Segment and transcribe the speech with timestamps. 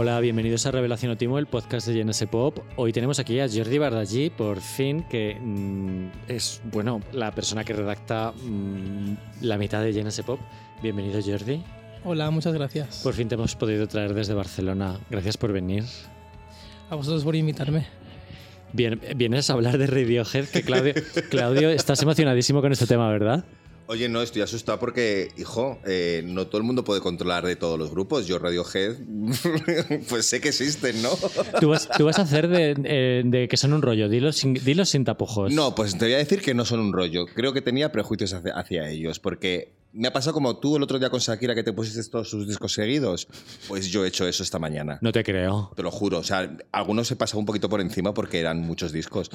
[0.00, 2.60] Hola, bienvenidos a Revelación Otimo, el podcast de GNS Pop.
[2.76, 7.72] Hoy tenemos aquí a Jordi Bardagí, por fin, que mm, es, bueno, la persona que
[7.72, 10.38] redacta mm, la mitad de GNS Pop.
[10.80, 11.64] Bienvenido, Jordi.
[12.04, 13.00] Hola, muchas gracias.
[13.02, 15.00] Por fin te hemos podido traer desde Barcelona.
[15.10, 15.82] Gracias por venir.
[16.90, 17.88] A vosotros por invitarme.
[18.72, 20.94] Bien, vienes a hablar de Radiohead, que Claudio,
[21.28, 23.44] Claudio, estás emocionadísimo con este tema, ¿verdad?
[23.90, 27.78] Oye, no, estoy asustado porque, hijo, eh, no todo el mundo puede controlar de todos
[27.78, 28.26] los grupos.
[28.26, 28.96] Yo, Radiohead,
[30.10, 31.08] pues sé que existen, ¿no?
[31.58, 34.52] Tú vas, tú vas a hacer de, eh, de que son un rollo, dilo sin,
[34.52, 35.54] dilo sin tapujos.
[35.54, 37.24] No, pues te voy a decir que no son un rollo.
[37.34, 40.98] Creo que tenía prejuicios hacia, hacia ellos, porque me ha pasado como tú el otro
[40.98, 43.26] día con Shakira que te pusiste todos sus discos seguidos.
[43.68, 44.98] Pues yo he hecho eso esta mañana.
[45.00, 45.72] No te creo.
[45.74, 46.18] Te lo juro.
[46.18, 49.30] O sea, algunos se pasaba un poquito por encima porque eran muchos discos.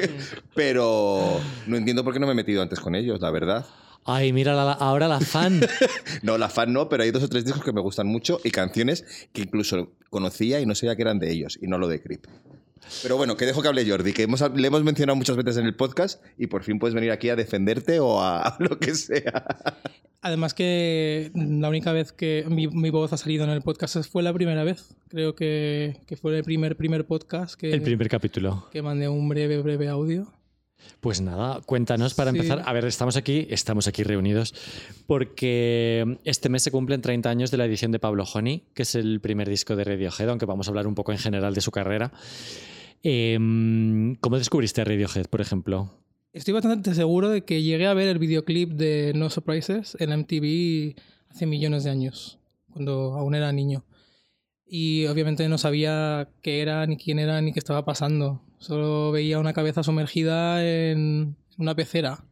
[0.54, 3.66] Pero no entiendo por qué no me he metido antes con ellos, la verdad.
[4.04, 5.60] Ay, mira la- ahora la fan.
[6.22, 8.50] No, la fan no, pero hay dos o tres discos que me gustan mucho y
[8.50, 12.02] canciones que incluso conocía y no sabía que eran de ellos, y no lo de
[12.02, 12.26] Creep.
[13.02, 15.66] Pero bueno, que dejo que hable Jordi, que hemos, le hemos mencionado muchas veces en
[15.66, 18.94] el podcast y por fin puedes venir aquí a defenderte o a, a lo que
[18.94, 19.44] sea.
[20.22, 24.22] Además que la única vez que mi, mi voz ha salido en el podcast fue
[24.22, 24.96] la primera vez.
[25.08, 28.66] Creo que, que fue el primer, primer podcast que, El primer capítulo.
[28.72, 30.30] que mandé un breve, breve audio.
[31.00, 32.36] Pues nada, cuéntanos para Sí.
[32.38, 32.62] empezar.
[32.66, 34.54] A ver, estamos aquí, estamos aquí reunidos
[35.06, 38.94] porque este mes se cumplen 30 años de la edición de Pablo Honey, que es
[38.94, 41.70] el primer disco de Radiohead, aunque vamos a hablar un poco en general de su
[41.70, 42.12] carrera.
[43.02, 45.90] Em, ¿Cómo descubriste a Radiohead, por ejemplo?
[46.32, 50.94] Estoy bastante seguro de que llegué a ver el videoclip de No Surprises en MTV
[51.30, 52.38] hace millones de años,
[52.72, 53.84] cuando aún era niño.
[54.66, 58.42] Y obviamente no sabía qué era, ni quién era, ni qué estaba pasando.
[58.60, 62.24] Solo veía una cabeza sumergida en una pecera.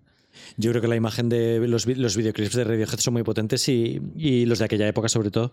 [0.56, 4.00] Yo creo que la imagen de los, los videoclips de Radiohead son muy potentes y,
[4.14, 5.52] y los de aquella época, sobre todo,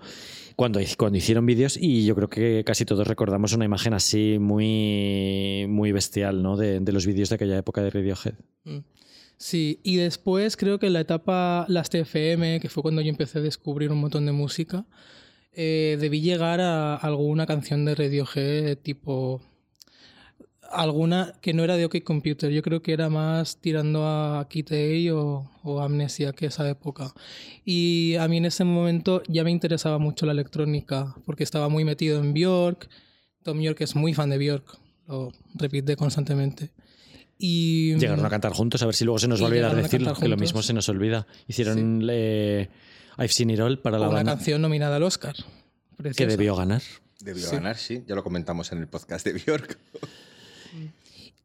[0.55, 1.77] cuando, cuando hicieron vídeos.
[1.79, 6.57] Y yo creo que casi todos recordamos una imagen así muy, muy bestial ¿no?
[6.57, 8.35] de, de los vídeos de aquella época de Radiohead.
[8.65, 8.79] Mm.
[9.37, 13.39] Sí, y después creo que en la etapa Las TFM, que fue cuando yo empecé
[13.39, 14.85] a descubrir un montón de música,
[15.53, 19.41] eh, debí llegar a alguna canción de Radiohead tipo
[20.71, 24.71] alguna que no era de OK Computer, yo creo que era más tirando a Kid
[24.71, 27.13] A o, o Amnesia que esa época.
[27.63, 31.83] Y a mí en ese momento ya me interesaba mucho la electrónica, porque estaba muy
[31.85, 32.89] metido en Björk.
[33.43, 34.77] Tom York es muy fan de Björk,
[35.07, 36.71] lo repite constantemente.
[37.37, 39.75] Y, Llegaron a cantar juntos, a ver si luego se nos va a olvidar a
[39.75, 41.27] decirlo, que lo mismo se nos olvida.
[41.47, 42.69] Hicieron eh,
[43.17, 45.35] I've Seen It All para la una banda canción nominada al Oscar.
[45.35, 46.29] que Preciosa.
[46.29, 46.81] debió ganar.
[47.19, 47.55] Debió Sí.
[47.55, 48.03] ganar, sí.
[48.07, 49.77] Ya lo comentamos en el podcast de Bjork.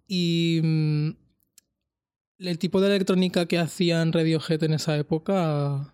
[0.06, 1.10] Y mm,
[2.38, 5.92] el tipo de electrónica que hacían Radiohead en esa época,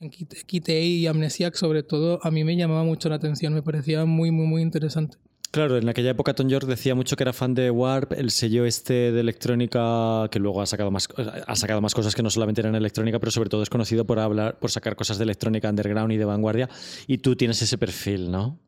[0.00, 3.54] en Kit Kit A y Amnesiac sobre todo, a mí me llamaba mucho la atención,
[3.54, 5.18] me parecía muy, muy, muy interesante.
[5.50, 8.66] Claro, en aquella época Tom York decía mucho que era fan de Warp, el sello
[8.66, 12.60] este de electrónica que luego ha sacado más ha sacado más cosas que no solamente
[12.60, 16.12] eran electrónica, pero sobre todo es conocido por hablar por sacar cosas de electrónica underground
[16.12, 16.68] y de vanguardia
[17.06, 18.60] y tú tienes ese perfil, ¿no?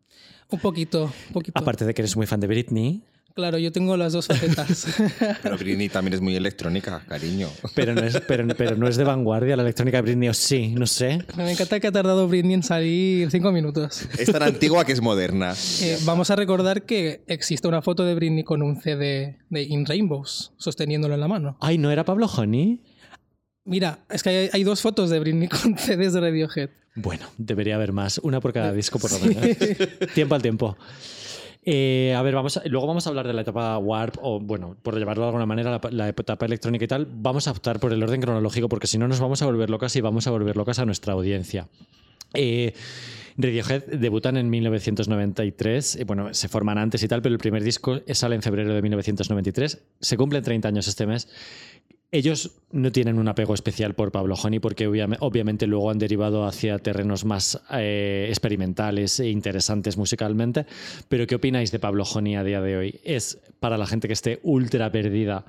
[0.48, 1.58] Un poquito, un poquito.
[1.58, 3.04] Aparte de que eres muy fan de Britney,
[3.40, 4.86] Claro, yo tengo las dos facetas.
[5.42, 7.48] Pero Britney también es muy electrónica, cariño.
[7.74, 10.74] pero no es pero, pero no es de vanguardia la electrónica de Britney o sí,
[10.76, 11.24] no sé.
[11.38, 14.02] me encanta que ha tardado Britney en salir cinco minutos.
[14.18, 15.54] Es tan antigua que es moderna.
[15.82, 19.86] Eh, vamos a recordar que existe una foto de Britney con un CD de In
[19.86, 21.56] Rainbows, sosteniéndolo en la mano.
[21.60, 22.82] Ay, ¿no era Pablo Honey?
[23.64, 26.70] Mira, es que hay, hay dos fotos de Britney con CDs de Radiohead.
[26.96, 29.56] Bueno, debería haber más, una por cada disco por lo menos.
[30.14, 30.76] tiempo al tiempo.
[31.62, 32.34] Eh, a ver,
[32.66, 35.80] luego vamos a hablar de la etapa Warp, o bueno, por llevarlo de alguna manera,
[35.90, 37.06] la, etapa electrónica y tal.
[37.10, 39.94] Vamos a optar por el orden cronológico, porque si no nos vamos a volver locas
[39.96, 41.68] y vamos a volver locas a nuestra audiencia.
[42.34, 42.72] Eh,
[43.36, 48.00] Radiohead debutan en 1993, y bueno, se forman antes y tal, pero el primer disco
[48.12, 49.78] sale en febrero de 1993.
[50.00, 51.28] Se cumplen 30 años este mes.
[52.12, 56.44] Ellos no tienen un apego especial por Pablo Honey porque obviame- obviamente luego han derivado
[56.44, 60.66] hacia terrenos más eh, experimentales e interesantes musicalmente.
[61.08, 63.00] Pero ¿qué opináis de Pablo Honey a día de hoy?
[63.04, 65.44] Es para la gente que esté ultra perdida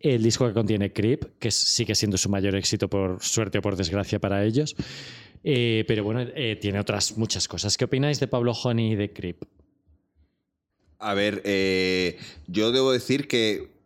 [0.00, 3.76] el disco que contiene Creep, que sigue siendo su mayor éxito por suerte o por
[3.76, 4.76] desgracia para ellos.
[5.44, 7.76] Eh, pero bueno, eh, tiene otras muchas cosas.
[7.76, 9.42] ¿Qué opináis de Pablo Honey y de Creep?
[11.00, 11.42] A ver,
[12.46, 13.77] yo debo decir que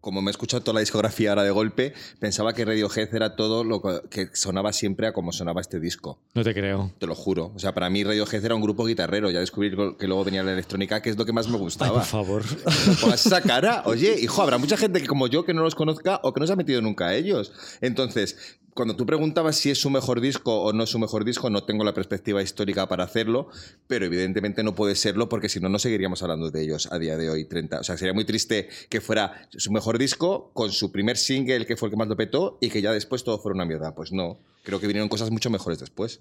[0.00, 3.64] como me he escuchado toda la discografía ahora de golpe, pensaba que Radiohead era todo
[3.64, 6.18] lo que- sonaba siempre a como sonaba este disco.
[6.34, 6.92] No te creo.
[6.98, 7.52] Te lo juro.
[7.54, 9.30] O sea, para mí Radiohead era un grupo guitarrero.
[9.30, 11.94] Ya descubrí que luego venía la electrónica, que es lo que más me Ay, gustaba.
[12.00, 12.42] por favor.
[13.00, 13.82] Pongas esa cara.
[13.86, 16.46] Oye, hijo, habrá mucha gente que como yo que no los conozca o que no
[16.46, 17.52] se ha metido nunca a ellos.
[17.80, 21.48] Entonces, cuando tú preguntabas si es su mejor disco o no es su mejor disco,
[21.48, 23.48] no tengo la perspectiva histórica para hacerlo,
[23.86, 27.16] pero evidentemente no puede serlo porque si no, no seguiríamos hablando de ellos a día
[27.16, 27.80] de hoy, 30.
[27.80, 31.76] O sea, sería muy triste que fuera su mejor disco con su primer single, que
[31.76, 33.94] fue el que más lo petó, y que ya después todo fuera una mierda.
[33.94, 36.20] Pues no, creo que vinieron cosas mucho mejores después.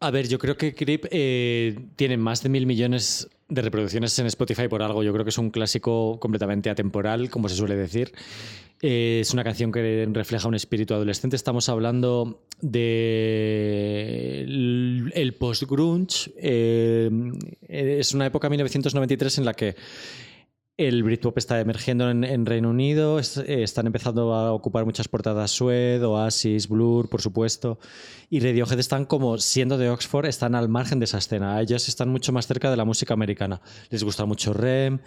[0.00, 4.26] A ver, yo creo que Creep eh, tiene más de mil millones de reproducciones en
[4.26, 5.02] Spotify por algo.
[5.02, 8.12] Yo creo que es un clásico completamente atemporal, como se suele decir.
[8.80, 11.34] Eh, es una canción que refleja un espíritu adolescente.
[11.34, 14.44] Estamos hablando de
[15.14, 16.30] el post-grunge.
[16.36, 17.10] Eh,
[17.66, 19.74] es una época 1993 en la que
[20.78, 26.06] el Britpop está emergiendo en, Reino Unido, eh, están empezando a ocupar muchas portadas Sued,
[26.06, 27.80] Oasis, Blur, por supuesto,
[28.30, 31.60] y Radiohead están como, siendo de Oxford, están al margen de esa escena.
[31.60, 33.60] Ellos están mucho más cerca de la música americana.
[33.90, 35.00] Les gusta mucho Rem,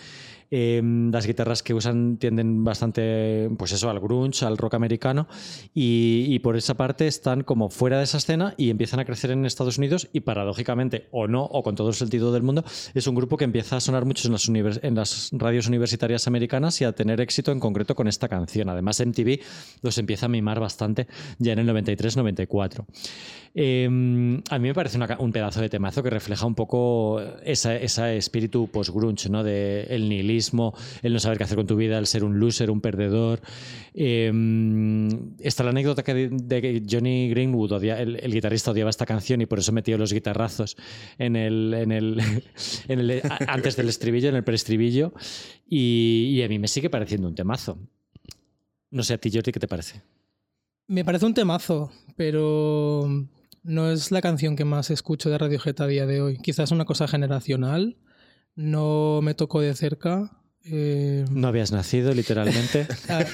[0.53, 5.29] Em, las guitarras que usan tienden bastante, pues eso, al grunge, al rock americano,
[5.73, 9.45] y, por esa parte están como fuera de esa escena y empiezan a crecer en
[9.45, 13.15] Estados Unidos y paradójicamente, o no, o con todo el sentido del mundo, es un
[13.15, 14.49] grupo que empieza a sonar mucho en las,
[14.83, 18.67] en las radios universitarias americanas y a tener éxito en concreto con esta canción.
[18.67, 19.39] Además, MTV
[19.81, 21.07] los empieza a mimar bastante
[21.39, 22.85] ya en el 93-94.
[23.53, 28.69] Em, a mí me parece un pedazo de temazo que refleja un poco ese espíritu
[28.69, 29.43] post-grunge, ¿no?
[29.43, 30.40] De el nihilismo,
[31.01, 33.41] el no saber qué hacer con tu vida, el ser un loser, un perdedor.
[33.93, 39.45] Em, está la anécdota que de que Johnny Greenwood, el, guitarrista, odiaba esta canción y
[39.45, 40.77] por eso metió los guitarrazos
[41.17, 45.13] en el, en el, antes del estribillo, en el preestribillo.
[45.67, 47.77] Y, y a mí me sigue pareciendo un temazo.
[48.89, 50.01] No sé a ti, Jordi, ¿qué te parece?
[50.87, 53.07] Me parece un temazo, pero
[53.63, 56.37] no es la canción que más escucho de Radiohead a día de hoy.
[56.37, 57.95] Quizás una cosa generacional.
[58.55, 60.31] No me tocó de cerca.
[60.63, 62.87] Eh, no habías nacido, literalmente.
[63.09, 63.25] Ah,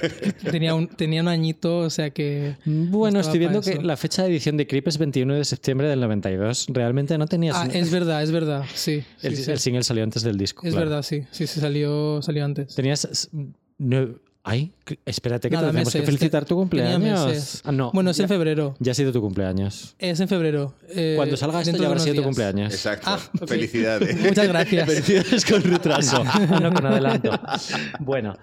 [0.49, 2.55] tenía, un, tenía un añito, o sea que.
[2.65, 5.99] Bueno, estoy viendo que la fecha de edición de Creep es 21 de septiembre del
[5.99, 6.67] 92.
[6.69, 7.55] Realmente no tenías.
[7.57, 9.03] Ah, es verdad, es verdad, sí.
[9.21, 10.65] El, single salió antes del disco.
[10.65, 11.23] Es verdad, sí.
[11.31, 12.73] Sí, sí, salió, salió antes.
[12.75, 13.29] Tenías.
[14.49, 14.71] Ay,
[15.05, 17.61] espérate que tenemos que felicitar tu cumpleaños.
[17.65, 18.77] Ah, no, bueno, es en febrero.
[18.79, 19.93] Ya ha sido tu cumpleaños.
[19.99, 20.73] Es en febrero.
[20.87, 22.73] Eh, Cuando salga esto ya habrá sido tu cumpleaños.
[22.73, 23.07] Exacto.
[23.09, 24.17] Ah, Felicidades.
[24.25, 24.87] Muchas gracias.
[24.89, 26.23] Felicidades con retraso.
[26.61, 27.37] no, con adelanto.
[27.99, 28.37] Bueno,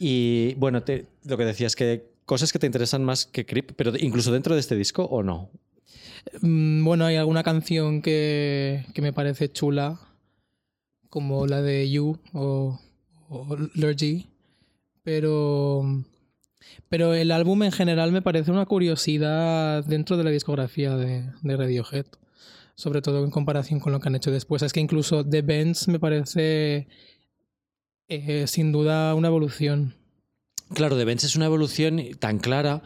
[0.00, 0.82] y bueno,
[1.24, 4.60] lo que decías, que cosas que te interesan más que Creep, pero incluso dentro de
[4.60, 5.50] este disco o no.
[6.40, 10.00] Mm, bueno, hay alguna canción que, que me parece chula,
[11.10, 12.80] como la de You o,
[13.28, 14.30] o Lurgy
[15.04, 15.82] pero,
[16.88, 22.06] pero el álbum en general me parece una curiosidad dentro de la discografía de, Radiohead.
[22.76, 24.62] Sobre todo en comparación con lo que han hecho después.
[24.62, 26.88] Es que incluso The Bends me parece
[28.08, 29.94] eh, sin duda una evolución.
[30.72, 32.82] Claro, The Benz es una evolución tan clara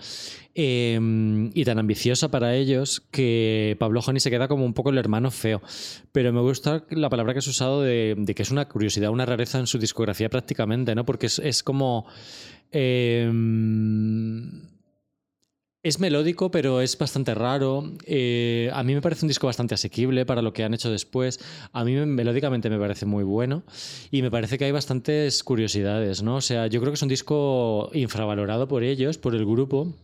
[0.54, 4.98] em, y tan ambiciosa para ellos que Pablo Honey se queda como un poco el
[4.98, 5.62] hermano feo.
[6.10, 9.58] Pero me gusta la palabra que has usado de, que es una curiosidad, una rareza
[9.58, 11.04] en su discografía prácticamente, ¿no?
[11.04, 12.06] Porque es, como.
[12.72, 14.50] Em,
[15.88, 17.92] es melódico, pero es bastante raro.
[18.04, 21.40] Eh, a mí me parece un disco bastante asequible para lo que han hecho después.
[21.72, 23.62] A mí melódicamente me parece muy bueno
[24.10, 26.36] y me parece que hay bastantes curiosidades, ¿no?
[26.36, 29.94] O sea, yo creo que es un disco infravalorado por ellos, por el grupo.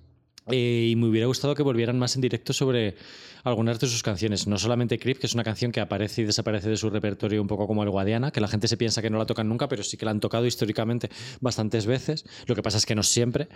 [0.51, 2.97] Eh, y me hubiera gustado que volvieran más en directo sobre
[3.45, 4.47] algunas de sus canciones.
[4.47, 7.47] No solamente Creep, que es una canción que aparece y desaparece de su repertorio un
[7.47, 9.83] poco como el Guadiana, que la gente se piensa que no la tocan nunca, pero
[9.83, 11.11] sí que la han tocado históricamente
[11.41, 12.25] bastantes veces.
[12.47, 13.49] Lo que pasa es que no siempre,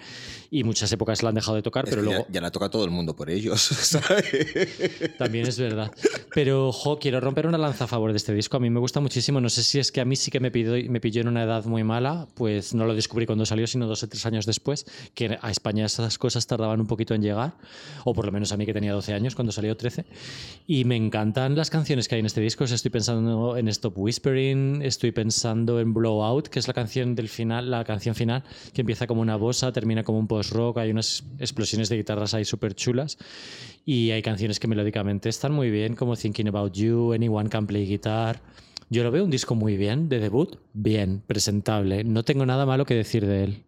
[0.51, 2.27] y muchas épocas la han dejado de tocar, pero luego.
[2.31, 5.17] Ya, la toca todo el mundo por ellos, ¿sabes?
[5.17, 5.91] También es verdad.
[6.35, 8.57] Pero, jo, quiero romper una lanza a favor de este disco.
[8.57, 9.41] A mí me gusta muchísimo.
[9.41, 11.43] No sé si es que a mí sí que me, pidió, me pilló en una
[11.43, 14.87] edad muy mala, pues no lo descubrí cuando salió, sino dos o tres años después,
[15.15, 17.55] que a España esas cosas tardaban un poquito en llegar,
[18.05, 20.05] o por lo menos a mí que tenía 12 años cuando salió 13.
[20.67, 22.65] Y me encantan las canciones que hay en este disco.
[22.65, 27.71] estoy pensando en Stop Whispering, estoy pensando en Blowout, que es la canción del final,
[27.71, 28.45] la canción final,
[28.75, 32.45] que empieza como una bossa, termina como un post-rock, hay unas explosiones de guitarras ahí
[32.45, 33.17] súper chulas.
[33.87, 37.87] Y hay canciones que melódicamente están muy bien, como Thinking About You, Anyone Can Play
[37.87, 38.43] Guitar.
[38.91, 42.05] Yo lo veo un disco muy bien, de debut, bien, presentable.
[42.05, 43.68] No tengo nada malo que decir de él.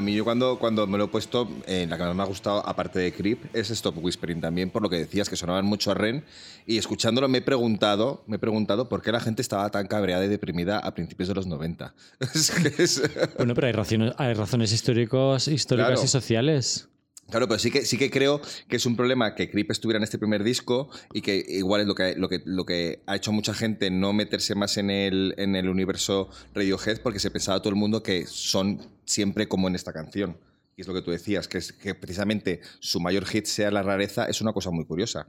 [0.00, 2.26] A mí yo cuando, cuando me lo he puesto, eh, la que más me ha
[2.26, 5.90] gustado, aparte de Creep, es Stop Whispering también, por lo que decías, que sonaban mucho
[5.90, 6.24] a Ren.
[6.66, 10.24] Y escuchándolo me he preguntado, me he preguntado por qué la gente estaba tan cabreada
[10.24, 11.94] y deprimida a principios de los 90.
[12.34, 13.02] Es que es-
[13.36, 16.04] Bueno, pero hay razones, hay razones históricos, históricas Claro.
[16.04, 16.88] y sociales.
[17.30, 20.02] Claro, pero sí que, sí que creo que es un problema que Creep estuviera en
[20.02, 23.32] este primer disco y que igual es lo que, lo que, lo que ha hecho
[23.32, 27.70] mucha gente no meterse más en el, en el universo Radiohead porque se pensaba todo
[27.70, 30.38] el mundo que son siempre como en esta canción.
[30.76, 33.82] Y es lo que tú decías, que, es, que precisamente su mayor hit sea la
[33.82, 35.28] rareza, es una cosa muy curiosa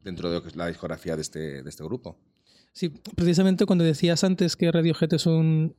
[0.00, 2.18] dentro de la discografía de este, de este grupo.
[2.74, 5.74] Sí, precisamente cuando decías antes que Radiohead es un.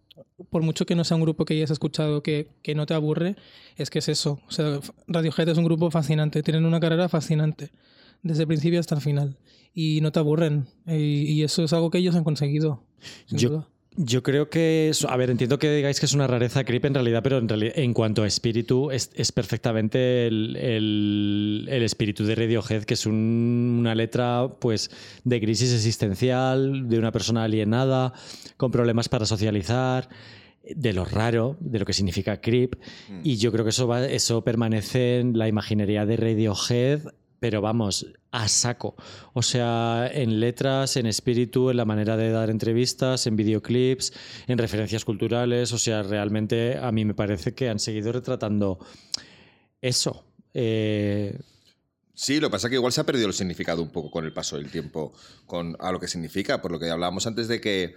[0.52, 3.36] Por mucho que no sea un grupo que hayas escuchado que, que no te aburre,
[3.78, 4.40] es que es eso.
[4.48, 7.72] O sea, Radiohead es un grupo fascinante, tienen una carrera fascinante,
[8.22, 9.38] desde el principio hasta el final.
[9.74, 10.68] Y no te aburren.
[10.86, 12.84] Y, y eso es algo que ellos han conseguido.
[13.26, 13.70] sin Yo- duda.
[13.96, 16.94] Yo creo que, es- a ver, entiendo que digáis que es una rareza creep en
[16.96, 22.34] realidad, pero en, en cuanto a espíritu, es, es perfectamente el, el- el espíritu de
[22.36, 24.90] Radiohead, que es un- una letra pues
[25.24, 28.14] de crisis existencial, de una persona alienada,
[28.58, 30.10] con problemas para socializar,
[30.76, 32.76] de lo raro, de lo que significa creep.
[33.24, 37.02] Y yo creo que eso, va, eso permanece en la imaginería de Radiohead,
[37.44, 38.96] pero vamos, a saco.
[39.34, 44.14] O sea, en letras, en espíritu, en la manera de dar entrevistas, en videoclips,
[44.48, 45.74] en referencias culturales.
[45.74, 48.80] O sea, realmente a mí me parece que han seguido retratando
[49.82, 50.24] eso.
[50.54, 51.38] Eh,
[52.16, 54.24] Sí, lo que pasa es que igual se ha perdido el significado un poco con
[54.24, 55.14] el paso del tiempo,
[55.48, 57.96] con a lo que significa, por lo que hablábamos antes de que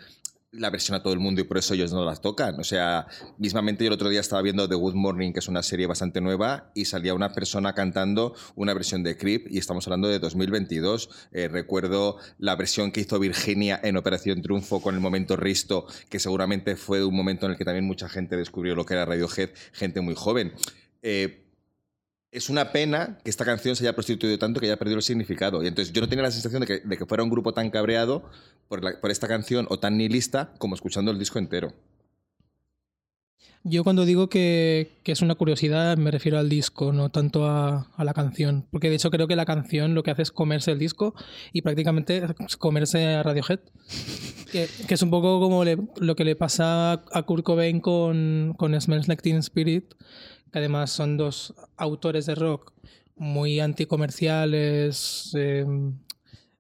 [0.59, 2.59] la versión a todo el mundo y por eso ellos no las tocan.
[2.59, 3.07] O sea,
[3.39, 6.21] mismamente yo el otro día estaba viendo The Good Morning, que es una serie bastante
[6.21, 11.11] nueva, y salía una persona cantando una versión de Creep, y estamos hablando de 2022.
[11.33, 16.19] Eh, recuerdo la versión que hizo Virginia en Operación Triunfo con el momento Risto, que
[16.19, 19.51] seguramente fue un momento en el que también mucha gente descubrió lo que era Radiohead,
[19.73, 20.53] gente muy joven.
[21.03, 21.46] Eh,
[22.33, 25.63] es una pena que esta canción se haya prostituido tanto que haya perdido el significado.
[25.63, 27.71] Y entonces yo no tenía la sensación de que, de que fuera un grupo tan
[27.71, 28.29] cabreado
[28.69, 31.73] por, por esta canción o tan nihilista como escuchando el disco entero.
[33.69, 37.91] Yo cuando digo que, que es una curiosidad me refiero al disco, no tanto a,
[37.97, 38.65] a la canción.
[38.71, 41.15] Porque de hecho creo que la canción lo que hace es comerse el disco
[41.53, 42.23] y prácticamente
[42.59, 43.61] comerse a Radiohead.
[44.53, 49.09] Que, es un poco como lo que le pasa a Kurt Cobain con, con Smells
[49.09, 49.95] Like Teen Spirit,
[50.53, 52.73] que además son dos autores de rock
[53.17, 55.65] muy anticomerciales, eh,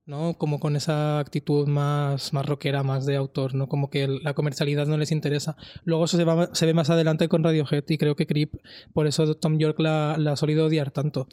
[0.06, 0.34] ¿no?
[0.34, 3.68] Como con esa actitud más, más rockera, más de autor, ¿no?
[3.68, 5.56] Como que la comercialidad no les interesa.
[5.84, 8.54] Luego eso se, va- se ve más adelante con Radiohead y creo que Creep,
[8.92, 11.26] por eso Tom York la, la ha solido odiar tanto.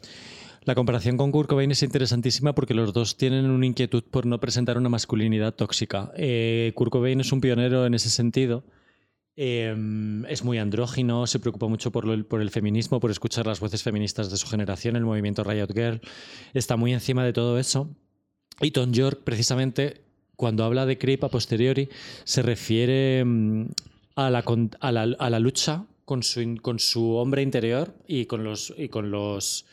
[0.64, 4.40] La comparación con Kurt Cobain es interesantísima porque los dos tienen una inquietud por no
[4.40, 6.10] presentar una masculinidad tóxica.
[6.16, 8.64] Eh, Kurt Cobain es un pionero en ese sentido.
[9.36, 9.74] Eh,
[10.28, 14.30] es muy andrógino, se preocupa mucho por, por el feminismo, por escuchar las voces feministas
[14.30, 16.00] de su generación, el movimiento Riot Girl.
[16.52, 17.88] Está muy encima de todo eso.
[18.60, 20.02] Y Tom York, precisamente,
[20.36, 21.88] cuando habla de Creep a posteriori,
[22.24, 23.66] se refiere mm,
[24.16, 24.44] a la,
[24.80, 28.88] a la, a la lucha con su, con su hombre interior y con los, y
[28.88, 29.66] con los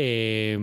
[0.00, 0.56] eh,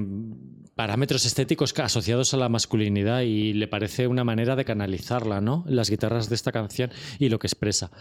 [0.76, 5.66] parámetros estéticos asociados a la masculinidad y le parece una manera de canalizarla, ¿no?
[5.68, 6.90] Las guitarras de esta canción
[7.20, 7.92] y lo que expresa.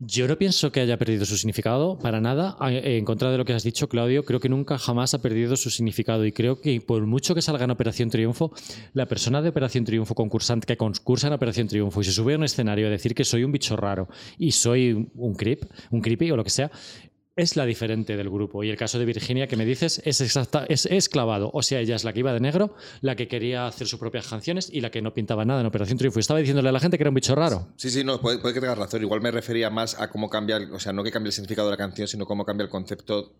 [0.00, 2.56] Yo no pienso que haya perdido su significado, para nada.
[2.60, 5.70] En contra de lo que has dicho, Claudio, creo que nunca jamás ha perdido su
[5.70, 6.24] significado.
[6.24, 8.52] Y creo que por mucho que salga en Operación Triunfo,
[8.92, 12.36] la persona de Operación Triunfo concursante que concursa en Operación Triunfo y se sube a
[12.36, 14.06] un escenario a decir que soy un bicho raro
[14.38, 16.70] y soy un creep, un creepy o lo que sea,
[17.38, 18.64] es la diferente del grupo.
[18.64, 21.50] Y el caso de Virginia que me dices es exacta, es, es clavado.
[21.54, 24.26] O sea, ella es la que iba de negro, la que quería hacer sus propias
[24.26, 26.18] canciones y la que no pintaba nada en Operación Triunfo.
[26.18, 27.68] Estaba diciéndole a la gente que era un bicho raro.
[27.76, 29.02] Sí, sí, no, puede, que tengas razón.
[29.02, 31.72] Igual me refería más a cómo cambia, o sea, no que cambie el significado de
[31.72, 33.32] la canción, sino cómo cambia el concepto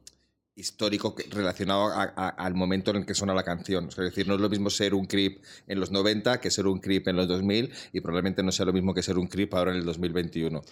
[0.58, 3.88] histórico relacionado a- a- al momento en el que suena la canción.
[3.88, 6.80] Es decir, no es lo mismo ser un creep en los 90 que ser un
[6.80, 9.70] creep en los 2000 y probablemente no sea lo mismo que ser un creep ahora
[9.70, 10.62] en el 2021.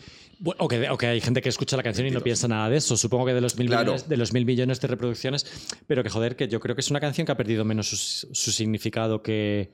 [0.40, 2.68] Bueno, o, que, o que hay gente que escucha la canción y no piensa nada
[2.68, 2.96] de eso.
[2.96, 3.84] Supongo que de los, mil Claro.
[3.92, 5.46] millones, de los mil millones de reproducciones.
[5.86, 8.26] Pero que joder, que yo creo que es una canción que ha perdido menos su,
[8.34, 9.70] su significado que.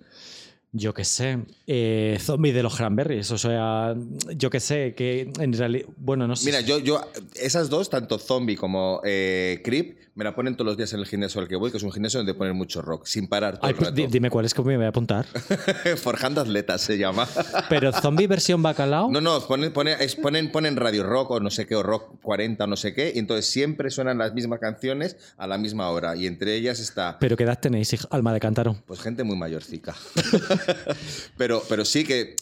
[0.75, 1.38] Yo qué sé.
[1.67, 3.31] eh, zombie de los Cranberries.
[3.31, 3.95] O sea,
[4.37, 4.95] yo qué sé.
[4.97, 5.87] Que en realidad.
[5.99, 6.47] Bueno, no sé.
[6.47, 7.00] Mira, yo, yo,
[7.35, 11.07] esas dos, tanto Zombie como eh, Creep, me la ponen todos los días en el
[11.07, 13.67] gimnasio al que voy, que es un gimnasio donde ponen mucho rock, sin parar todo
[13.67, 14.02] Ay, el pues rato.
[14.11, 15.26] dime cuál es que me voy a apuntar.
[15.97, 17.29] Forjando atletas se llama.
[17.69, 19.11] Pero zombie versión bacalao.
[19.11, 22.64] No, no, ponen, ponen, ponen, ponen Radio Rock o no sé qué, o Rock 40
[22.64, 26.17] o no sé qué, y entonces siempre suenan las mismas canciones a la misma hora.
[26.17, 28.76] Y entre ellas está, Pero qué edad tenéis, alma de cántaro.
[28.87, 29.95] pues, gente muy mayorcica.
[31.37, 32.37] pero, pero sí que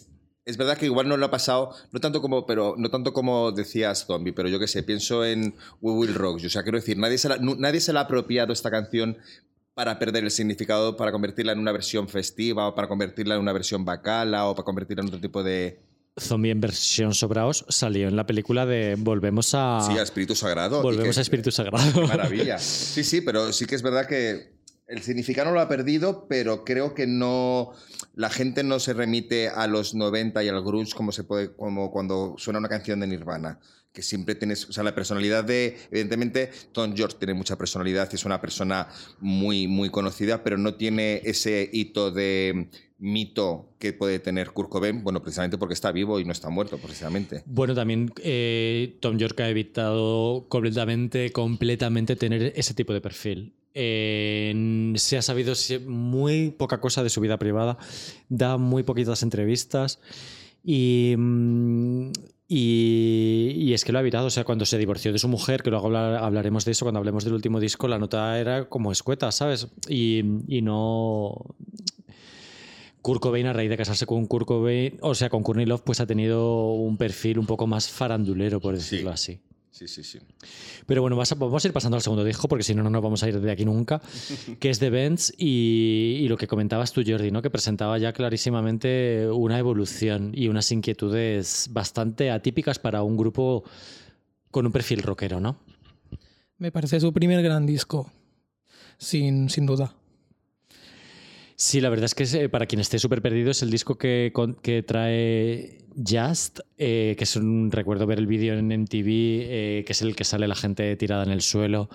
[0.45, 3.53] es verdad que igual no lo ha pasado, no tanto como, pero no tanto como
[3.53, 6.41] decías Zombie, pero yo qué sé, pienso en We Will Rock.
[6.45, 9.19] O sea, quiero decir, nadie se, la, nadie se la ha apropiado esta canción
[9.75, 13.53] para perder el significado, para convertirla en una versión festiva, o para convertirla en una
[13.53, 15.81] versión bacala, o para convertirla en otro tipo de.
[16.19, 19.81] Zombie en versión sobraos salió en la película de Volvemos a.
[19.87, 20.83] Sí, a Espíritu Sagrado.
[20.83, 22.07] Volvemos a Espíritu Sagrado.
[22.07, 22.59] maravilla.
[22.61, 24.60] Sí, sí, pero sí que es verdad que
[24.91, 27.73] el significado lo ha perdido, pero creo que no.
[28.15, 31.91] La gente no se remite a los 90 y al grunge como se puede, como
[31.91, 33.61] cuando suena una canción de Nirvana
[33.93, 38.15] que siempre tienes, o sea, la personalidad de, evidentemente, Tom George tiene mucha personalidad y
[38.15, 38.87] es una persona
[39.19, 42.69] muy, muy conocida, pero no tiene ese hito de
[42.99, 46.79] mito que puede tener Kurt Cobain, bueno, precisamente porque está vivo y no está muerto,
[46.79, 47.43] precisamente.
[47.47, 53.55] Bueno, también eh, Tom York ha evitado completamente, completamente tener ese tipo de perfil.
[53.75, 55.55] Eh, se ha sabido
[55.87, 57.79] muy poca cosa de su vida privada,
[58.29, 60.01] da muy poquitas entrevistas
[60.65, 61.15] y...
[61.17, 62.11] Mm,
[62.53, 64.27] y, es que lo ha evitado.
[64.27, 67.23] O sea, cuando se divorció de su mujer, que luego hablaremos de eso cuando hablemos
[67.23, 69.69] del último disco, la nota era como escueta, ¿sabes?
[69.89, 71.55] Y, y no.
[73.03, 76.01] Kurt Cobain, a raíz de casarse con Kurt Cobain, o sea, con Courtney Love, pues
[76.01, 79.41] ha tenido un perfil un poco más farandulero, por decirlo así.
[79.81, 80.19] Sí, sí, sí.
[80.85, 83.23] Pero bueno, vamos a ir pasando al segundo disco, porque si no, no nos vamos
[83.23, 84.03] a ir de aquí nunca,
[84.61, 87.41] que es The Benz y, lo que comentabas tú, Jordi, ¿no?
[87.41, 93.65] que presentaba ya clarísimamente una evolución y unas inquietudes bastante atípicas para un grupo
[94.51, 95.57] con un perfil rockero, ¿no?
[96.59, 98.13] Me parece su primer gran disco,
[98.99, 99.95] sin, sin duda.
[101.61, 104.33] Sí, la verdad es que eh, para quien esté súper perdido es el disco que,
[104.63, 109.93] que trae Just, eh, que es un recuerdo ver el vídeo en MTV, eh, que
[109.93, 111.91] es el que sale la gente tirada en el suelo.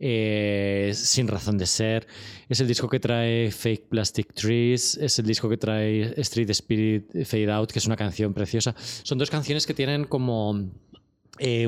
[0.00, 2.06] sin razón de ser.
[2.48, 7.26] Es el disco que trae Fake Plastic Trees, es el disco que trae Street Spirit
[7.26, 8.74] Fade Out, que es una canción preciosa.
[8.78, 10.70] Son dos canciones que tienen como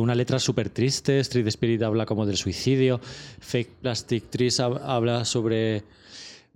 [0.01, 1.21] una letra súper triste.
[1.21, 2.99] Street Spirit habla como del suicidio.
[3.41, 5.85] Fake Plastic Trees habla sobre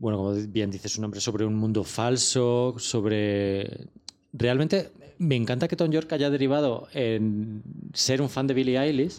[0.01, 3.89] bueno, como bien dice su nombre, sobre un mundo falso, sobre...
[4.33, 9.19] Realmente me encanta que Tom York haya derivado en ser un fan de Billie Eilish,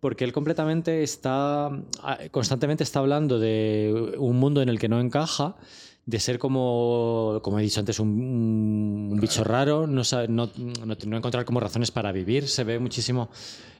[0.00, 1.70] porque él completamente está,
[2.30, 5.56] constantemente está hablando de un mundo en el que no encaja,
[6.04, 11.60] de ser como, como he dicho antes, un, bicho raro, no, no, no, encontrar como
[11.60, 12.48] razones para vivir.
[12.48, 13.30] Se ve muchísimo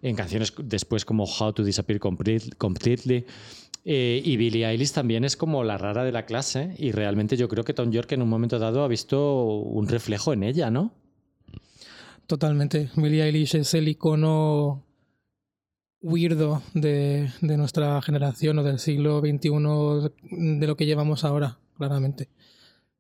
[0.01, 3.27] en canciones después como How to Disappear Completely.
[3.85, 7.49] Eh, y Billie Eilish también es como la rara de la clase y realmente yo
[7.49, 10.93] creo que Tom York en un momento dado ha visto un reflejo en ella, ¿no?
[12.27, 12.91] Totalmente.
[12.97, 14.85] Billie Eilish es el icono
[16.01, 22.29] weirdo de, de nuestra generación o del siglo XXI de lo que llevamos ahora, claramente.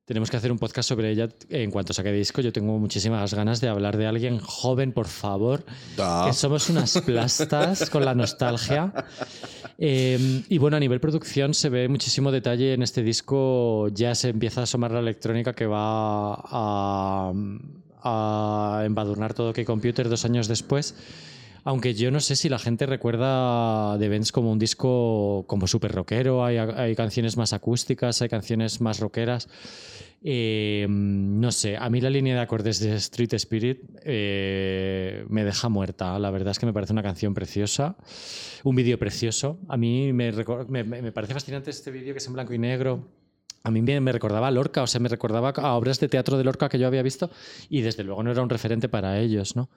[0.05, 2.41] Tenemos que hacer un podcast sobre ella en cuanto saque disco.
[2.41, 5.65] Yo tengo muchísimas ganas de hablar de alguien joven, por favor.
[6.27, 8.93] Que somos unas plastas con la nostalgia.
[9.79, 13.89] Em, y bueno, a nivel producción se ve muchísimo detalle en este disco.
[13.89, 17.33] Ya se empieza a asomar la electrónica que va a,
[18.03, 20.97] a embadurnar todo que Computer dos años después.
[21.65, 25.93] Aunque yo no sé si la gente recuerda The Benz como un disco como súper
[25.93, 29.49] rockero, hay, canciones más acústicas, hay canciones más rockeras.
[30.25, 35.69] Eh, no sé, a mí la línea de acordes de Street Spirit eh, me deja
[35.69, 36.19] muerta.
[36.19, 37.97] La verdad es que me parece una canción preciosa,
[38.65, 39.61] un vídeo precioso.
[39.69, 43.09] A mí me, me, parece fascinante este vídeo que es en blanco y negro.
[43.65, 46.43] A mí me recordaba a Lorca, o sea, me recordaba a obras de teatro de
[46.43, 47.31] Lorca que yo había visto
[47.69, 49.71] y desde luego no era un referente para ellos, ¿no?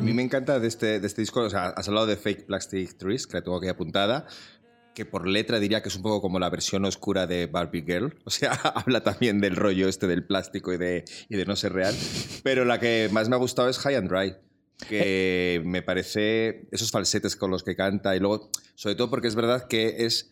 [0.00, 3.26] Me encanta de este, de este disco, o sea, has hablado de Fake Plastic Trees,
[3.26, 4.26] que la tengo aquí apuntada,
[4.94, 8.18] que por letra diría que es un poco como la versión oscura de Barbie Girl.
[8.24, 11.72] O sea, habla también del rollo este del plástico y de, y de no ser
[11.72, 11.94] real.
[12.42, 14.34] Pero la que más me ha gustado es High and Dry
[14.88, 19.34] que me parece esos falsetes con los que canta y luego, sobre todo porque es
[19.34, 20.30] verdad que es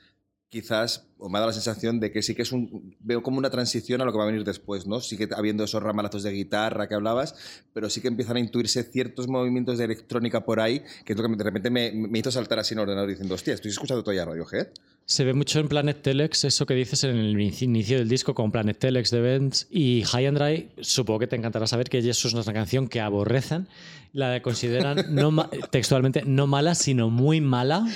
[0.51, 3.39] quizás, o me ha dado la sensación de que sí que es un, veo como
[3.39, 5.01] una transición a lo que va a venir después, ¿no?
[5.01, 7.35] Sigue habiendo esos ramalazos de guitarra que hablabas,
[7.73, 11.29] pero sí que empiezan a intuirse ciertos movimientos de electrónica por ahí, que es lo
[11.29, 14.03] que de repente me, me hizo saltar así en el ordenador diciendo, hostia, ¿estoy escuchando
[14.03, 14.69] todavía Radiohead?
[15.09, 18.53] Se ve mucho en Planet Telex, eso que dices en el inicio del disco con
[18.53, 20.69] Planet Telex de Events y High and Dry.
[20.83, 23.69] Supongo que te encantará saber que eso es una canción que aborrecen,
[24.13, 27.87] la consideran no textualmente no mala, sino muy mala.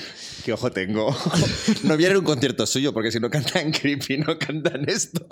[0.45, 1.15] Qué ojo tengo.
[1.85, 5.27] No a un concierto suyo porque si no cantan creepy, no cantan esto.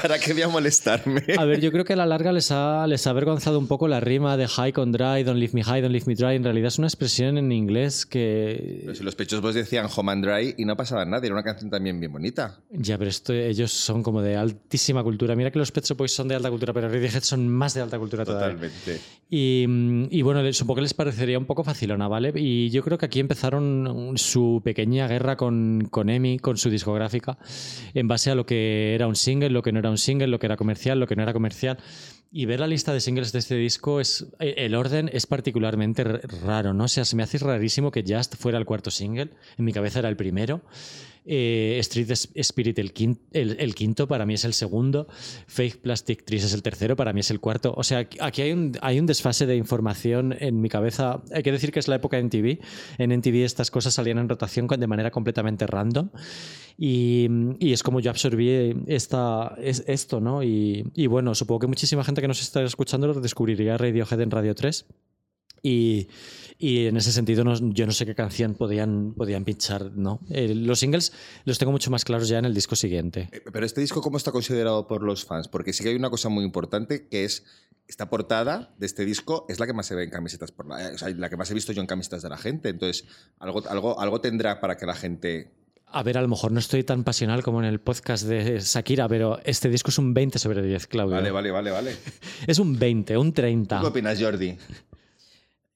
[0.00, 1.22] ¿Para qué voy a molestarme?
[1.36, 3.88] A ver, yo creo que a la larga les ha, les ha avergonzado un poco
[3.88, 6.36] la rima de high con dry, don't leave me high, don't leave me dry.
[6.36, 8.80] En realidad es una expresión en inglés que.
[8.82, 11.44] Pero si los pechos vos decían home and dry y no pasaba nada era una
[11.44, 12.60] canción también bien bonita.
[12.70, 15.36] Ya, pero esto, ellos son como de altísima cultura.
[15.36, 17.98] Mira que los Pet Boys son de alta cultura, pero Radiohead son más de alta
[17.98, 19.00] cultura Totalmente.
[19.36, 22.32] Y, bueno, supongo que les parecería un poco facilona, ¿vale?
[22.36, 27.36] Y yo creo que aquí empezaron su pequeña guerra con, con EMI, con su discográfica,
[27.94, 30.38] en base a lo que era un single, lo que no era un single, lo
[30.38, 31.78] que era comercial, lo que no era comercial.
[32.30, 36.72] Y ver la lista de singles de este disco, es el orden es particularmente raro,
[36.72, 36.84] ¿no?
[36.84, 39.30] O sea, se me hace rarísimo que Just fuera el cuarto single.
[39.58, 40.60] En mi cabeza era el primero.
[41.26, 42.92] Eh, Street Spirit el
[43.74, 45.08] quinto, para mí es el segundo.
[45.46, 47.72] Fake Plastic Trees es el tercero, para mí es el cuarto.
[47.76, 51.22] O sea, aquí hay un, hay un desfase de información en mi cabeza.
[51.32, 52.58] Hay que decir que es la época de NTV.
[52.98, 56.10] En NTV estas cosas salían en rotación de manera completamente random.
[56.76, 57.28] Y,
[57.60, 60.42] es como yo absorbí esta, es, esto, ¿no?
[60.42, 64.30] Y, y, bueno, supongo que muchísima gente que nos está escuchando lo descubriría Radiohead en
[64.30, 64.86] Radio 3.
[65.62, 66.08] Y,
[66.64, 70.20] y en ese sentido yo no sé qué canción podían, podían pinchar, ¿no?
[70.30, 71.12] Eh, los singles
[71.44, 73.28] los tengo mucho más claros ya en el disco siguiente.
[73.32, 75.46] Eh, pero este disco, ¿cómo está considerado por los fans?
[75.46, 77.44] Porque sí que hay una cosa muy importante que es
[77.86, 80.92] esta portada de este disco es la que más se ve en camisetas por la,
[80.94, 82.70] o sea, la que más he visto yo en camisetas de la gente.
[82.70, 83.04] Entonces,
[83.40, 85.52] algo, algo, algo tendrá para que la gente
[85.86, 89.06] a ver, a lo mejor no estoy tan pasional como en el podcast de Shakira,
[89.06, 91.14] pero este disco es un 20 sobre 10, Claudio.
[91.14, 91.96] Vale, vale, vale, vale.
[92.48, 93.80] Es un 20, un 30.
[93.80, 94.56] ¿Qué opinas, Jordi?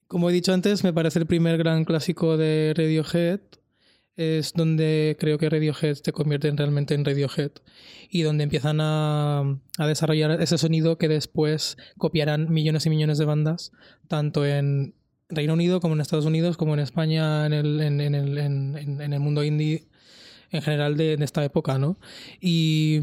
[0.09, 3.41] Como he dicho antes, me parece el primer gran clásico de Radiohead.
[4.17, 7.53] Es donde creo que Radiohead se convierte realmente en Radiohead
[8.09, 13.71] y donde empiezan a, desarrollar ese sonido que después copiarán millones y millones de bandas,
[14.09, 14.95] tanto en
[15.29, 19.85] Reino Unido como en Estados Unidos, como en España, en el, en, el mundo indie
[20.51, 21.99] en general de, esta época, ¿no?
[22.41, 22.99] Y,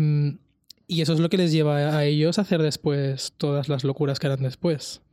[0.87, 4.19] y eso es lo que les lleva a ellos a hacer después todas las locuras
[4.19, 5.04] que harán después.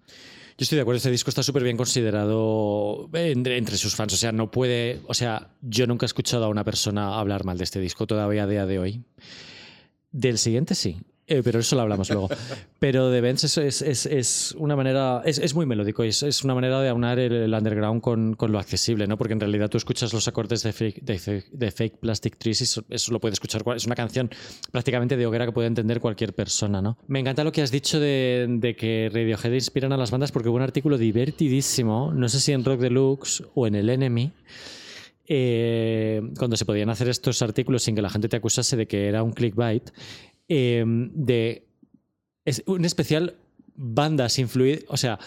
[0.58, 4.12] Yo estoy de acuerdo, este disco está súper bien considerado entre, sus fans.
[4.14, 5.00] O sea, no puede.
[5.06, 8.44] O sea, yo nunca he escuchado a una persona hablar mal de este disco todavía
[8.44, 9.04] a día de hoy.
[10.10, 10.98] Del siguiente sí.
[11.32, 12.28] Eh, pero eso lo hablamos luego.
[12.78, 16.78] Pero The Benz es, es, es, una manera, es, muy melódico, es, es una manera
[16.82, 19.16] de aunar el, underground con, con, lo accesible, ¿no?
[19.16, 23.32] Porque en realidad tú escuchas los acordes de Fake, Plastic Trees y eso, lo puede
[23.32, 24.28] escuchar, es una canción
[24.70, 26.98] prácticamente de hoguera que puede entender cualquier persona, ¿no?
[27.06, 30.50] Me encanta lo que has dicho de, de que Radiohead inspiran a las bandas porque
[30.50, 34.32] hubo un artículo divertidísimo, no sé si en Rock Deluxe o en el Enemy,
[35.26, 39.06] eh, cuando se podían hacer estos artículos sin que la gente te acusase de que
[39.06, 39.90] era un clickbait,
[40.48, 41.66] Em, de
[42.44, 43.36] es un especial
[43.74, 45.18] bandas influidas, o sea,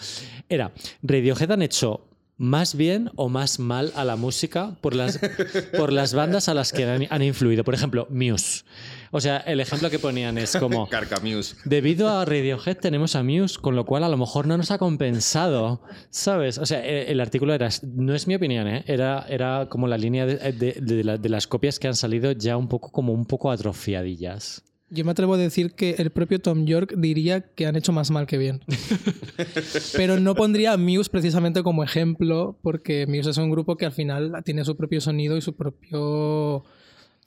[0.48, 2.06] era Radiohead han hecho
[2.38, 5.18] más bien o más mal a la música por las,
[5.76, 7.64] por las bandas a las que han, influido.
[7.64, 8.64] Por ejemplo, Muse.
[9.10, 10.88] O sea, el ejemplo que ponían es como...
[10.90, 11.56] Carca Muse.
[11.64, 14.78] Debido a Radiohead tenemos a Muse, con lo cual a lo mejor no nos ha
[14.78, 16.58] compensado, ¿sabes?
[16.58, 17.68] O sea, el, artículo era...
[17.82, 18.84] No es mi opinión, ¿eh?
[18.86, 22.90] Era, era como la línea de, de las copias que han salido ya un poco
[22.90, 24.65] como un poco atrofiadillas.
[24.88, 28.12] Yo me atrevo a decir que el propio Tom York diría que han hecho más
[28.12, 28.60] mal que bien.
[29.96, 33.92] Pero no pondría a Muse precisamente como ejemplo, porque Muse es un grupo que al
[33.92, 36.64] final tiene su propio sonido y su propio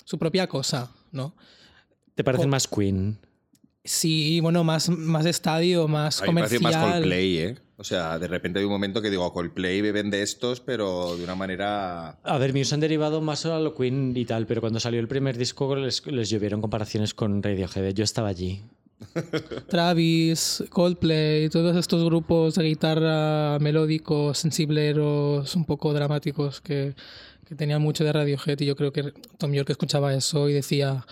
[0.05, 1.35] su propia cosa, ¿no?
[2.15, 3.19] ¿Te parece más Queen?
[3.83, 6.61] Sí, bueno, más, más estadio, más comercial.
[6.61, 7.57] Me más Coldplay, ¿eh?
[7.77, 11.23] O sea, de repente hay un momento que digo, Coldplay beben de estos, pero de
[11.23, 12.19] una manera...
[12.23, 15.07] A ver, Muse han derivado más a lo Queen y tal, pero cuando salió el
[15.07, 17.93] primer disco les, les llovieron comparaciones con Radiohead.
[17.93, 18.63] Yo estaba allí.
[19.69, 26.95] Travis, Coldplay, todos estos grupos de guitarra melódicos, sensibleros, un poco dramáticos que,
[27.45, 31.05] que tenían mucho de Radiohead y yo creo que Tom York escuchaba eso y decía,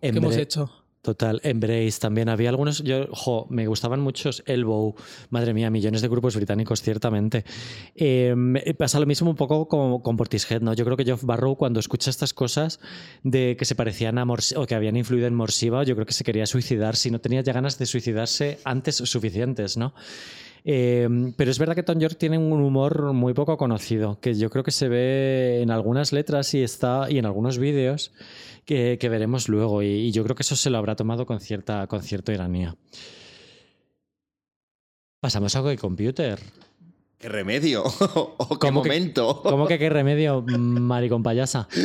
[0.00, 0.85] ¿qué hemos hecho?
[1.06, 2.28] Total, Embrace también.
[2.28, 4.42] Había algunos, yo, jo, me gustaban muchos.
[4.44, 4.96] Elbow,
[5.30, 7.44] madre mía, millones de grupos británicos, ciertamente.
[7.94, 10.74] Em, pasa lo mismo un poco con, con, Portishead, ¿no?
[10.74, 12.80] Yo creo que Geoff Barrow, cuando escucha estas cosas
[13.22, 16.24] de que se parecían a o que habían influido en Morsiva, yo creo que se
[16.24, 19.94] quería suicidar, si no tenía ya ganas de suicidarse antes suficientes, ¿no?
[20.64, 24.50] Em, pero es verdad que Tom York tiene un humor muy poco conocido, que yo
[24.50, 28.12] creo que se ve en algunas letras y está y en algunos vídeos
[28.64, 29.82] que, veremos luego.
[29.82, 32.76] Y, yo creo que eso se lo habrá tomado con cierta, con cierta ironía.
[35.20, 36.38] Pasamos a Go Computer.
[37.18, 37.84] ¿Qué remedio?
[38.14, 39.40] ¿O qué ¿Cómo que- momento?
[39.42, 41.68] ¿Cómo que qué remedio, maricón payasa?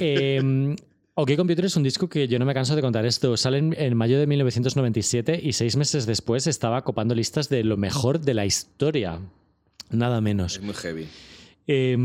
[0.00, 0.76] Eh,
[1.18, 3.38] OK Computer es un disco que yo no me canso de contar esto.
[3.38, 7.78] Sale en, en mayo de 1997 y seis meses después estaba copando listas de lo
[7.78, 9.18] mejor de la historia.
[9.88, 10.56] Nada menos.
[10.56, 11.08] Es muy heavy.
[11.68, 11.96] Eh,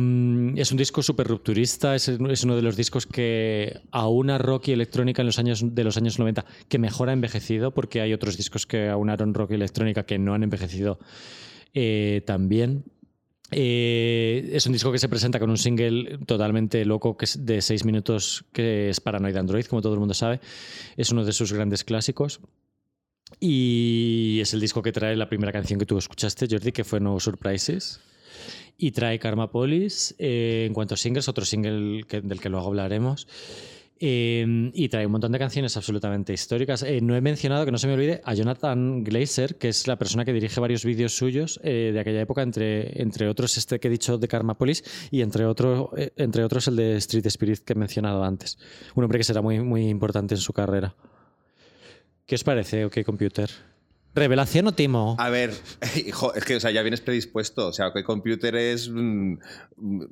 [0.55, 4.71] es un disco súper rupturista, es, es uno de los discos que aúna rock y
[4.71, 8.37] electrónica en los años, de los años 90 que mejor ha envejecido, porque hay otros
[8.37, 10.99] discos que aunaron rock y electrónica que no han envejecido
[11.73, 12.85] eh, tan bien.
[13.53, 17.61] Eh, es un disco que se presenta con un single totalmente loco que es de
[17.61, 20.39] seis minutos que es Paranoid Android, como todo el mundo sabe.
[20.95, 22.39] Es uno de sus grandes clásicos.
[23.39, 26.99] Y es el disco que trae la primera canción que tú escuchaste, Jordi, que fue
[26.99, 27.99] No Surprises.
[28.77, 33.27] Y trae Karma Police eh, en cuanto a singles, otro single del que luego hablaremos.
[34.03, 36.81] Eh, y trae un montón de canciones absolutamente históricas.
[36.81, 39.95] Eh, no he mencionado, que no se me olvide, a Jonathan Glazer, que es la
[39.95, 43.89] persona que dirige varios vídeos suyos eh, de aquella época, entre, entre otros este que
[43.89, 47.59] he dicho de Karma Police y entre, otro, eh, entre otros el de Street Spirit
[47.59, 48.57] que he mencionado antes.
[48.95, 50.95] Un hombre que será muy, muy importante en su carrera.
[52.25, 53.70] ¿Qué os parece, OK Computer?
[54.13, 55.15] ¿Revelación o timo?
[55.19, 55.53] A ver,
[56.05, 57.67] hijo, es que o sea, ya vienes predispuesto.
[57.67, 59.33] O sea, que computer es mm,
[59.77, 60.03] mm,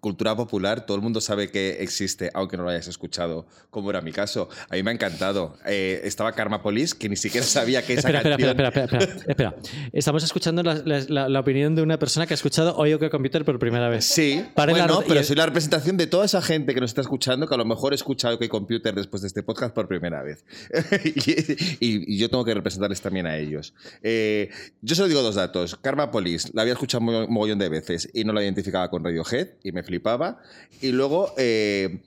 [0.00, 0.86] cultura popular.
[0.86, 4.48] Todo el mundo sabe que existe, aunque no lo hayas escuchado, como era mi caso.
[4.70, 5.56] A mí me ha encantado.
[5.66, 8.50] Eh, estaba Karma Police, que ni siquiera sabía que esa Espera, canción...
[8.50, 9.56] espera, espera, espera, espera.
[9.92, 13.10] Estamos escuchando la, la- la- la opinión de una persona que ha escuchado hoy OK
[13.10, 14.04] Computer por primera vez.
[14.06, 16.90] Sí, Paren la- bueno, y pero soy la representación de toda esa gente que nos
[16.90, 20.22] está escuchando que a lo mejor escucha OK Computer después de este podcast por primera
[20.22, 20.44] vez.
[21.04, 23.74] y, y- y yo tengo que representarles también a ellos.
[24.02, 25.76] Eh, yo solo digo dos datos.
[25.76, 26.10] Karma
[26.52, 29.82] la había escuchado un mogollón de veces y no la identificaba con Radiohead y me
[29.82, 30.40] flipaba.
[30.80, 32.00] Y luego eh,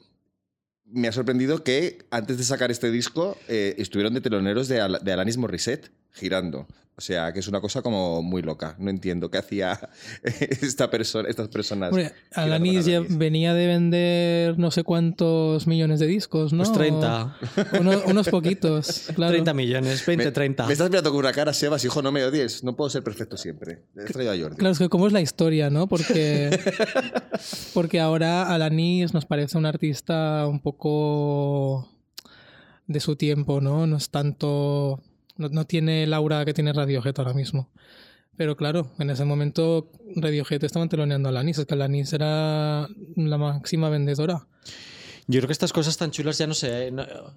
[0.85, 5.11] me ha sorprendido que antes de sacar este disco eh, estuvieron de teloneros de, de
[5.11, 6.67] Alanis Morissette girando.
[6.95, 8.75] O sea, que es una cosa como muy loca.
[8.77, 9.79] No entiendo qué hacía
[10.21, 11.91] esta persona, estas personas.
[11.95, 16.63] Girando Alanis ya venía de vender no sé cuántos millones de discos, ¿no?
[16.65, 17.37] Pues 30.
[17.75, 19.31] O- uno- unos poquitos, claro.
[19.31, 20.67] 30 millones, 20, Me, 30.
[20.67, 22.65] me estás mirando con una cara, Sebas, hijo, no me odies.
[22.65, 23.83] No puedo ser perfecto siempre.
[23.95, 24.57] He traído a Jordi.
[24.57, 25.87] Claro, es que cómo es la historia, ¿no?
[25.87, 26.49] Porque,
[27.73, 31.87] porque ahora Alanis nos parece un artista un poco
[32.87, 33.87] de su tiempo, ¿no?
[33.87, 35.01] No es tanto...
[35.39, 37.71] No, no tiene el aura que tiene Radiohead ahora mismo.
[38.37, 41.57] Pero claro, en ese momento Radiohead estaban teloneando a Alanis.
[41.57, 44.45] Es que Alanis era la máxima vendedora.
[45.27, 46.91] Yo creo que estas cosas tan chulas ya no se,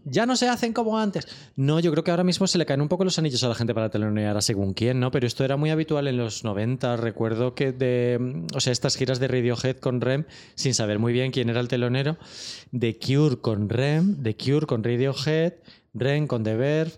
[0.05, 1.29] ya no se hacen como antes.
[1.57, 3.55] No, yo creo que ahora mismo se le caen un poco los anillos a la
[3.55, 5.11] gente para telonear a según quién, ¿no?
[5.11, 6.97] Pero esto era muy habitual en los 90.
[6.97, 8.47] Recuerdo que de.
[8.55, 11.69] O sea, estas giras de Radiohead con Rem, sin saber muy bien quién era el
[11.69, 12.17] telonero,
[12.71, 15.55] de Cure con Rem, de Cure con Radiohead,
[15.93, 16.93] Rem con The Verve.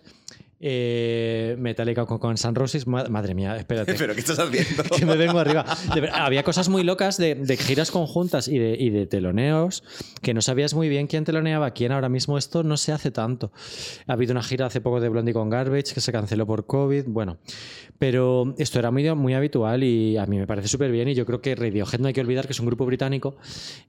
[0.66, 3.92] Eh, Metallica con, con San Roses, Ma- madre mía, espérate.
[3.98, 4.82] ¿Pero qué estás haciendo?
[4.96, 5.64] que me vengo arriba.
[5.94, 9.84] De había cosas muy locas de, de giras conjuntas y de, y de teloneos
[10.22, 11.92] que no sabías muy bien quién teloneaba a quién.
[11.92, 13.52] Ahora mismo esto no se hace tanto.
[14.06, 17.04] Ha habido una gira hace poco de Blondie con Garbage que se canceló por COVID.
[17.08, 17.36] Bueno,
[17.98, 21.08] pero esto era muy, muy habitual y a mí me parece súper bien.
[21.08, 23.36] Y yo creo que Radiohead no hay que olvidar que es un grupo británico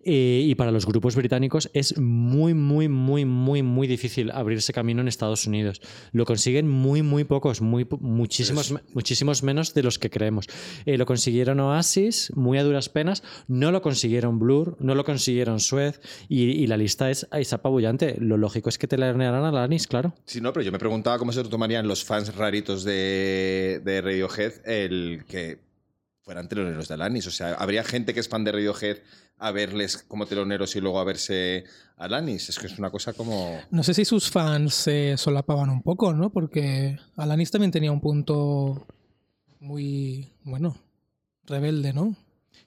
[0.04, 5.02] eh, y para los grupos británicos es muy, muy, muy, muy, muy difícil abrirse camino
[5.02, 5.82] en Estados Unidos.
[6.12, 10.48] Lo consiguen muy, muy pocos, muy, muchísimos, muchísimos menos de los que creemos.
[10.86, 13.24] Eh, lo consiguieron Oasis, muy a duras penas.
[13.48, 16.00] No lo consiguieron Blur, no lo consiguieron Suez.
[16.30, 18.15] Y, y la lista es, es apabullante.
[18.20, 20.13] Lo lógico es que te la a Alanis, claro.
[20.26, 23.95] Sí, no, pero yo me preguntaba cómo se lo tomarían los fans raritos de, de
[24.02, 25.60] Radiohead el que
[26.22, 27.28] fueran teloneros de Alanis.
[27.28, 28.98] O sea, ¿habría gente que es fan de Radiohead
[29.38, 31.66] a verles como teloneros y luego a verse
[31.98, 32.50] Alanis?
[32.50, 33.60] Es que es una cosa como...
[33.70, 36.32] No sé si sus fans se solapaban un poco, ¿no?
[36.32, 38.88] Porque Alanis también tenía un punto
[39.60, 40.76] muy, bueno,
[41.44, 42.16] rebelde, ¿no?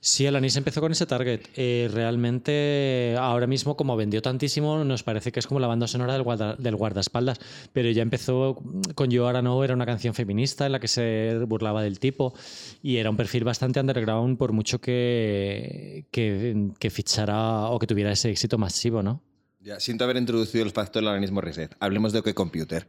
[0.00, 1.40] Sí, Alanis empezó con ese target.
[1.56, 6.12] Eh, realmente, ahora mismo, como vendió tantísimo, nos parece que es como la banda sonora
[6.12, 7.40] del, guarda- del guardaespaldas.
[7.72, 8.62] Pero ya empezó
[8.94, 12.32] con Yo Ahora No, era una canción feminista en la que se burlaba del tipo.
[12.80, 18.30] Y era un perfil bastante underground, por mucho que, que fichara o que tuviera ese
[18.30, 19.22] éxito masivo, ¿no?
[19.68, 21.76] Ya, siento haber introducido el factor del Alanis Morissette.
[21.78, 22.86] Hablemos de OK Computer.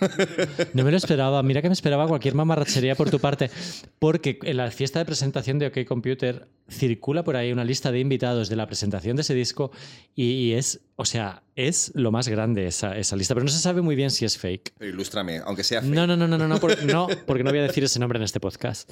[0.74, 1.42] No me lo esperaba.
[1.42, 3.50] Mira que me esperaba cualquier mamarrachería por tu parte.
[3.98, 7.98] Porque en la fiesta de presentación de OK Computer circula por ahí una lista de
[7.98, 9.72] invitados de la presentación de ese disco
[10.14, 13.34] y, es, o sea, es lo más grande esa, esa lista.
[13.34, 14.74] Pero no se sabe muy bien si es fake.
[14.78, 15.92] Pero ilústrame, aunque sea fake.
[15.92, 18.18] No, no, no, no, no, no, por- no, porque no voy a decir ese nombre
[18.18, 18.88] en este podcast.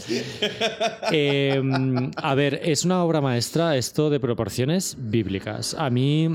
[1.12, 1.62] Eh,
[2.16, 5.74] a ver, es una obra maestra esto de proporciones bíblicas.
[5.78, 6.28] A mí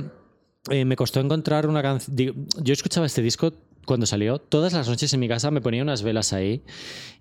[0.70, 2.48] eh, me costó encontrar una canción.
[2.62, 3.54] Yo escuchaba este disco
[3.86, 6.64] cuando salió, todas las noches en mi casa me ponía unas velas ahí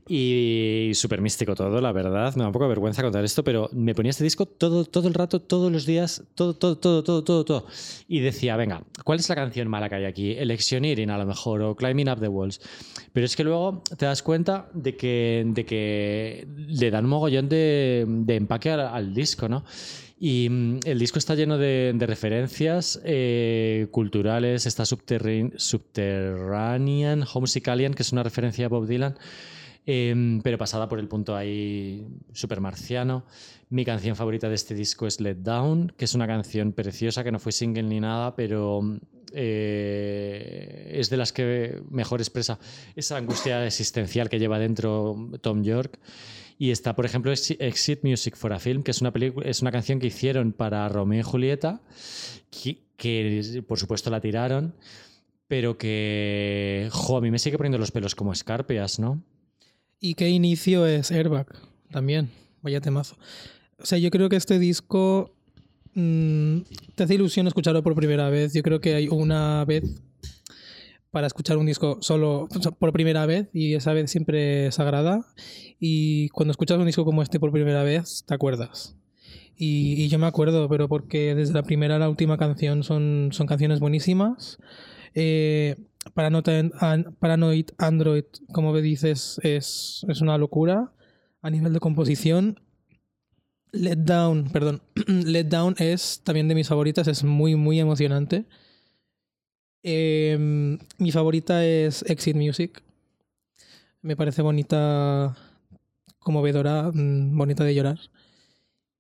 [0.08, 2.34] y súper místico todo, la verdad.
[2.34, 5.08] Me da un poco de vergüenza contar esto, pero me ponía este disco todo, todo
[5.08, 7.66] el rato, todos los días, todo, todo, todo, todo, todo, todo.
[8.08, 10.32] Y decía, venga, ¿cuál es la canción mala que hay aquí?
[10.32, 12.60] Electioneering a lo mejor, o Climbing Up the Walls.
[13.12, 17.48] Pero es que luego te das cuenta de que, de que le dan un mogollón
[17.48, 19.64] de, de empaque al, al disco, ¿no?
[20.24, 24.66] Y mm, el disco está lleno de, referencias eh, culturales.
[24.66, 29.18] Está Subterrane- Subterranean, Homesick-Alien, que es una referencia a Bob Dylan,
[29.84, 33.24] eh, pero pasada por el punto ahí super marciano.
[33.68, 37.32] Mi canción favorita de este disco es Let Down, que es una canción preciosa, que
[37.32, 38.80] no fue single ni nada, pero
[39.32, 42.60] eh, es de las que mejor expresa
[42.94, 45.98] esa angustia existencial que lleva dentro Tom York.
[46.58, 49.12] Y está, por ejemplo, Exi- Exit Music for a Film, que es una,
[49.44, 51.80] es una canción que hicieron para Romeo y Julieta,
[52.50, 54.74] que, que, por supuesto la tiraron,
[55.48, 59.22] pero que, jo, a mí me sigue poniendo los pelos como escarpias, ¿no?
[60.00, 61.46] ¿Y qué inicio es Airbag?
[61.90, 62.30] También,
[62.62, 63.16] vaya temazo.
[63.78, 65.34] O sea, yo creo que este disco
[65.94, 66.58] mm,
[66.94, 68.52] te hace ilusión escucharlo por primera vez.
[68.54, 69.84] Yo creo que hay una vez
[71.12, 72.48] para escuchar un disco solo
[72.78, 75.24] por primera vez y esa vez siempre es sagrada.
[75.78, 78.96] Y cuando escuchas un disco como este por primera vez, te acuerdas.
[79.54, 83.46] Y, yo me acuerdo, pero porque desde la primera a la última canción son, son
[83.46, 84.58] canciones buenísimas.
[85.14, 85.76] Eh,
[86.14, 90.92] Paranoid, An- Paranoid Android, como dices, es, es una locura
[91.42, 92.60] a nivel de composición.
[93.70, 98.46] Let Down, perdón, Let Down es también de mis favoritas, es muy, muy emocionante.
[99.82, 102.82] Eh, mi favorita es Exit Music.
[104.00, 105.36] Me parece bonita,
[106.18, 107.98] conmovedora, mm, bonita de llorar.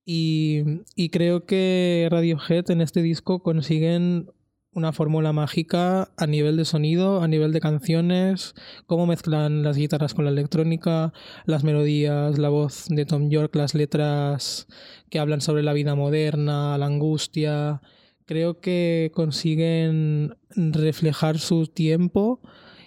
[0.04, 0.62] Y,
[0.96, 4.30] y creo que Radiohead en este disco consiguen
[4.74, 8.54] una fórmula mágica a nivel de sonido, a nivel de canciones,
[8.86, 11.12] cómo mezclan las guitarras con la electrónica,
[11.44, 14.66] las melodías, la voz de Tom York, las letras
[15.10, 17.82] que hablan sobre la vida moderna, la angustia.
[18.26, 22.40] Creo que consiguen reflejar su tiempo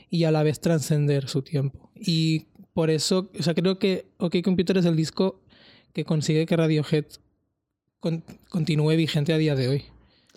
[0.09, 1.91] y a la vez trascender su tiempo.
[1.95, 5.41] Y por eso, o sea, creo que OK Computer es el disco
[5.93, 7.05] que consigue que Radiohead
[7.99, 9.83] con- continúe vigente a día de hoy.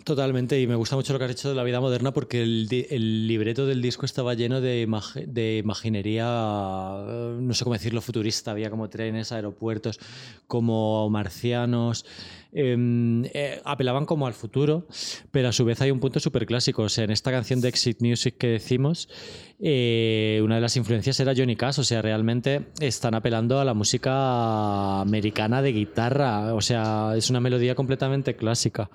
[0.09, 3.27] Totalmente, y me gusta mucho lo que has hecho de la vida moderna porque el,
[3.27, 8.49] libreto del disco estaba lleno de, imag- imaginería, no sé cómo decirlo, futurista.
[8.49, 9.99] Había como trenes, aeropuertos,
[10.47, 12.07] como marcianos.
[12.51, 14.87] em, eh, apelaban como al futuro,
[15.29, 16.81] pero a su vez hay un punto súper clásico.
[16.81, 19.09] O sea, en esta canción de Exit Music que decimos,
[19.59, 21.77] eh, una de las influencias era Johnny Cash.
[21.81, 26.55] O sea, realmente están apelando a la música americana de guitarra.
[26.55, 28.89] O sea, es una melodía completamente clásica.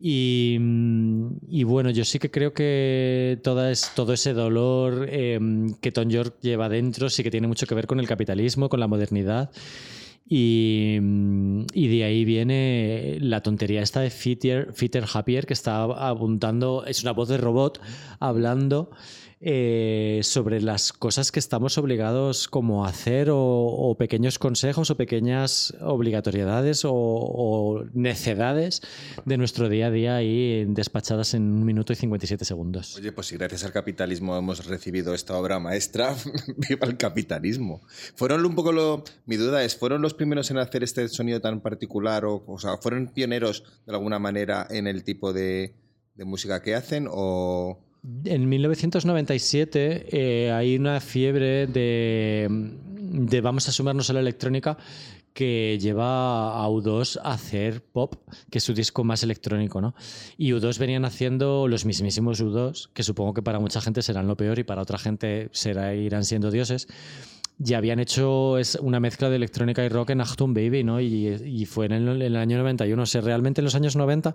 [0.00, 5.40] Y, mm, y bueno, yo sí que creo que toda es, todo ese dolor eh,
[5.80, 8.80] que Tom York lleva dentro sí que tiene mucho que ver con el capitalismo, con
[8.80, 9.50] la modernidad.
[10.28, 15.84] Y, mm, y de ahí viene la tontería esta de Fitter, Fitter Happier, que está
[15.84, 17.80] apuntando, es una voz de robot
[18.20, 18.90] hablando
[19.40, 25.74] eh, sobre las cosas que estamos obligados como a hacer o, pequeños consejos o pequeñas
[25.80, 28.82] obligatoriedades o, o necedades
[29.24, 32.96] de nuestro día a día ahí despachadas en un minuto y 57 segundos.
[32.96, 36.16] Oye, pues si gracias al capitalismo hemos recibido esta obra maestra,
[36.68, 37.80] viva el capitalismo.
[38.16, 39.04] Fueron un poco lo.
[39.26, 42.24] Mi duda es, ¿fueron los primeros en hacer este sonido tan particular?
[42.24, 45.74] O, o sea, ¿fueron pioneros de alguna manera en el tipo de,
[46.16, 47.06] de música que hacen?
[47.08, 47.84] O.
[48.24, 54.78] En 1997 eh, hay una fiebre de, de vamos a sumarnos a la electrónica
[55.34, 58.16] que lleva a U2 a hacer pop,
[58.50, 59.94] que es su disco más electrónico, ¿no?
[60.36, 64.36] Y U2 venían haciendo los mismísimos U2, que supongo que para mucha gente serán lo
[64.36, 66.88] peor y para otra gente será, irán siendo dioses.
[67.58, 71.00] Ya habían hecho una mezcla de electrónica y rock en Achtung Baby, ¿no?
[71.00, 73.00] Y, y fue en el, en el año 91.
[73.00, 74.34] O sea, realmente en los años 90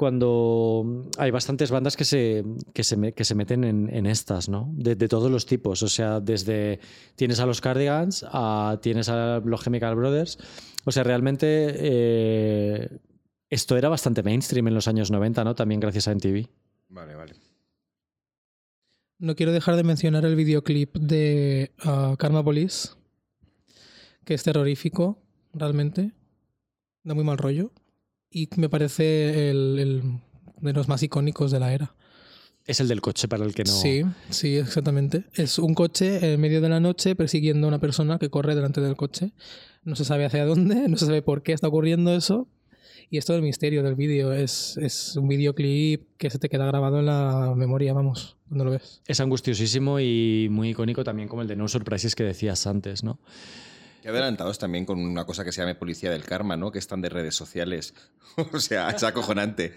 [0.00, 4.70] cuando hay bastantes bandas que se, que se, que se meten en, en estas, ¿no?
[4.72, 5.82] De, de todos los tipos.
[5.82, 6.80] O sea, desde
[7.16, 10.38] tienes a los Cardigans, a, tienes a los Chemical Brothers.
[10.86, 12.98] O sea, realmente eh,
[13.50, 15.54] esto era bastante mainstream en los años 90, ¿no?
[15.54, 16.48] También gracias a MTV.
[16.88, 17.34] Vale, vale.
[19.18, 22.88] No quiero dejar de mencionar el videoclip de ah, Karma Police,
[24.24, 26.12] que es terrorífico, realmente.
[27.04, 27.70] Da muy mal rollo.
[28.30, 30.02] Y me parece el, el
[30.60, 31.94] de los más icónicos de la era.
[32.66, 33.72] Es el del coche para el que no.
[33.72, 35.24] Sí, sí, exactamente.
[35.34, 38.80] Es un coche en medio de la noche persiguiendo a una persona que corre delante
[38.80, 39.32] del coche.
[39.82, 42.46] No se sabe hacia dónde, no se sabe por qué está ocurriendo eso.
[43.12, 47.00] Y esto del misterio del vídeo es, es un videoclip que se te queda grabado
[47.00, 49.02] en la memoria, vamos, cuando lo ves.
[49.04, 53.18] Es angustiosísimo y muy icónico también como el de No Surprises que decías antes, ¿no?
[54.02, 56.72] Y adelantados también con una cosa que se llama Policía del Karma, ¿no?
[56.72, 57.92] Que están de redes sociales.
[58.52, 59.74] o sea, es acojonante.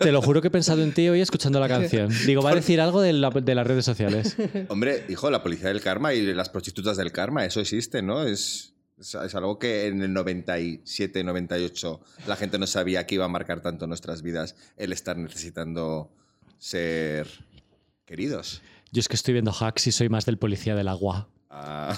[0.00, 2.10] Te lo juro que he pensado en ti hoy escuchando la canción.
[2.26, 4.36] Digo, va a decir algo de, la- de las redes sociales.
[4.68, 8.24] Hombre, hijo, la Policía del Karma y las prostitutas del Karma, eso existe, ¿no?
[8.24, 13.24] Es, es, es algo que en el 97, 98 la gente no sabía que iba
[13.24, 16.10] a marcar tanto nuestras vidas el estar necesitando
[16.58, 17.28] ser
[18.04, 18.62] queridos.
[18.92, 21.28] Yo es que estoy viendo hacks y soy más del policía del agua.
[21.52, 21.96] Ah.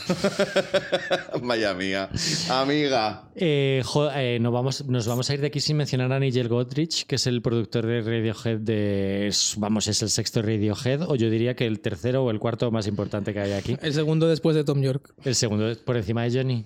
[1.43, 2.09] Vaya mía.
[2.49, 3.25] Amiga.
[3.35, 6.49] Eh, jo- eh, no vamos, nos vamos a ir de aquí sin mencionar a Nigel
[6.49, 9.27] Godrich, que es el productor de Radiohead de.
[9.29, 12.71] es- Vamos, es el sexto Radiohead, o yo diría que el tercero o el cuarto
[12.71, 13.77] más importante que hay aquí.
[13.83, 16.65] El segundo después de Tom York, El segundo por encima de Johnny.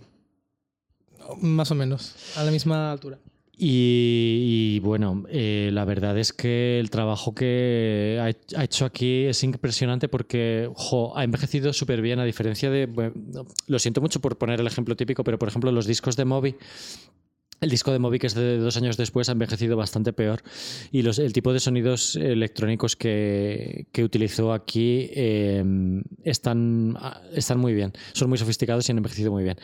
[1.40, 3.18] más o menos, a la misma altura.
[3.58, 10.08] Y, bueno, eh, la verdad es que el trabajo que ha, hecho aquí es impresionante
[10.08, 12.86] porque jo, ha envejecido súper bien, a diferencia de.
[13.66, 16.56] lo siento mucho por poner el ejemplo típico, pero por ejemplo, los discos de Moby.
[17.60, 20.42] El disco de Moby, que es de dos años después, ha envejecido bastante peor.
[20.92, 25.64] Y los, el tipo de sonidos electrónicos que, que utilizó aquí eh,
[26.22, 26.96] están,
[27.32, 27.92] están muy bien.
[28.12, 29.56] Son muy sofisticados y han envejecido muy bien.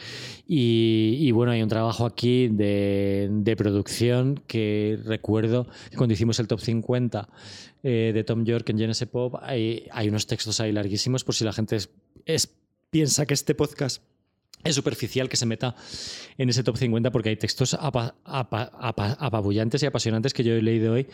[0.48, 6.38] Y, y bueno, hay un trabajo aquí de, de producción que recuerdo que cuando hicimos
[6.40, 7.28] el top 50
[7.82, 11.44] eh, de Tom York en Genesis Pop, hay, hay unos textos ahí larguísimos por si
[11.44, 11.90] la gente es-
[12.24, 12.54] es,
[12.90, 14.02] piensa que este podcast
[14.64, 15.74] es superficial que se meta
[16.38, 20.54] en ese top 50 porque hay textos apa- apa- apa- apabullantes y apasionantes que yo
[20.54, 21.06] he leído hoy.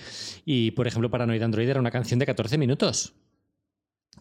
[0.45, 3.15] Y, por ejemplo, Paranoid Android era una canción de 14 minutos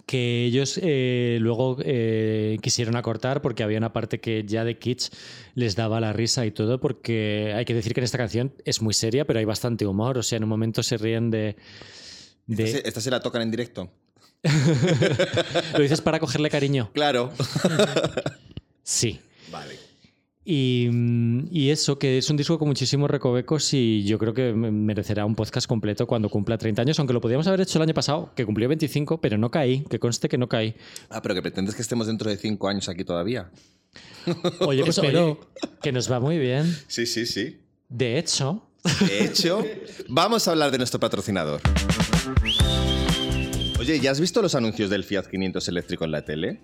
[0.05, 5.09] que ellos eh, luego eh, quisieron acortar porque había una parte que ya de Kitsch
[5.55, 8.82] les daba la risa y todo porque hay que decir que en esta canción es
[8.82, 11.57] muy seria pero hay bastante humor, o sea, en un momento se ríen de...
[12.45, 13.91] de- ¿Esta se, esta se la tocan en directo?
[15.73, 16.89] ¿Lo dices para cogerle cariño?
[16.93, 17.34] Claro.
[18.89, 19.19] Sí.
[19.51, 19.75] vale.
[20.45, 24.53] Y, mm, y eso, que es un disco con muchísimos recovecos y yo creo que
[24.53, 27.83] me- merecerá un podcast completo cuando cumpla 30 años, aunque lo podíamos haber hecho el
[27.83, 30.73] año pasado, que cumplió 25, pero no caí, que conste que no caí.
[31.09, 33.51] Ah, pero que pretendes que estemos dentro de cinco años aquí todavía.
[34.61, 35.31] Oye, pues Espero.
[35.31, 35.38] oye,
[35.81, 36.73] que nos va muy bien.
[36.88, 37.57] Sí, sí, sí.
[37.89, 38.63] De hecho,
[39.05, 39.65] De hecho,
[40.07, 41.59] vamos a hablar de nuestro patrocinador.
[43.79, 46.61] Oye, ¿ya has visto los anuncios del Fiat 500 eléctrico en la tele?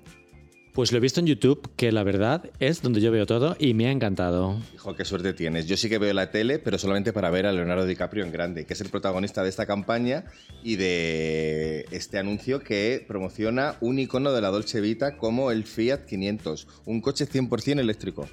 [0.73, 3.73] Pues lo he visto en YouTube, que la verdad es donde yo veo todo y
[3.75, 4.57] me ha encantado.
[4.73, 5.67] Hijo, qué suerte tienes.
[5.67, 8.65] Yo sí que veo la tele, pero solamente para ver a Leonardo DiCaprio en grande,
[8.65, 10.25] que es el protagonista de esta campaña
[10.63, 16.05] y de este anuncio que promociona un icono de la Dolce Vita como el Fiat
[16.05, 18.27] 500, un coche 100% eléctrico.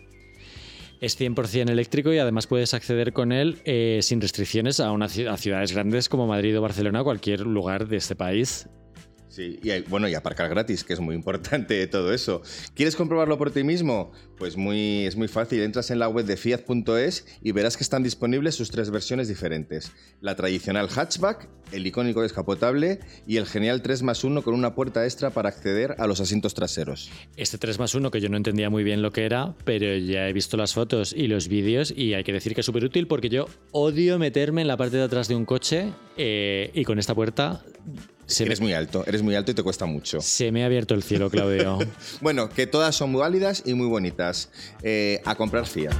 [1.00, 5.36] Es 100% eléctrico y además puedes acceder con él eh, sin restricciones a, una, a
[5.36, 8.66] ciudades grandes como Madrid o Barcelona o cualquier lugar de este país.
[9.40, 12.42] Y bueno, y aparcar gratis, que es muy importante todo eso.
[12.74, 14.12] ¿Quieres comprobarlo por ti mismo?
[14.38, 15.62] Pues muy, es muy fácil.
[15.62, 19.92] Entras en la web de fiat.es y verás que están disponibles sus tres versiones diferentes.
[20.20, 25.04] La tradicional hatchback, el icónico descapotable y el genial 3 más 1 con una puerta
[25.04, 27.10] extra para acceder a los asientos traseros.
[27.36, 30.28] Este 3 más 1 que yo no entendía muy bien lo que era, pero ya
[30.28, 33.06] he visto las fotos y los vídeos y hay que decir que es súper útil
[33.06, 36.98] porque yo odio meterme en la parte de atrás de un coche eh, y con
[36.98, 37.64] esta puerta
[38.30, 40.20] se me, Eres muy alto, eres muy alto y te cuesta mucho.
[40.20, 41.78] se me ha abierto el cielo, Claudio.
[42.20, 44.50] Bueno, que todas son muy válidas y muy bonitas.
[44.82, 45.94] Eh, a comprar Fiat.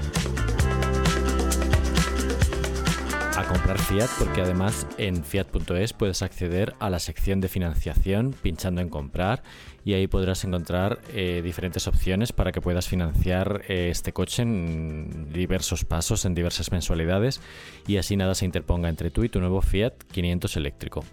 [3.37, 8.81] a comprar Fiat porque además en fiat.es puedes acceder a la sección de financiación pinchando
[8.83, 9.43] en comprar
[9.83, 15.33] y ahí podrás encontrar eh, diferentes opciones para que puedas financiar eh, este coche en
[15.33, 17.41] diversos pasos, en diversas mensualidades
[17.87, 21.05] y así nada se interponga entre tú y tu nuevo Fiat 500 eléctrico.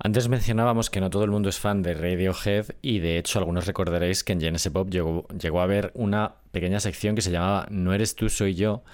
[0.00, 3.66] Antes mencionábamos que no todo el mundo es fan de Radiohead y de hecho algunos
[3.66, 7.66] recordaréis que en Genesis Pop llegó, llegó a haber una pequeña sección que se llamaba
[7.68, 8.84] No eres tú, soy yo,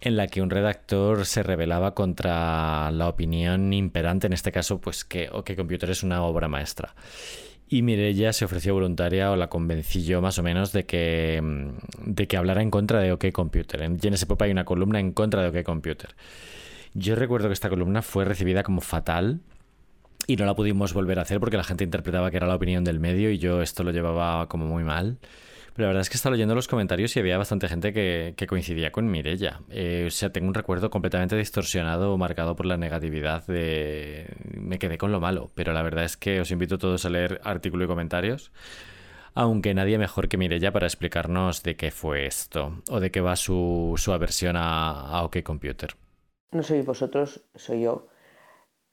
[0.00, 5.04] en la que un redactor se rebelaba contra la opinión imperante, en este caso, pues
[5.04, 6.94] que OK Computer es una obra maestra.
[7.68, 12.12] Y Mirella se ofreció voluntaria o la convencí yo más o menos de que, mm,
[12.12, 13.82] de que hablara en contra de OK Computer.
[13.82, 16.14] En Genesis Pop hay una columna en contra de OK Computer.
[16.94, 19.40] Yo recuerdo que esta columna fue recibida como fatal
[20.26, 22.84] y no la pudimos volver a hacer porque la gente interpretaba que era la opinión
[22.84, 25.18] del medio y yo esto lo llevaba como muy mal.
[25.76, 28.92] Pero la verdad es que estaba leyendo los comentarios y había bastante gente que, coincidía
[28.92, 29.60] con Mirella.
[29.68, 34.26] Eh, o sea, tengo un recuerdo completamente distorsionado, marcado por la negatividad de...
[34.54, 37.10] Me quedé con lo malo, pero la verdad es que os invito a todos a
[37.10, 38.52] leer artículo y comentarios.
[39.34, 43.36] aunque nadie mejor que Mirella para explicarnos de qué fue esto o de qué va
[43.36, 45.90] su, aversión a, a OK Computer.
[46.52, 48.08] No sois vosotros, soy yo.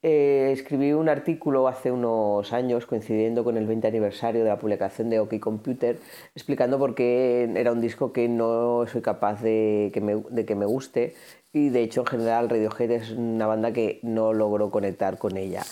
[0.06, 5.10] Eh, escribí un artículo hace unos años coincidiendo con el 20 aniversario de la publicación
[5.10, 5.97] de OK Computer
[6.36, 11.16] explicando por qué era un disco que no soy capaz de que me, guste
[11.54, 15.64] y de hecho en general Radiohead es una banda que no logro conectar con ella.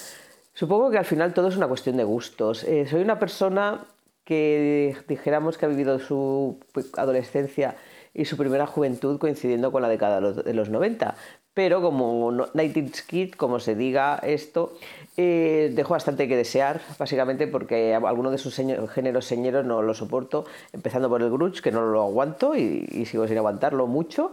[0.53, 2.63] Supongo que al final todo es una cuestión de gustos.
[2.63, 3.83] Eh, soy una persona
[4.23, 6.57] que dijéramos que ha vivido su
[6.95, 7.75] adolescencia
[8.13, 11.15] y su primera juventud coincidiendo con la década de los 90,
[11.53, 14.73] pero como 90 Kid, como se diga esto,
[15.17, 20.45] eh, dejó bastante que desear, básicamente porque algunos de sus géneros señeros no lo soporto,
[20.71, 24.31] empezando por el grunge, que no lo aguanto y, sigo sin aguantarlo mucho,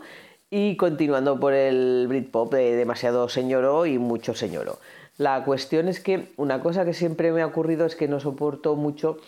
[0.51, 4.79] y continuando por el Britpop, de demasiado señoro y mucho señoro.
[5.17, 8.77] La cuestión es que una cosa que siempre me ha ocurrido es que no soporto
[8.77, 9.19] mucho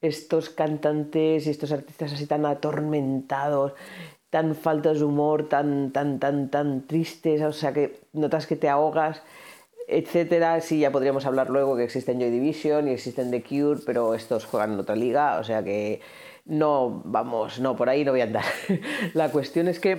[0.00, 3.72] estos cantantes y estos artistas así tan atormentados
[4.34, 8.68] tan faltas de humor, tan, tan, tan, tan tristes, o sea que notas que te
[8.68, 9.22] ahogas,
[9.86, 10.60] etcétera.
[10.60, 14.44] Sí, ya podríamos hablar luego que existen Joy Division y existen The Cure, pero estos
[14.44, 16.00] juegan en otra liga, o sea que
[16.46, 18.44] no, vamos, no, por ahí no voy a andar.
[19.14, 19.98] La cuestión es que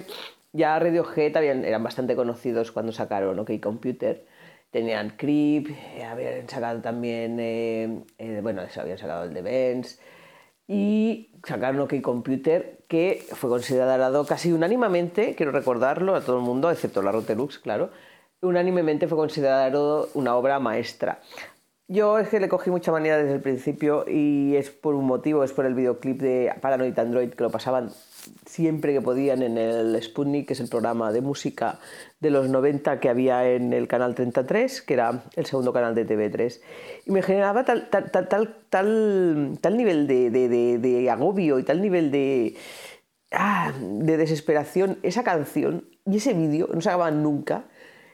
[0.52, 4.26] ya Radiohead eran bastante conocidos cuando sacaron OK Computer.
[4.70, 5.70] Tenían Creep,
[6.06, 9.98] habían sacado también, eh, eh, bueno, habían sacado el de Benz,
[10.68, 16.72] y sacaron OK Computer, que fue considerado casi unánimemente, quiero recordarlo a todo el mundo,
[16.72, 17.92] excepto la Rotelux, claro,
[18.42, 21.22] unánimemente fue considerado una obra maestra.
[21.88, 25.44] Yo es que le cogí mucha manía desde el principio y es por un motivo,
[25.44, 27.92] es por el videoclip de Paranoid Android que lo pasaban
[28.46, 31.80] siempre que podían en el Sputnik, que es el programa de música
[32.20, 36.08] de los 90 que había en el canal 33, que era el segundo canal de
[36.08, 36.62] TV3.
[37.06, 38.28] Y me generaba tal, tal, tal,
[38.70, 42.56] tal, tal, nivel de, de, de, agobio y tal nivel de,
[43.32, 47.66] ah, de desesperación esa canción y ese vídeo, no se acababan nunca.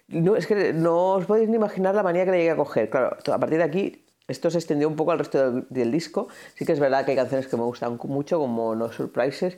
[0.07, 2.89] No, es que no os podéis ni imaginar la manía que le llegué a coger.
[2.89, 6.27] Claro, a partir de aquí esto se extendió un poco al resto del, del, disco.
[6.55, 9.57] Sí que es verdad que hay canciones que me gustan mucho, como No Surprises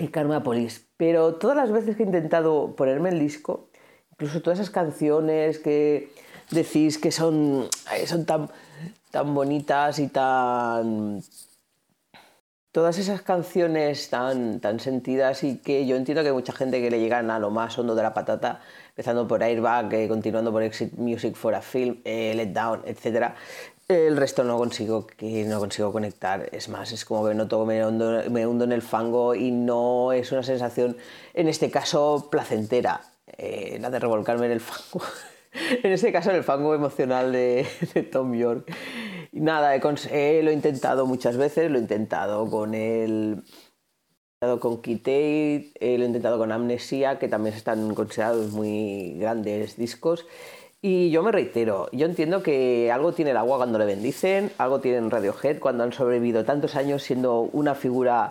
[0.00, 0.82] y Karma Police.
[0.96, 3.68] Pero todas las veces que he intentado ponerme el disco,
[4.12, 6.12] incluso todas esas canciones que
[6.50, 7.68] decís que son,
[8.06, 8.50] son tan,
[9.10, 11.22] tan bonitas y tan...
[12.70, 16.90] Todas esas canciones tan, tan sentidas y que yo entiendo que hay mucha gente que
[16.90, 20.62] le llegan a lo más hondo de la patata, empezando por Airbag, eh, continuando por
[20.62, 23.32] Exit Music for a Film, eh, Let Down, etc.
[23.88, 26.50] El resto no consigo, que no consigo conectar.
[26.52, 29.50] Es más, es como que no todo me hundo, me hundo en el fango y
[29.50, 30.98] no es una sensación,
[31.32, 33.00] en este caso, placentera.
[33.26, 35.02] Eh, la de revolcarme en el fango.
[35.82, 37.66] en este caso, en el fango emocional de,
[38.12, 38.70] Tom York.
[39.32, 43.42] Nada, he, lo he intentado muchas veces, lo he intentado con el
[44.60, 50.26] con Kitei, eh, lo he intentado con Amnesia, que también están considerados muy grandes discos.
[50.80, 54.78] Y yo me reitero, yo entiendo que algo tiene el agua cuando le bendicen, algo
[54.78, 58.30] tiene en Radiohead cuando han sobrevivido tantos años siendo una figura,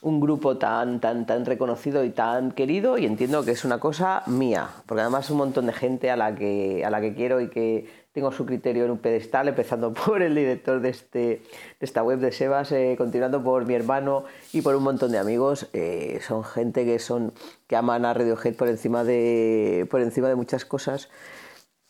[0.00, 4.22] un grupo tan, tan, tan reconocido y tan querido, y entiendo que es una cosa
[4.28, 7.48] mía, porque además un montón de gente a la que, a la que quiero y
[7.48, 11.42] que tengo su criterio en un pedestal, empezando por el director de, este, de
[11.80, 14.22] esta web de Sebas, eh, continuando por mi hermano
[14.52, 15.66] y por un montón de amigos.
[15.72, 17.32] Eh, son gente que, son,
[17.66, 21.08] que aman a Radiohead por encima de, por encima de muchas cosas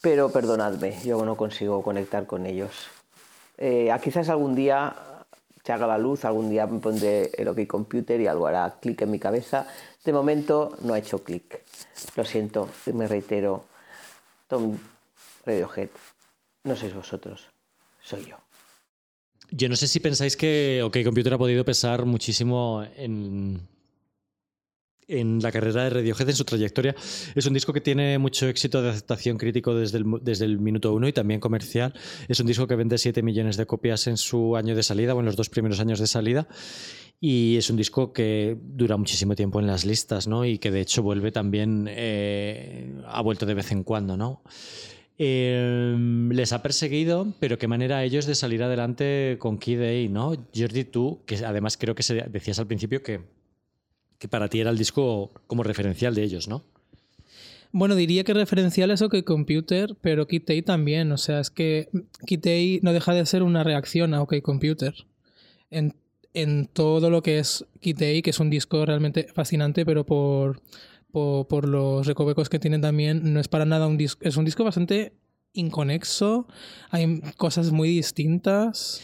[0.03, 2.89] pero perdonadme, yo no consigo conectar con ellos.
[3.57, 4.95] Eh, quizás algún día
[5.65, 9.01] se haga la luz, algún día me pondré el OK Computer y algo hará clic
[9.03, 9.67] en mi cabeza.
[10.05, 11.63] De momento no ha hecho clic.
[12.17, 13.65] Lo siento, me reitero.
[14.49, 14.77] Tom
[15.47, 15.89] Radiohead,
[16.65, 17.49] no sois vosotros,
[18.03, 18.37] soy yo.
[19.51, 23.67] Yo no sé si pensáis que OK Computer ha podido pesar muchísimo en,
[25.13, 26.95] en la carrera de Radiohead, en su trayectoria.
[27.35, 30.93] Es un disco que tiene mucho éxito de aceptación crítico desde el, desde el minuto
[30.93, 31.95] uno y también comercial.
[32.29, 35.21] Es un disco que vende 7 millones de copias en su año de salida o
[35.21, 36.49] en los dos primeros años de salida.
[37.21, 40.45] Y es un disco que dura muchísimo tiempo en las listas, ¿no?
[40.45, 44.43] Y que de hecho vuelve también, eh, ha vuelto de vez en cuando, ¿no?
[45.19, 45.97] Eh,
[46.31, 50.35] les ha perseguido, pero qué manera ellos de salir adelante con Key Day, ¿no?
[50.53, 53.21] Jordi, tú, que además creo que decías al principio que
[54.23, 56.63] que para ti era el disco como referencial de ellos, ¿no?
[57.73, 61.11] Bueno, diría que referencial eso que Computer, pero Kitei también.
[61.11, 61.89] O sea, es que
[62.25, 64.95] Kitei no deja de ser una reacción a OK Computer.
[65.73, 65.93] En,
[66.73, 70.63] todo lo que es Kitei, que es un disco realmente fascinante, pero por,
[71.11, 74.25] por, por, los recovecos que tiene también, no es para nada un disco.
[74.25, 75.15] Es un disco bastante
[75.53, 76.47] inconexo.
[76.91, 79.03] Hay cosas muy distintas.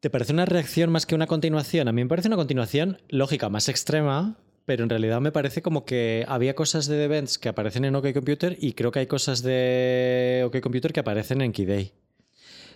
[0.00, 1.88] ¿Te parece una reacción más que una continuación?
[1.88, 5.84] A mí me parece una continuación lógica, más extrema, pero en realidad me parece como
[5.84, 9.06] que había cosas de The Events que aparecen en OK Computer y creo que hay
[9.06, 11.92] cosas de OK Computer que aparecen en Key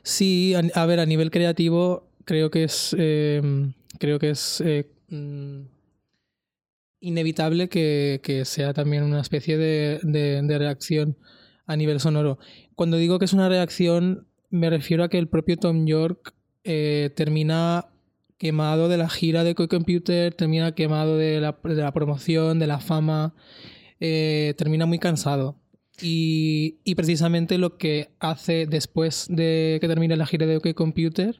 [0.03, 3.41] Sí, a, ver, a nivel creativo creo que es eh,
[4.01, 5.61] creo que es eh, mm,
[7.01, 11.17] inevitable que, que sea también una especie de, de- de reacción
[11.67, 12.39] a nivel sonoro.
[12.75, 17.11] Cuando digo que es una reacción, me refiero a que el propio Tom York eh,
[17.15, 17.89] termina
[18.39, 22.67] quemado de la gira de Coy Computer, termina quemado de la, de la promoción, de
[22.67, 23.35] la fama,
[24.01, 25.57] eh, termina muy cansado.
[26.01, 31.39] Y, y precisamente lo que hace después de que termine la gira de OK Computer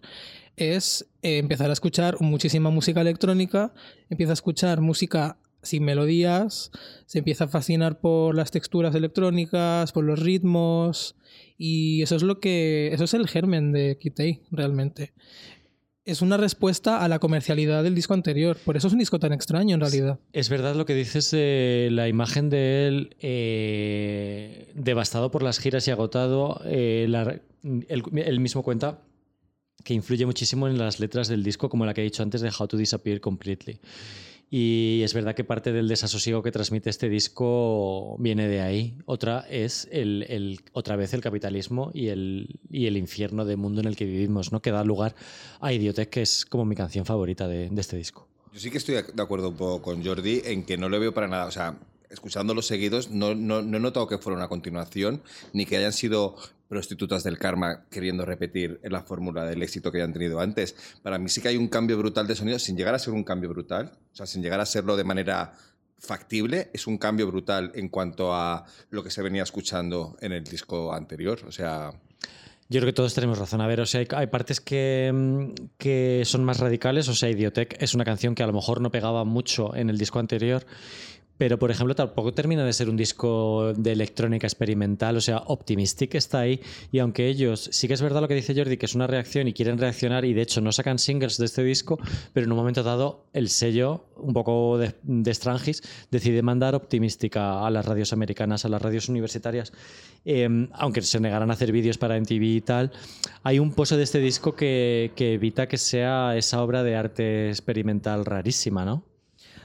[0.57, 3.73] es eh, empezar a escuchar muchísima música electrónica,
[4.11, 6.71] empieza a escuchar música sin melodías,
[7.07, 11.15] se empieza a fascinar por las texturas electrónicas, por los ritmos,
[11.57, 12.91] y eso es lo que.
[12.93, 15.13] Eso es el germen de Kitei, realmente.
[16.05, 18.57] Es una respuesta a la comercialidad del disco anterior.
[18.65, 20.19] Por eso es un disco tan extraño, en realidad.
[20.33, 25.87] Es verdad lo que dices de la imagen de él eh, devastado por las giras
[25.87, 26.61] y agotado.
[26.65, 28.99] eh, la- él, él mismo cuenta
[29.85, 32.51] que influye muchísimo en las letras del disco, como la que he dicho antes de
[32.57, 33.79] How to Disappear Completely.
[34.55, 38.99] Y es verdad que parte del desasosiego que transmite este disco viene de ahí.
[39.07, 43.81] Otra es el, el- otra vez el capitalismo y el, y el infierno de mundo
[43.81, 44.61] en el que vivimos, ¿no?
[44.61, 45.15] que da lugar
[45.61, 48.29] a Idiotech, que es como mi canción favorita de, este disco.
[48.53, 51.15] Yo sí que estoy de acuerdo un poco con Jordi en que no le veo
[51.15, 51.47] para nada.
[51.47, 51.79] O sea,
[52.11, 55.23] escuchándolos seguidos, no, no, no he notado que fuera una continuación,
[55.55, 56.37] ni que hayan sido
[56.73, 60.75] prostitutas del karma queriendo repetir la fórmula del éxito que hayan tenido antes.
[61.03, 63.25] Para mí sí que hay un cambio brutal de sonido, sin llegar a ser un
[63.25, 65.53] cambio brutal, o sea, sin llegar a serlo de manera
[65.99, 70.45] factible, es un cambio brutal en cuanto a lo que se venía escuchando en el
[70.45, 71.41] disco anterior.
[71.47, 71.93] O sea,
[72.71, 73.61] Yo creo que todos tenemos razón.
[73.61, 77.07] A ver, o sea, hay, hay partes que, mm, que son más radicales.
[77.09, 79.99] O sea, Idiotech es una canción que a lo mejor no pegaba mucho en el
[79.99, 80.65] disco anterior.
[81.39, 85.17] Pero, por ejemplo, tampoco termina de ser un disco de electrónica experimental.
[85.17, 86.61] O sea, Optimistic está ahí.
[86.93, 89.49] Y aunque ellos, sí que es verdad lo que dice Jordi, que es una reacción
[89.49, 91.99] y quieren reaccionar, y de hecho no sacan singles de este disco,
[92.33, 97.37] pero en un momento dado, el sello, un poco de, de Strangis, decide mandar Optimistic
[97.37, 99.73] a, las radios americanas, a las radios universitarias.
[100.25, 102.93] Eh, aunque se negaran a hacer vídeos para MTV y tal,
[103.43, 107.49] hay un pozo de este disco que, que evita que sea esa obra de arte
[107.49, 109.12] experimental rarísima, ¿no?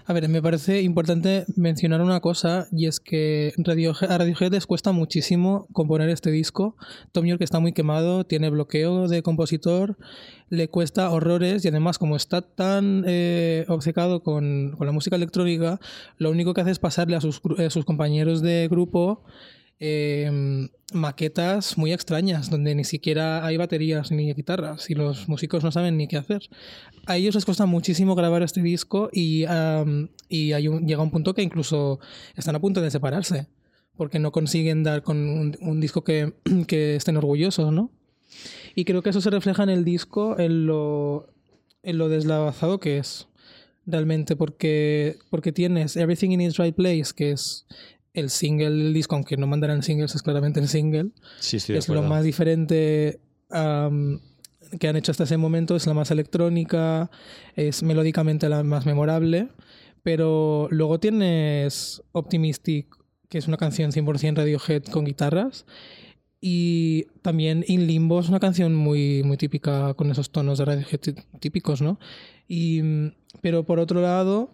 [0.10, 4.94] A ver, me parece importante mencionar una cosa y es que a Radiohead les cuesta
[4.94, 6.78] muchísimo componer este disco.
[7.12, 9.98] Tom York está muy quemado, tiene bloqueo de compositor,
[10.48, 15.78] le cuesta horrores y además como está tan eh, obcecado con, con la música electrónica,
[16.18, 19.26] lo único que hace es pasarle a sus, sus compañeros de grupo
[19.80, 25.72] eh, maquetas muy extrañas donde ni siquiera hay baterías ni guitarras y los músicos no
[25.72, 26.42] saben ni qué hacer.
[27.06, 31.12] A ellos les cuesta muchísimo grabar este disco y, am, y hay un- llega un
[31.12, 32.00] punto que incluso
[32.36, 33.48] están a punto de separarse
[33.96, 36.34] porque no consiguen dar con un, un disco que,
[36.68, 37.92] que estén orgullosos, ¿no?
[38.76, 41.34] Y creo que eso se refleja en el disco, en lo,
[41.84, 43.28] en lo deslavazado que es
[43.86, 47.66] realmente, porque, porque tienes Everything in its Right Place, que es
[48.20, 51.12] el single del disco, aunque no mandarán singles, es claramente el single.
[51.40, 54.20] Sí, de es lo más diferente am,
[54.80, 57.10] que han hecho hasta ese momento, es la más electrónica,
[57.56, 59.50] es melódicamente la más memorable,
[60.04, 62.88] pero luego tienes Optimistic,
[63.30, 65.66] que es una canción 100% Radiohead con guitarras,
[66.40, 71.00] y también In Limbo es una canción muy, muy típica con esos tonos de Radiohead
[71.00, 72.00] tí- típicos, ¿no?
[72.48, 72.82] Y,
[73.42, 74.52] pero por otro lado,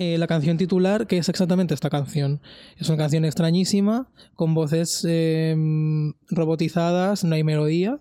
[0.00, 2.40] eh, la canción titular, que es exactamente esta canción.
[2.76, 5.56] Es una canción extrañísima, con voces eh,
[6.30, 7.98] robotizadas, no hay melodía.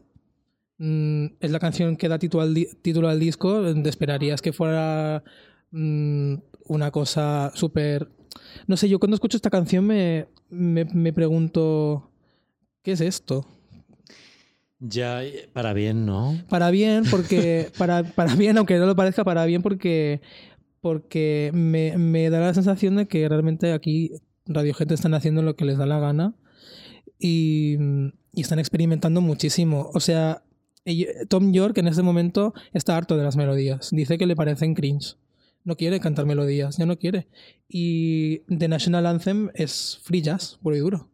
[0.77, 3.63] Mm, es la canción que da título al, di- título al disco.
[3.81, 5.23] Te esperarías que fuera
[5.71, 6.35] mm,
[6.65, 8.09] una cosa súper...
[8.67, 12.11] No sé, yo cuando escucho esta canción me, me, me pregunto,
[12.83, 13.45] ¿qué es esto?
[14.79, 15.21] Ya,
[15.53, 16.37] para bien, ¿no?
[16.49, 17.71] Para bien, porque.
[17.79, 20.21] Para, para bien, aunque no lo parezca, para bien, porque.
[20.81, 24.11] Porque me, me da la sensación de que realmente aquí
[24.45, 26.35] Radiohead están haciendo lo que les da la gana
[27.19, 27.77] y,
[28.33, 29.89] y están experimentando muchísimo.
[29.93, 30.43] O sea,
[31.27, 33.89] Tom York en este momento está harto de las melodías.
[33.91, 35.17] Dice que le parecen cringe.
[35.63, 37.27] No quiere cantar melodías, ya no quiere.
[37.67, 41.09] Y The National Anthem es free jazz, puro y duro.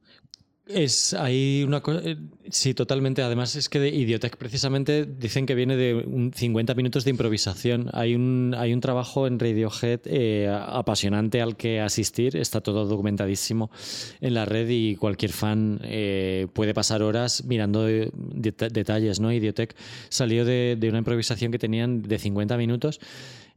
[0.65, 1.99] Es, hay una cosa.
[2.05, 2.15] eh,
[2.49, 3.21] Sí, totalmente.
[3.21, 7.89] Además, es que de Idiotech precisamente dicen que viene de un 50 minutos de improvisación.
[7.91, 12.37] Hay un, hay un trabajo en Radiohead eh, apasionante al que asistir.
[12.37, 13.71] Está todo documentadísimo
[14.21, 19.19] en la red y cualquier fan eh, puede pasar horas mirando deta- detalles.
[19.19, 19.33] ¿no?
[19.33, 19.75] Idiotech
[20.07, 23.01] salió de, de una improvisación que tenían de 50 minutos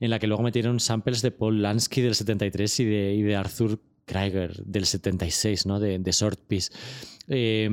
[0.00, 3.36] en la que luego metieron samples de Paul Lansky del 73 y de, y de
[3.36, 5.78] Arthur Krieger del 76, ¿no?
[5.78, 6.70] De, de Short Piece.
[7.28, 7.68] Eh,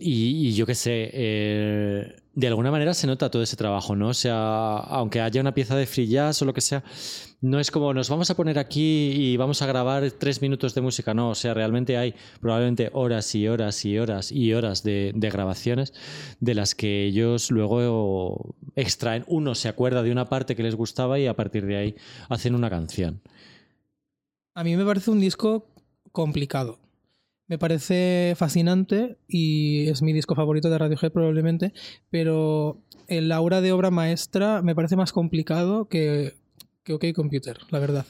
[0.00, 4.08] y, yo qué sé, eh, de alguna manera se nota todo ese trabajo, ¿no?
[4.08, 6.82] O sea, aunque haya una pieza de free jazz o lo que sea,
[7.40, 10.80] no es como nos vamos a poner aquí y vamos a grabar tres minutos de
[10.80, 11.30] música, no.
[11.30, 15.92] O sea, realmente hay probablemente horas y horas y horas y horas de grabaciones
[16.40, 19.24] de las que ellos luego extraen.
[19.28, 21.94] Uno se acuerda de una parte que les gustaba y a partir de ahí
[22.28, 23.20] hacen una canción.
[24.54, 25.66] A mí me parece un disco
[26.12, 26.78] complicado.
[27.46, 31.72] Me parece fascinante y es mi disco favorito de Radiohead probablemente,
[32.10, 36.34] pero el aura de obra maestra me parece más complicado que,
[36.84, 38.06] que OK Computer, la verdad.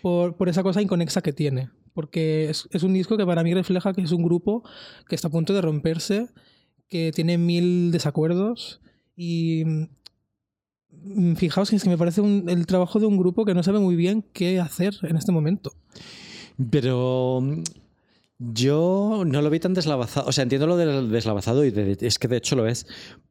[0.00, 1.70] Por, por esa cosa inconexa que tiene.
[1.92, 4.62] Porque es, es un disco que para mí refleja que es un grupo
[5.08, 6.28] que está a punto de romperse,
[6.88, 8.80] que tiene mil desacuerdos
[9.16, 9.64] y
[11.36, 13.78] fijaos que es que me parece un- el trabajo de un grupo que no sabe
[13.78, 15.72] muy bien qué hacer en este momento.
[16.70, 17.62] Pero mm,
[18.38, 20.28] yo no lo vi tan deslavazado.
[20.28, 22.86] O sea, entiendo lo del deslavazado y es que de hecho lo es.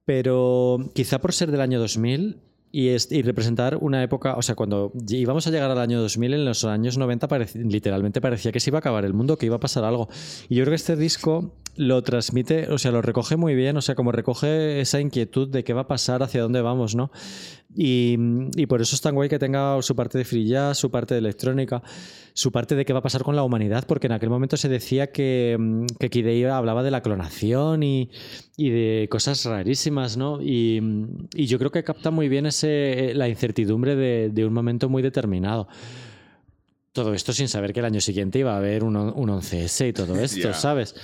[0.05, 2.39] Pero quizá por ser del año 2000
[2.71, 6.33] y, es- y representar una época, o sea, cuando íbamos a llegar al año 2000,
[6.33, 9.45] en los años 90 parec- literalmente parecía que se iba a acabar el mundo, que
[9.45, 10.09] iba a pasar algo.
[10.49, 13.81] Y yo creo que este disco lo transmite, o sea, lo recoge muy bien, o
[13.81, 17.11] sea, como recoge esa inquietud de qué va a pasar, hacia dónde vamos, ¿no?
[17.75, 18.17] Y,
[18.55, 21.15] y por eso es tan guay que tenga su parte de free jazz, su parte
[21.15, 21.81] de electrónica,
[22.33, 24.69] su parte de qué va a pasar con la humanidad, porque en aquel momento se
[24.69, 28.09] decía que, mm, que Kid A hablaba de la clonación y,
[28.57, 30.39] y de cosas rarísimas, ¿no?
[30.41, 34.53] Y, mm, y yo creo que capta muy bien ese, la incertidumbre de, de un
[34.53, 35.67] momento muy determinado.
[36.91, 39.93] Todo esto sin saber que el año siguiente iba a haber un, un 11S y
[39.93, 40.53] todo esto, Ya.
[40.53, 40.95] ¿sabes?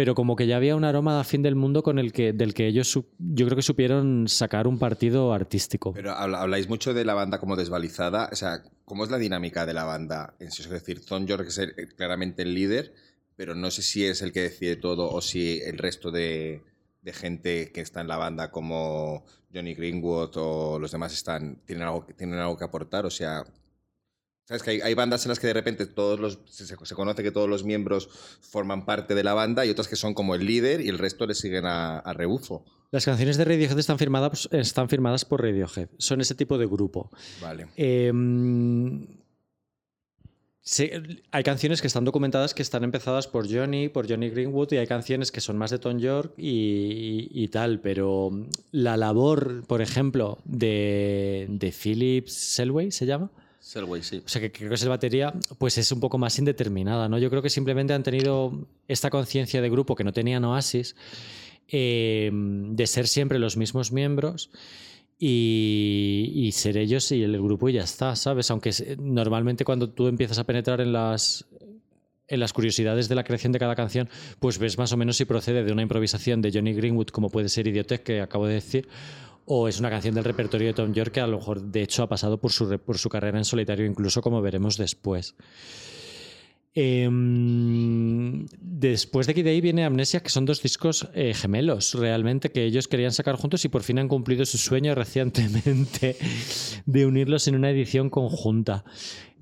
[0.00, 2.54] Pero como que ya había un aroma a fin del mundo con el que, del
[2.54, 5.92] que ellos yo creo que supieron sacar un partido artístico.
[5.92, 8.30] Pero habláis mucho de la banda como desvalizada.
[8.32, 10.32] O sea, ¿cómo es la dinámica de la banda?
[10.40, 12.94] Es decir, Tom York es el- claramente el líder,
[13.36, 16.62] pero no sé si es el que decide todo o si el resto de,
[17.02, 21.84] de gente que está en la banda, como Johnny Greenwood o los demás, están, tienen,
[21.86, 23.04] algo, tienen algo que aportar.
[23.04, 23.44] O sea,
[24.50, 24.64] ¿sabes?
[24.64, 27.30] Que hay, hay bandas en las que de repente todos los, se, se conoce que
[27.30, 28.08] todos los miembros
[28.40, 31.24] forman parte de la banda y otras que son como el líder y el resto
[31.24, 32.64] le siguen a, a rebufo.
[32.90, 35.88] Las canciones de Radiohead están firmadas, están firmadas por Radiohead.
[35.98, 37.12] Son ese tipo de grupo.
[37.40, 37.68] Vale.
[37.76, 38.12] Eh,
[40.62, 40.90] sí,
[41.30, 44.88] hay canciones que están documentadas que están empezadas por Johnny, por Johnny Greenwood, y hay
[44.88, 48.32] canciones que son más de Tom York y, y tal, pero
[48.72, 53.30] la labor, por ejemplo, de, de Philip Selway, ¿se llama?
[53.60, 54.22] Selway, sí.
[54.24, 57.18] O sea, que creo que es el batería, pues es un poco más indeterminada, ¿no?
[57.18, 60.96] Yo creo que simplemente han tenido esta conciencia de grupo que no tenían Oasis,
[61.68, 64.50] eh, de ser siempre los mismos miembros
[65.18, 68.50] y, ser ellos y el grupo y ya está, ¿sabes?
[68.50, 71.46] Aunque normalmente cuando tú empiezas a penetrar en las
[72.26, 74.08] en las curiosidades de la creación de cada canción,
[74.38, 77.48] pues ves más o menos si procede de una improvisación de Johnny Greenwood, como puede
[77.48, 78.88] ser Idiotech, que acabo de decir,
[79.46, 82.02] o es una canción del repertorio de Tom York que a lo mejor de hecho
[82.02, 85.34] ha pasado por su, por su carrera en solitario, incluso como veremos después.
[86.72, 92.64] Em, después de Kid A viene Amnesia, que son dos discos eh, gemelos, realmente, que
[92.64, 96.16] ellos querían sacar juntos y por fin han cumplido su sueño recientemente
[96.86, 98.84] de unirlos en una edición conjunta.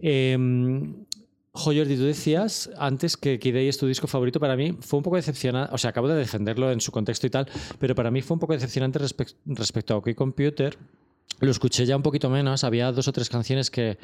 [0.00, 1.04] Em,
[1.52, 4.38] Jo, Jordi, tú decías antes que Kid es tu disco favorito.
[4.38, 5.74] Para mí fue un poco decepcionante.
[5.74, 8.40] O sea, acabo de defenderlo en su contexto y tal, pero para mí fue un
[8.40, 10.76] poco decepcionante respec- respecto a OK Computer.
[11.40, 12.64] Lo escuché ya un poquito menos.
[12.64, 13.98] Había dos o tres canciones que,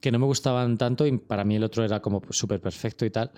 [0.00, 3.10] que no me gustaban tanto y para mí el otro era como súper perfecto y
[3.10, 3.30] tal.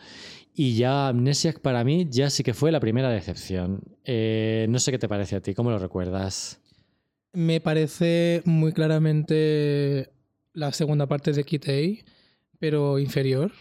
[0.54, 3.80] Y ya Amnesiac para mí ya sí que fue la primera decepción.
[4.04, 6.60] Eh, no sé qué te parece a ti, ¿cómo lo recuerdas?
[7.32, 10.10] Me parece muy claramente
[10.52, 11.64] la segunda parte de Kid
[12.64, 13.52] pero inferior.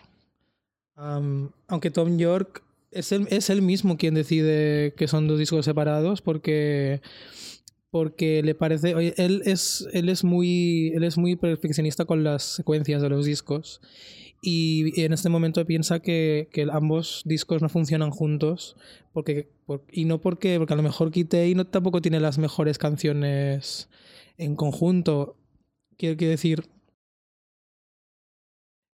[0.96, 6.22] Aunque Tom York es el, es él mismo quien decide que son dos discos separados
[6.22, 7.02] porque
[7.90, 13.02] porque le parece él es él es muy él es muy perfeccionista con las secuencias
[13.02, 13.82] de los discos
[14.42, 18.78] y en este momento piensa que, que ambos discos no funcionan juntos
[19.12, 22.78] porque por- y no porque porque a lo mejor A no tampoco tiene las mejores
[22.78, 23.90] canciones
[24.38, 25.36] en conjunto
[25.98, 26.64] quiero decir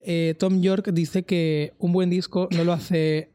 [0.01, 3.31] eh, Tom York dice que un buen disco no lo hace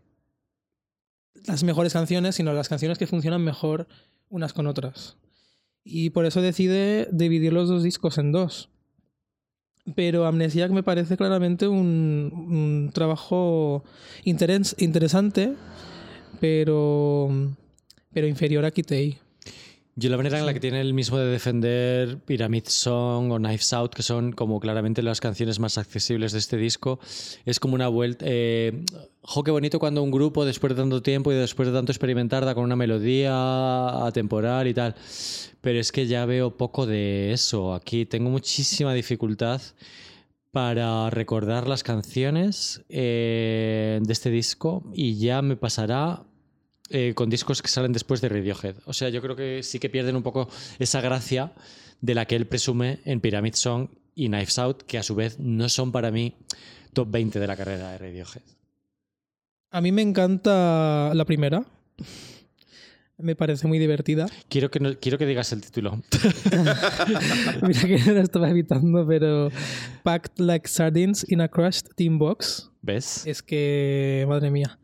[1.46, 3.88] las mejores canciones, sino las canciones que funcionan mejor
[4.30, 5.18] unas con otras.
[5.84, 8.70] Y por eso decide dividir los dos discos en dos.
[9.96, 13.84] Pero Amnesiac me parece claramente un, un trabajo
[14.24, 15.56] interes- interesante,
[16.40, 17.30] pero,
[18.14, 19.18] pero inferior a Kitei.
[19.96, 23.74] Yo la manera en la que tiene el mismo de defender Pyramid Song o Knives
[23.74, 27.00] Out, que son como claramente las canciones más accesibles de este disco,
[27.46, 28.26] es como una vuelta...
[28.28, 28.84] Eh,
[29.22, 32.44] jo, qué bonito cuando un grupo, después de tanto tiempo y después de tanto experimentar,
[32.44, 34.96] da con una melodía atemporal y tal.
[35.62, 37.76] Pero es que ya veo poco de eso.
[37.76, 39.62] Aquí tengo muchísima dificultad
[40.50, 46.24] para recordar las canciones eh, de este disco y ya me pasará
[46.94, 48.76] eh, con discos que salen después de Radiohead.
[48.86, 50.48] O sea, yo creo que sí que pierden un poco
[50.80, 51.52] esa gracia
[52.00, 55.40] de la que él presume en Pyramid Song y Knives Out, que a su vez
[55.40, 56.36] no son para mí
[56.94, 58.42] top 20 de la carrera de Radiohead.
[59.72, 61.66] A mí me encanta la primera.
[63.18, 64.28] Me parece muy divertida.
[64.50, 66.02] Quiero que, no- quiero que digas el título.
[67.62, 69.50] Mira que lo estaba evitando, pero
[70.04, 72.70] Packed Like Sardines in a Crushed Team Box.
[72.82, 73.26] ¿Ves?
[73.26, 74.78] Es que, madre mía.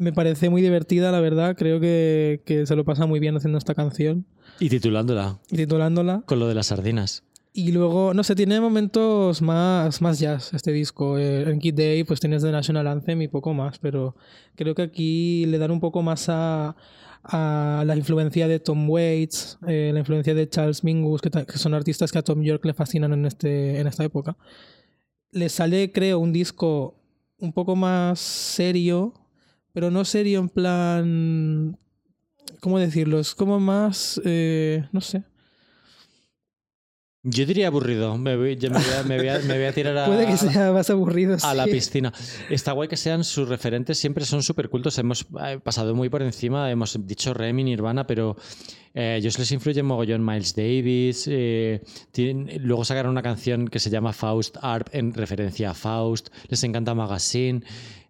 [0.00, 1.54] Me parece muy divertida, la verdad.
[1.56, 4.24] Creo que, que se lo pasa muy bien haciendo esta canción
[4.58, 6.22] Y titulándola y titulándola.
[6.24, 7.22] con lo de las sardinas.
[7.52, 11.18] Y luego, no sé, tiene momentos más, más jazz este disco.
[11.18, 14.16] Eh, en Kid Day pues tienes The National Anthem y poco más, pero
[14.54, 16.76] creo que aquí le dan un poco más a,
[17.24, 21.74] a la influencia de Tom Waits, eh, la influencia de Charles Mingus, que, que son
[21.74, 24.36] artistas que a Tom York le fascinan en, este, en esta época.
[25.32, 26.94] Le sale, creo, un disco
[27.38, 29.12] un poco más serio,
[29.72, 31.76] pero no serio en plan...
[32.60, 33.20] ¿Cómo decirlo?
[33.20, 34.20] Es como más...
[34.24, 35.24] eh, no sé.
[37.22, 38.16] Yo diría aburrido.
[38.16, 40.26] Me voy, yo me voy a, me voy a- me voy a tirar a, Puede
[40.26, 41.36] que sea más aburrido.
[41.42, 42.12] a la piscina.
[42.48, 44.96] Está guay que sean sus referentes, siempre son súper cultos.
[44.98, 48.36] Hemos eh, pasado muy por encima, hemos dicho Remy, Nirvana, pero
[48.94, 51.26] eh, ellos les influye mogollón Miles Davis.
[51.30, 56.30] eh, tienen- luego sacaron una canción que se llama Faust Arp en referencia a Faust.
[56.48, 57.62] Les encanta Magazine.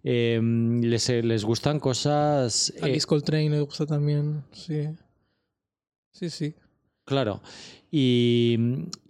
[0.04, 0.40] eh,
[0.82, 2.72] les, les gustan cosas.
[2.80, 4.88] A eh, Kiss Coltrane le gusta también, sí.
[6.12, 6.54] Sí, sí.
[7.04, 7.42] Claro.
[7.90, 8.56] Y,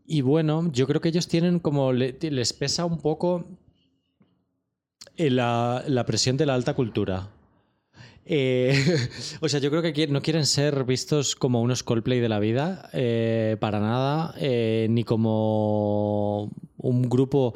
[0.07, 1.93] y bueno, yo creo que ellos tienen como.
[1.93, 3.45] le- les pesa un poco
[5.17, 7.29] la, presión de la alta cultura.
[8.25, 8.75] Eh,
[9.41, 12.89] o sea, yo creo que no quieren ser vistos como unos Coldplay de la vida,
[12.93, 17.55] eh, para nada, eh, ni como un grupo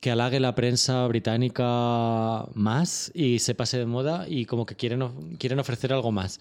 [0.00, 5.02] que halague la prensa británica más y se pase de moda y como que quieren,
[5.38, 6.40] quieren ofrecer algo más.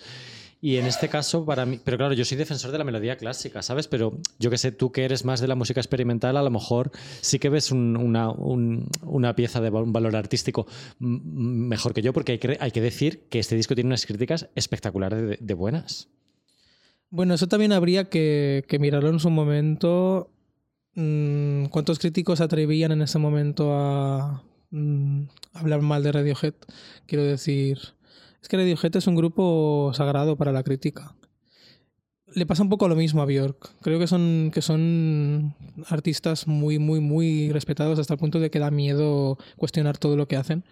[0.60, 3.62] Y en este caso, para mí, pero claro, yo soy defensor de la melodía clásica,
[3.62, 3.88] ¿sabes?
[3.88, 6.91] Pero yo que sé, tú que eres más de la música experimental, a lo mejor
[7.22, 10.66] sí que ves un- una, un- una pieza de un valor artístico
[10.99, 14.49] mejor que yo, porque hay que, hay que decir que este disco tiene unas críticas
[14.55, 16.10] espectaculares de, buenas.
[17.12, 20.32] Bueno, eso también habría que, que mirarlo en su momento.
[20.95, 25.22] Mm, ¿Cuántos críticos atrevían en ese momento a mm,
[25.53, 26.55] hablar mal de Radiohead?
[27.05, 27.78] Quiero decir,
[28.48, 31.14] es que Radiohead es un grupo sagrado para la crítica.
[32.34, 33.76] Le pasa un poco lo mismo a Björk.
[33.82, 35.54] Creo que son, que son
[35.88, 40.30] artistas muy, muy, muy respetados hasta el punto de que da miedo cuestionar todo lo
[40.30, 40.64] que hacen.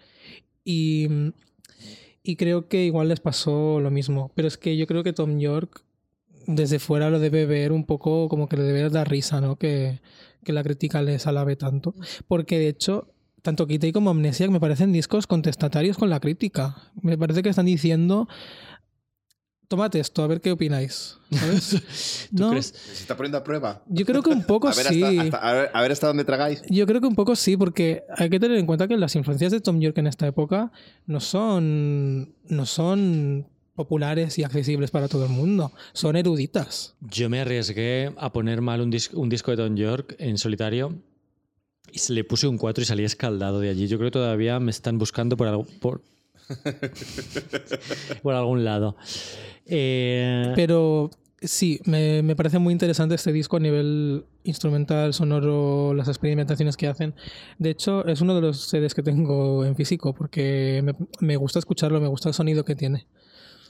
[0.64, 1.06] Y,
[2.22, 4.32] y creo que igual les pasó lo mismo.
[4.34, 5.84] Pero es que yo creo que Tom York
[6.46, 9.56] desde fuera lo debe ver un poco como que le debe dar risa, ¿no?
[9.56, 10.00] Que,
[10.44, 11.94] que la crítica les alabe tanto.
[12.26, 13.12] Porque de hecho,
[13.46, 16.76] tanto Kitei como Amnesia me parecen discos contestatarios con la crítica.
[17.00, 18.28] Me parece que están diciendo.
[19.68, 21.18] Tómate esto, a ver qué opináis.
[21.32, 22.28] ¿Sabes?
[22.36, 22.66] ¿Tú no, crees?
[22.66, 23.82] ¿Se está poniendo a prueba?
[23.88, 25.02] yo creo que un poco a, ver sí.
[25.02, 26.62] hasta, hasta- a, ver, a ver hasta dónde tragáis.
[26.68, 29.50] Yo creo que un poco sí, porque hay que tener en cuenta que las influencias
[29.52, 30.70] de Tom York en esta época
[31.06, 36.94] no son, no son populares y accesibles para todo el mundo, son eruditas.
[37.00, 40.94] Yo me arriesgué a poner mal un, dis- un disco de Don York en solitario
[41.92, 43.86] y se le puse un 4 y salí escaldado de allí.
[43.86, 46.02] Yo creo que todavía me están buscando por, algo, por,
[48.22, 48.96] por algún lado.
[49.66, 51.10] Eh, Pero
[51.40, 56.86] sí, me, me parece muy interesante este disco a nivel instrumental, sonoro, las experimentaciones que
[56.86, 57.14] hacen.
[57.58, 61.58] De hecho, es uno de los CDs que tengo en físico porque me, me gusta
[61.58, 63.06] escucharlo, me gusta el sonido que tiene.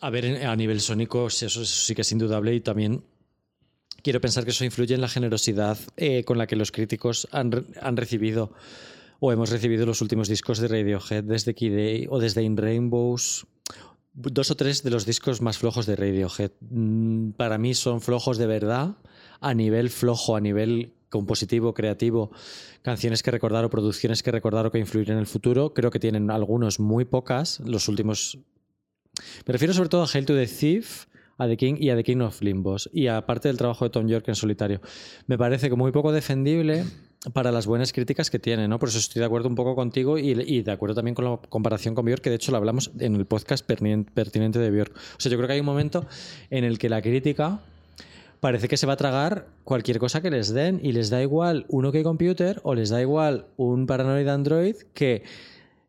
[0.01, 3.03] A ver, a nivel sónico, eso, eso sí que es indudable y también
[4.07, 7.67] quiero pensar que eso influye en la generosidad eh, con la que los críticos han,
[7.83, 8.53] han recibido
[9.19, 13.49] o hemos recibido los últimos discos de Radiohead desde Day o desde In Rainbows.
[14.15, 16.53] Dos o tres de los discos más flojos de Radiohead.
[16.61, 18.95] Mm, Para mí son flojos de verdad,
[19.41, 22.31] a nivel flojo, a nivel compositivo, creativo,
[22.83, 25.75] canciones que recordar o producciones que recordar o que influir en el futuro.
[25.75, 27.59] Creo que tienen algunos muy pocas.
[27.59, 28.39] Los últimos
[29.47, 31.07] Me refiero sobre todo a Hail to the Thief,
[31.39, 32.91] a The King y a The King of Limbos.
[32.93, 34.81] Y aparte del trabajo de Tom York en solitario.
[35.27, 36.85] Me parece que muy poco defendible
[37.33, 38.79] para las buenas críticas que tiene, ¿no?
[38.79, 41.95] Por eso estoy de acuerdo un poco contigo y, de acuerdo también con la comparación
[41.95, 44.95] con Björk, que de hecho lo hablamos en el podcast pertinente de Björk.
[44.95, 46.07] O sea, yo creo que hay un momento
[46.51, 47.61] en el que la crítica
[48.41, 51.67] parece que se va a tragar cualquier cosa que les den y les da igual
[51.69, 55.25] un OK Computer o les da igual un Paranoid Android que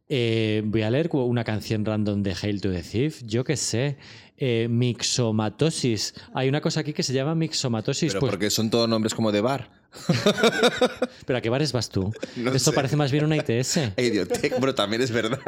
[0.09, 3.97] eh, voy a leer una canción random de Hail to the Thief, yo qué sé,
[4.37, 6.13] eh, mixomatosis.
[6.33, 8.13] Hay una cosa aquí que se llama mixomatosis.
[8.13, 9.71] Pero pues- porque son todos nombres como de bar.
[11.25, 12.13] ¿Pero a qué bares vas tú?
[12.35, 12.75] No Esto sé.
[12.75, 13.77] parece más bien una ITS.
[13.97, 15.39] Idiotech, pero también es verdad.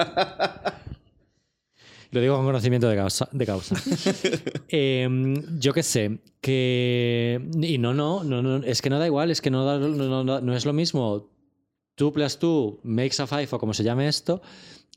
[2.12, 3.30] Lo digo con conocimiento de causa.
[3.32, 3.76] De causa.
[4.70, 5.08] Eh,
[5.60, 7.40] yo qué sé, que...
[7.62, 10.24] Y no, no, no, no, es que no da igual, es que no, da- no-
[10.24, 11.30] no- no es lo mismo
[12.00, 14.42] 2 plus 2 makes a 5 o como se llame esto,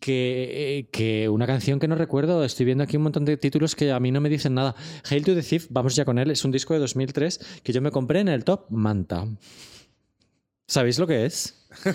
[0.01, 2.45] que, eh, que una canción que no recuerdo.
[2.45, 4.75] Estoy viendo aquí un montón de títulos que a mí no me dicen nada.
[5.11, 7.83] Hail to the Thief, vamos ya con él, es un disco de 2003 que yo
[7.83, 9.27] me compré en el Top Manta.
[10.67, 11.59] ¿Sabéis lo que es?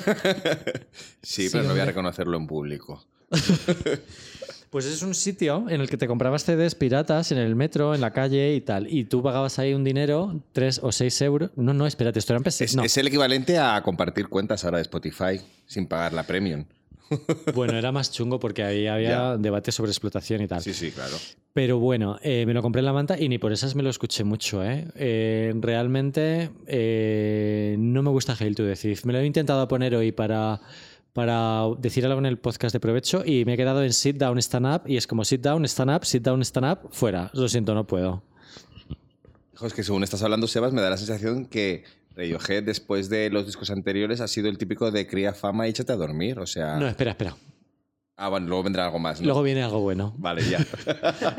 [1.21, 3.05] Sí, Sí, pero no voy a reconocerlo en público.
[4.69, 8.01] Pues es un sitio en el que te comprabas CDs piratas en el metro, en
[8.01, 8.91] la calle y tal.
[8.91, 11.51] Y tú pagabas ahí un dinero, 3 o 6 euros.
[11.55, 12.47] No, no, espérate, esto era en.
[12.47, 12.83] Es, no.
[12.83, 16.65] es el equivalente a compartir cuentas ahora de Spotify sin pagar la premium.
[17.53, 20.61] Bueno, era más chungo porque ahí había debate sobre explotación y tal.
[20.61, 21.15] Sí, sí, claro.
[21.53, 23.89] Pero bueno, eh, me lo compré en la manta y ni por esas me lo
[23.89, 24.63] escuché mucho.
[24.63, 24.87] ¿eh?
[24.95, 29.05] Eh, realmente eh, no me gusta Hail to the Thief.
[29.05, 30.61] Me lo he intentado poner hoy para,
[31.17, 34.37] para decir algo en el podcast de provecho y me he quedado en sit down,
[34.37, 37.31] stand up y es como sit down, stand up, sit down, stand up, fuera.
[37.33, 38.21] Lo siento, no puedo.
[39.55, 43.31] Hijo, es que según estás hablando, Sebas, me da la sensación que Radiohead, después de
[43.31, 46.37] los discos anteriores, ha sido el típico de cría fama y échate a dormir.
[46.37, 46.77] O sea.
[46.77, 47.35] No, espera, espera.
[48.15, 49.19] Ah, bueno, luego vendrá algo más.
[49.19, 49.25] ¿no?
[49.25, 50.13] Luego viene algo bueno.
[50.19, 50.63] Vale, ya.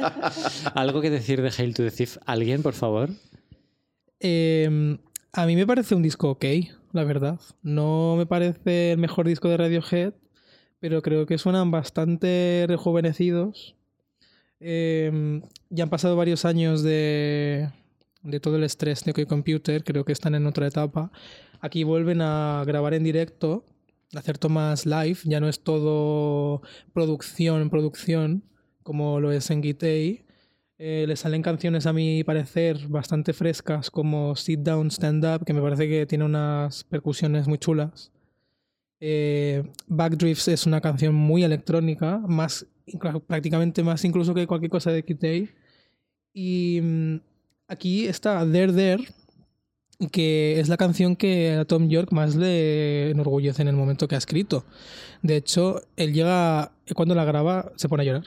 [0.74, 2.16] ¿Algo que decir de Hail to the Thief?
[2.26, 3.10] ¿Alguien, por favor?
[4.18, 4.98] Eh,
[5.32, 6.44] a mí me parece un disco ok,
[6.92, 7.40] la verdad.
[7.62, 10.14] No me parece el mejor disco de Radiohead,
[10.80, 13.76] pero creo que suenan bastante rejuvenecidos.
[14.60, 17.70] Eh, ya han pasado varios años de,
[18.22, 21.10] de todo el estrés de OK Computer, creo que están en otra etapa.
[21.60, 23.64] Aquí vuelven a grabar en directo,
[24.14, 26.62] a hacer tomas live, ya no es todo
[26.92, 28.44] producción, producción,
[28.82, 30.24] como lo es en Gitei.
[30.80, 35.52] Eh, le salen canciones a mi parecer bastante frescas como Sit Down, Stand Up, que
[35.52, 38.12] me parece que tiene unas percusiones muy chulas.
[39.00, 42.66] Eh, Backdrifts es una canción muy electrónica, más
[43.26, 45.48] prácticamente más incluso que cualquier cosa de Kid.
[46.32, 47.16] Y mm,
[47.66, 49.04] aquí está There There,
[50.12, 54.14] que es la canción que a Tom York más le enorgullece en el momento que
[54.14, 54.64] ha escrito.
[55.22, 58.24] De hecho, él llega, cuando la graba, se pone a llorar,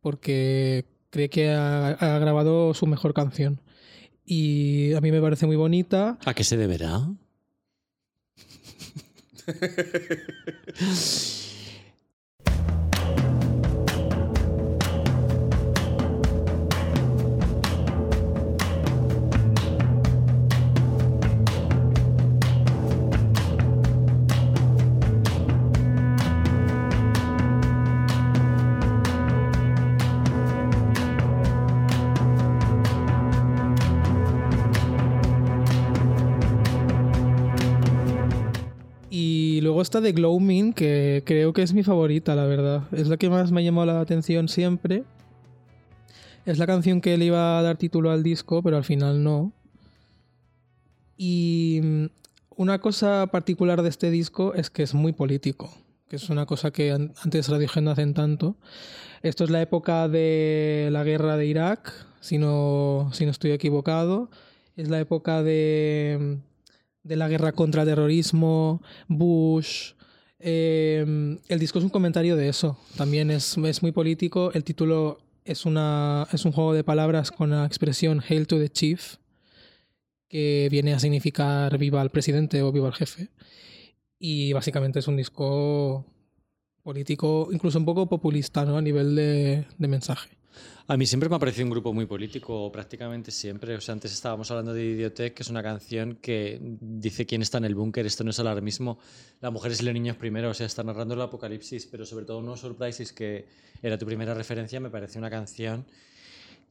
[0.00, 0.84] porque
[1.14, 3.60] cree que ha, ha grabado su mejor canción.
[4.26, 6.18] Y a mí me parece muy bonita.
[6.24, 7.08] ¿A qué se deberá?
[39.84, 42.84] Está The Gloaming, que creo que es mi favorita, la verdad.
[42.92, 45.04] Es la que más me ha llamado la atención siempre.
[46.46, 49.52] Es la canción que le iba a dar título al disco, pero al final no.
[51.16, 52.04] Y mm,
[52.56, 55.70] una cosa particular de este disco es que es muy político,
[56.08, 58.56] que es una cosa que an- antes Radiohead no hacen tanto.
[59.22, 64.30] Esto es la época de la guerra de Irak, si no, si no estoy equivocado.
[64.76, 66.38] Es la época de,
[67.04, 69.92] de la guerra contra el terrorismo, Bush.
[70.40, 72.78] Eh, el disco es un comentario de eso.
[72.96, 74.50] También es, es muy político.
[74.52, 78.70] El título es, una, es un juego de palabras con la expresión Hail to the
[78.70, 79.16] Chief,
[80.28, 83.28] que viene a significar viva el presidente o viva el jefe.
[84.18, 86.06] Y básicamente es un disco
[86.82, 88.78] político, incluso un poco populista, ¿no?
[88.78, 90.30] A nivel de, de mensaje.
[90.86, 93.74] A mí siempre me ha parecido un grupo muy político, prácticamente siempre.
[93.74, 97.58] O sea, antes estábamos hablando de Idiotech, que es una canción que dice quién está
[97.58, 98.04] en el búnker.
[98.04, 98.98] Esto no es alarmismo.
[99.40, 100.50] Las mujeres y los niños primero.
[100.50, 103.46] O sea, está narrando el apocalipsis, pero sobre todo No Surprises, que
[103.82, 105.86] era tu primera referencia, me parece una canción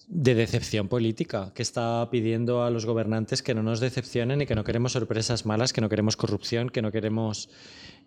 [0.07, 4.55] de decepción política, que está pidiendo a los gobernantes que no nos decepcionen y que
[4.55, 7.49] no queremos sorpresas malas, que no queremos corrupción, que no queremos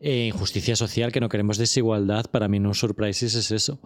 [0.01, 2.27] eh, injusticia social, que no queremos desigualdad.
[2.31, 3.81] Para mí No Surprises es eso.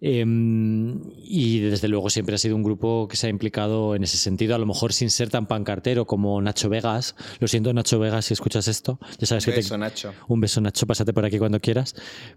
[0.00, 4.16] Em, y desde luego siempre ha sido un grupo que se ha implicado en ese
[4.18, 7.14] sentido, a lo mejor sin ser tan pancartero como Nacho Vegas.
[7.40, 8.98] Lo siento, Nacho Vegas, si escuchas esto.
[9.18, 10.12] Ya sabes Un que te- beso, Nacho.
[10.28, 11.94] un beso, Nacho, pásate por aquí cuando quieras.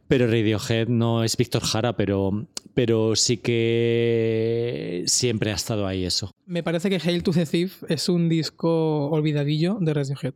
[0.08, 6.32] Pero Radiohead no es Víctor Jara, pero, pero sí que siempre ha estado ahí eso.
[6.46, 10.34] Me parece que Hail to the Thief es un disco olvidadillo de Radiohead.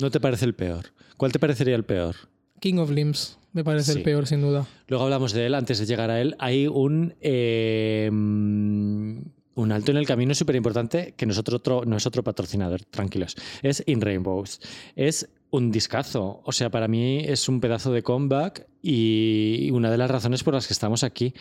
[0.00, 0.86] ¿No te parece el peor?
[1.16, 2.16] ¿Cuál te parecería el peor?
[2.60, 3.98] King of Limbs me parece Sí.
[3.98, 4.66] el peor, sin duda.
[4.88, 9.96] Luego hablamos de él, antes de llegar a él, hay un, eh, un alto en
[9.96, 13.36] el camino súper importante que no es otro, no es otro patrocinador, tranquilos.
[13.62, 14.60] Es In Rainbows.
[14.94, 16.42] Es un discazo.
[16.44, 20.54] O sea, para mí es un pedazo de comeback y una de las razones por
[20.54, 21.34] las que estamos aquí.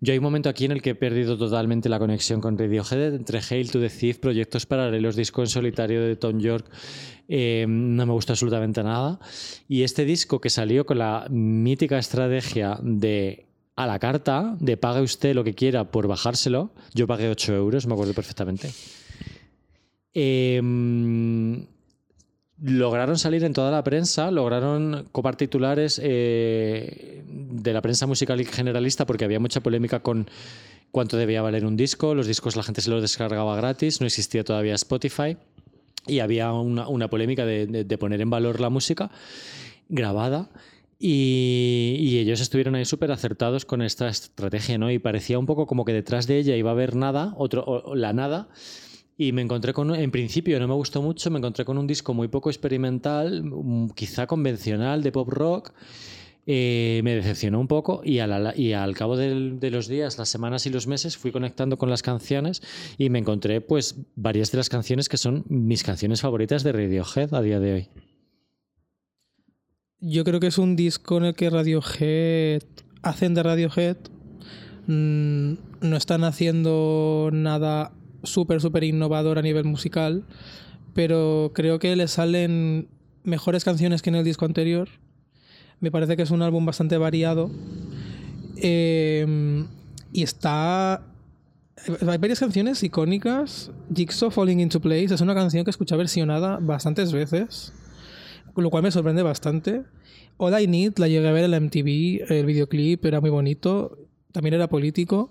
[0.00, 3.14] Yo hay un momento aquí en el que he perdido totalmente la conexión con Radiohead
[3.14, 6.66] entre Hail to the Thief, proyectos paralelos, disco en solitario de Tom York.
[7.28, 9.18] Eh, no me gusta absolutamente nada.
[9.68, 13.46] Y este disco que salió con la mítica estrategia de
[13.76, 16.70] a la carta, de pague usted lo que quiera por bajárselo.
[16.94, 18.70] Yo pagué 8 euros, me acuerdo perfectamente.
[20.12, 21.66] Em,
[22.62, 28.44] lograron salir en toda la prensa, lograron copar titulares eh, de la prensa musical y
[28.44, 30.30] generalista porque había mucha polémica con
[30.92, 32.14] cuánto debía valer un disco.
[32.14, 35.36] Los discos la gente se los descargaba gratis, no existía todavía Spotify
[36.06, 39.10] y había una, una polémica de, de- poner en valor la música
[39.88, 40.50] grabada.
[40.98, 44.90] Y, ellos estuvieron ahí súper acertados con esta estrategia, ¿no?
[44.90, 48.12] Y parecía un poco como que detrás de ella iba a haber nada, otro, la
[48.12, 48.48] nada,
[49.18, 52.14] y me encontré con, en principio no me gustó mucho, me encontré con un disco
[52.14, 55.72] muy poco experimental, mm, quizá convencional de pop rock.
[56.46, 60.86] Eh, me decepcionó un poco y, al cabo de los días, las semanas y los
[60.86, 62.62] meses fui conectando con las canciones
[62.98, 67.32] y me encontré pues varias de las canciones que son mis canciones favoritas de Radiohead
[67.32, 67.88] a día de hoy.
[70.00, 72.62] Yo creo que es un disco en el que Radiohead
[73.02, 73.96] hacen de Radiohead.
[74.86, 77.92] mm, no están haciendo nada
[78.22, 80.26] súper, súper innovador a nivel musical,
[80.92, 82.88] pero creo que le salen
[83.22, 84.88] mejores canciones que en el disco anterior.
[85.84, 87.50] Me parece que es un álbum bastante variado.
[88.56, 89.66] Eh,
[90.12, 91.02] y está.
[92.08, 93.70] Hay varias canciones icónicas.
[93.94, 97.74] Jigsaw Falling into Place es una canción que escuché versionada bastantes veces
[98.62, 99.82] lo cual me sorprende bastante.
[100.36, 103.98] All I Need la llegué a ver en la MTV, el videoclip era muy bonito,
[104.32, 105.30] también era político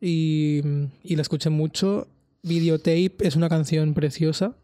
[0.00, 0.60] y,
[1.02, 2.08] y la escuché mucho.
[2.42, 4.56] Videotape es una canción preciosa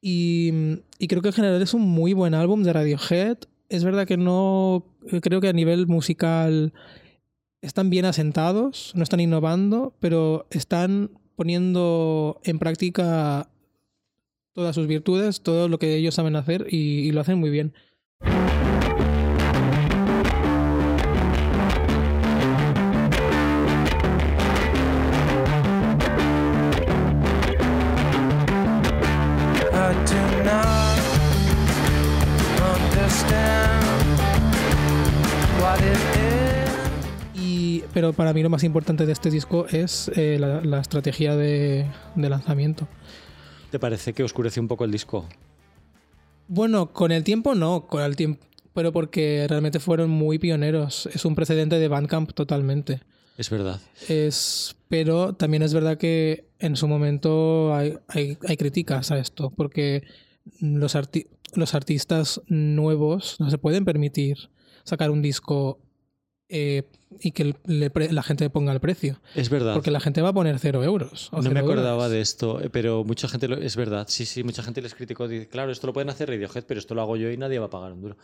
[0.00, 3.38] y, y creo que en general es un muy buen álbum de Radiohead.
[3.68, 4.84] Es verdad que no,
[5.22, 6.72] creo que a nivel musical
[7.62, 13.48] están bien asentados, no están innovando, pero están poniendo en práctica
[14.52, 17.74] todas sus virtudes, todo lo que ellos saben hacer y, y lo hacen muy bien.
[37.34, 41.36] Y, pero para mí lo más importante de este disco es eh, la, la estrategia
[41.36, 42.88] de, de lanzamiento.
[43.70, 45.26] ¿Te parece que oscurece un poco el disco?
[46.48, 51.08] Bueno, con el tiempo no, con el tiempo, pero porque realmente fueron muy pioneros.
[51.12, 53.00] Es un precedente de Bandcamp totalmente.
[53.36, 53.80] Es verdad.
[54.08, 59.50] Es, pero también es verdad que en su momento hay, hay, hay críticas a esto,
[59.50, 60.04] porque
[60.60, 61.26] los, arti-
[61.56, 64.50] los artistas nuevos no se pueden permitir
[64.84, 65.78] sacar un disco
[66.48, 66.84] eh,
[67.20, 69.74] y que le pre- la gente ponga el precio, Es verdad.
[69.74, 71.28] porque la gente va a poner cero euros.
[71.32, 74.44] o No me acordaba de esto, eh, pero mucha gente, lo- es verdad, sí, sí,
[74.44, 77.16] mucha gente les criticó, dice, claro, esto lo pueden hacer Radiohead, pero esto lo hago
[77.16, 78.16] yo y nadie va a pagar un duro.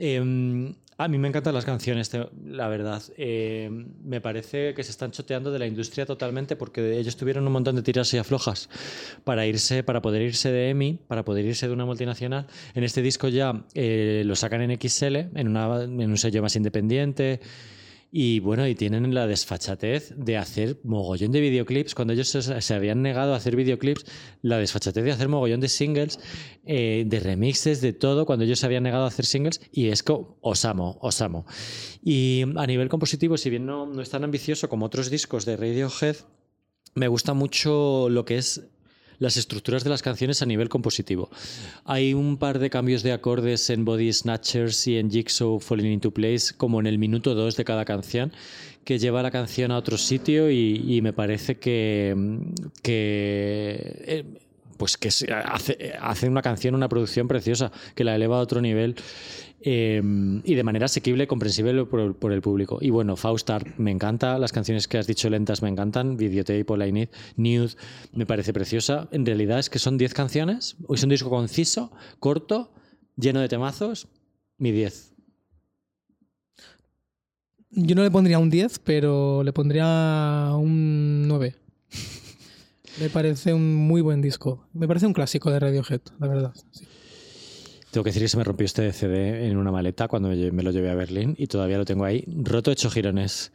[0.00, 2.10] Eh, a mí me encantan las canciones,
[2.44, 3.02] la verdad.
[3.16, 3.70] Eh,
[4.04, 7.74] me parece que se están choteando de la industria totalmente porque ellos tuvieron un montón
[7.76, 8.68] de tiras y aflojas
[9.24, 12.46] para irse, para poder irse de EMI, para poder irse de una multinacional.
[12.74, 16.54] En este disco ya eh, lo sacan en XL, en, una, en un sello más
[16.56, 17.40] independiente.
[18.12, 21.94] Y bueno, y tienen la desfachatez de hacer mogollón de videoclips.
[21.94, 24.04] Cuando ellos se, habían negado a hacer videoclips,
[24.42, 26.18] la desfachatez de hacer mogollón de singles,
[26.64, 29.60] eh, de remixes, de todo, cuando ellos se habían negado a hacer singles.
[29.70, 31.46] Y es que os amo, os amo.
[32.02, 35.56] Y a nivel compositivo, si bien no, no es tan ambicioso como otros discos de
[35.56, 36.16] Radiohead,
[36.96, 38.70] me gusta mucho lo que es
[39.20, 41.30] las estructuras de las canciones a nivel compositivo.
[41.84, 46.10] Hay un par de cambios de acordes en Body Snatchers y en Jigsaw Falling into
[46.10, 48.32] Place, como en el minuto 2 de cada canción,
[48.82, 52.16] que lleva la canción a otro sitio y, me parece que,
[52.82, 54.24] que eh,
[54.78, 58.96] pues que hace, hace una canción, una producción preciosa, que la eleva a otro nivel
[59.62, 60.00] eh,
[60.44, 62.78] y de manera asequible comprensible por, el público.
[62.80, 66.86] Y bueno, Faustart me encanta, las canciones que has dicho lentas me encantan, Videotape, All
[66.86, 67.74] I Need, Nude,
[68.12, 69.08] me parece preciosa.
[69.12, 72.72] En realidad es que son 10 canciones, es un disco conciso, corto,
[73.16, 74.08] lleno de temazos,
[74.56, 75.14] mi 10.
[77.72, 81.54] Yo no le pondría un 10, pero le pondría un 9.
[83.00, 84.66] Me parece un muy buen disco.
[84.72, 86.54] Me parece un clásico de Radiohead, la verdad.
[86.72, 86.86] sí.
[87.92, 90.70] Tengo que decir que se me rompió este CD en una maleta cuando me lo
[90.70, 93.52] llevé a Berlín y todavía lo tengo ahí, roto hecho girones.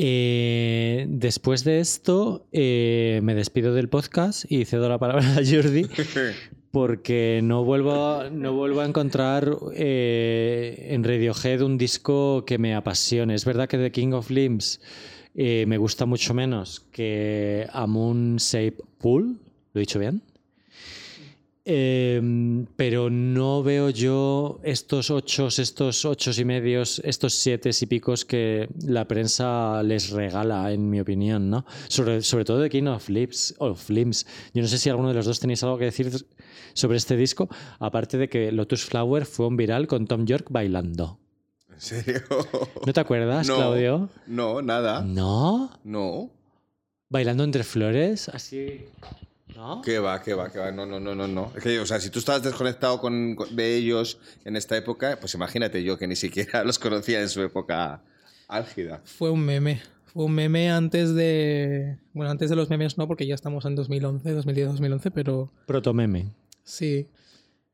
[0.00, 5.86] Eh, después de esto, eh, me despido del podcast y cedo la palabra a Jordi
[6.70, 12.74] porque no vuelvo, a- no vuelvo a encontrar eh, en Radiohead un disco que me
[12.74, 13.34] apasione.
[13.34, 14.80] Es verdad que The King of Limbs
[15.34, 19.38] me gusta mucho menos que A Moon Shape Pool.
[19.72, 20.20] ¿Lo he dicho bien?
[21.70, 22.18] Eh,
[22.76, 28.70] pero no veo yo estos ocho, estos ocho y medios, estos siete y picos que
[28.86, 31.66] la prensa les regala, en mi opinión, ¿no?
[31.88, 34.24] Sobre, sobre todo de King of Limbs, of Limbs.
[34.54, 36.10] Yo no sé si alguno de los dos tenéis algo que decir
[36.72, 37.50] sobre este disco,
[37.80, 41.18] aparte de que Lotus Flower fue un viral con Tom York bailando.
[41.70, 42.22] ¿En serio?
[42.86, 43.56] ¿No te acuerdas, No.
[43.56, 44.08] Claudio?
[44.26, 45.02] No, nada.
[45.02, 45.70] ¿No?
[45.84, 46.30] No.
[47.10, 48.86] Bailando entre flores, así.
[49.58, 49.82] ¿No?
[49.82, 50.70] ¿Qué va, qué va, qué va?
[50.70, 51.50] No, no, no, no, no.
[51.56, 55.18] Es que, o sea, si tú estabas desconectado con, con- de ellos en esta época,
[55.20, 58.00] pues imagínate yo que ni siquiera los conocía en su época
[58.46, 59.00] álgida.
[59.04, 59.82] Fue un meme.
[60.04, 61.98] Fue un meme antes de.
[62.12, 66.32] Bueno, antes de los memes no, porque ya estamos en 2011, 2010, 2011, pero Protomeme.
[66.62, 67.08] sí.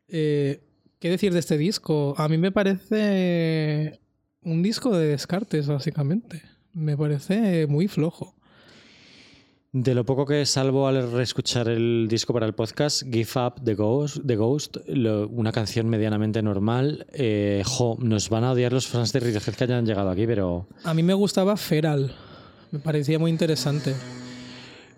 [0.09, 0.61] Eh,
[0.99, 2.15] ¿Qué decir de este disco?
[2.17, 4.01] A mí me parece
[4.43, 6.41] un disco de descartes, básicamente.
[6.73, 8.34] Me parece muy flojo.
[9.77, 13.75] De lo poco que salvo al reescuchar el disco para el podcast, Give Up the
[13.75, 17.05] Ghost, The Ghost lo- una canción medianamente normal.
[17.13, 20.69] Eh, jo, nos van a odiar los fans de Radiohead que hayan llegado aquí, pero
[20.85, 22.15] A mí me gustaba Feral.
[22.71, 23.95] Me parecía muy interesante.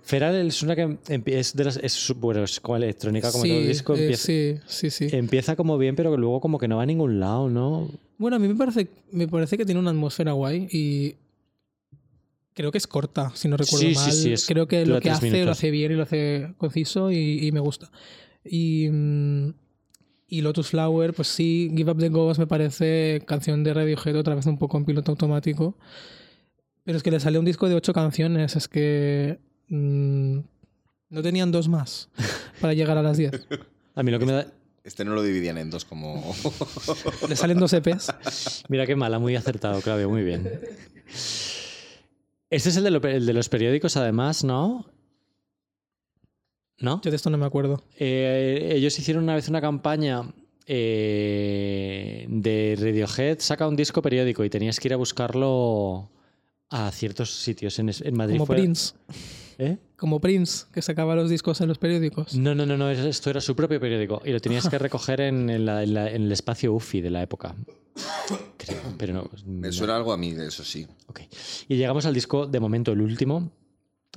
[0.02, 3.58] Feral es una que es de las es, bueno, es como electrónica como sí, todo
[3.60, 5.08] el disco eh, empieza, sí, sí, sí.
[5.16, 7.88] empieza como bien, pero luego como que no va a ningún lado, ¿no?
[8.18, 11.16] Bueno, a mí me parece, me parece que tiene una atmósfera guay y
[12.56, 14.12] creo que es corta, si no recuerdo Sí, sí, mal.
[14.12, 15.44] sí, es- creo que lo que hace minutos.
[15.46, 17.92] lo hace bien y lo hace conciso y, y me gusta.
[18.44, 19.50] Y, mm,
[20.28, 24.34] y Lotus Flower, pues sí, Give Up the Ghost me parece canción de Radiohead otra
[24.34, 25.76] vez un poco en piloto automático.
[26.84, 29.38] Pero es que le salió un disco de ocho canciones, es que
[29.68, 30.38] mm,
[31.10, 32.08] no tenían dos más
[32.60, 33.46] para llegar a las diez.
[33.94, 34.46] A mí lo que me da
[34.82, 36.34] Este no lo dividían en dos como...
[37.28, 38.14] Le salen dos EPs.
[38.68, 40.48] Mira qué mala, muy acertado, Claudio, muy bien.
[42.50, 44.86] Este es el de, lo- el de los periódicos, además, ¿no?
[46.78, 47.00] ¿No?
[47.02, 47.82] Yo de esto no me acuerdo.
[47.98, 50.22] Eh, ellos hicieron una vez una campaña
[50.66, 56.10] eh, de Radiohead, saca un disco periódico y tenías que ir a buscarlo
[56.68, 57.78] a ciertos sitios.
[57.78, 58.94] En, Madrid Como fue- Prince.
[59.58, 59.78] ¿Eh?
[59.96, 62.34] Como Prince, que sacaba los discos en los periódicos.
[62.34, 65.20] No, no, no, no, es- esto era su propio periódico y lo tenías que recoger
[65.22, 67.54] en, en la- en la- en el espacio UFI de la época.
[68.58, 69.30] Creo, pero no.
[69.46, 69.72] Me no.
[69.72, 70.86] suena algo a mí de eso, sí.
[71.06, 71.20] Ok.
[71.68, 73.50] Y llegamos al disco, de momento, el último,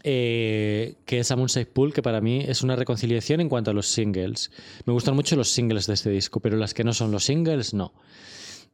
[0.03, 3.74] eh, que es A Moonside Pool, que para mí es una reconciliación en cuanto a
[3.74, 4.52] los singles.
[4.86, 7.74] Me gustan mucho los singles de este disco, pero las que no son los singles,
[7.74, 7.94] no.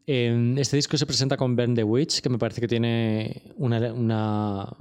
[0.07, 4.73] Este disco se presenta con Burn the Witch, que me parece que tiene una, una-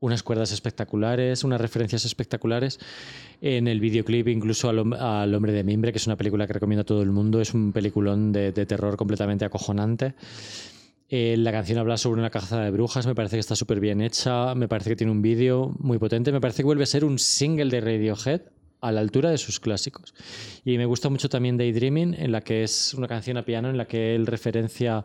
[0.00, 2.78] unas cuerdas espectaculares, unas referencias espectaculares.
[3.40, 6.52] En el videoclip, incluso al, hom- al Hombre de Mimbre, que es una película que
[6.52, 7.40] recomiendo a todo el mundo.
[7.40, 10.14] Es un peliculón de, de terror completamente acojonante.
[11.08, 14.00] Eh, la canción habla sobre una caza de brujas, me parece que está súper bien
[14.00, 17.04] hecha, me parece que tiene un vídeo muy potente, me parece que vuelve a ser
[17.04, 18.40] un single de Radiohead
[18.80, 20.14] a la altura de sus clásicos.
[20.64, 23.76] Y me gusta mucho también Daydreaming, en la que es una canción a piano en
[23.76, 25.04] la que él referencia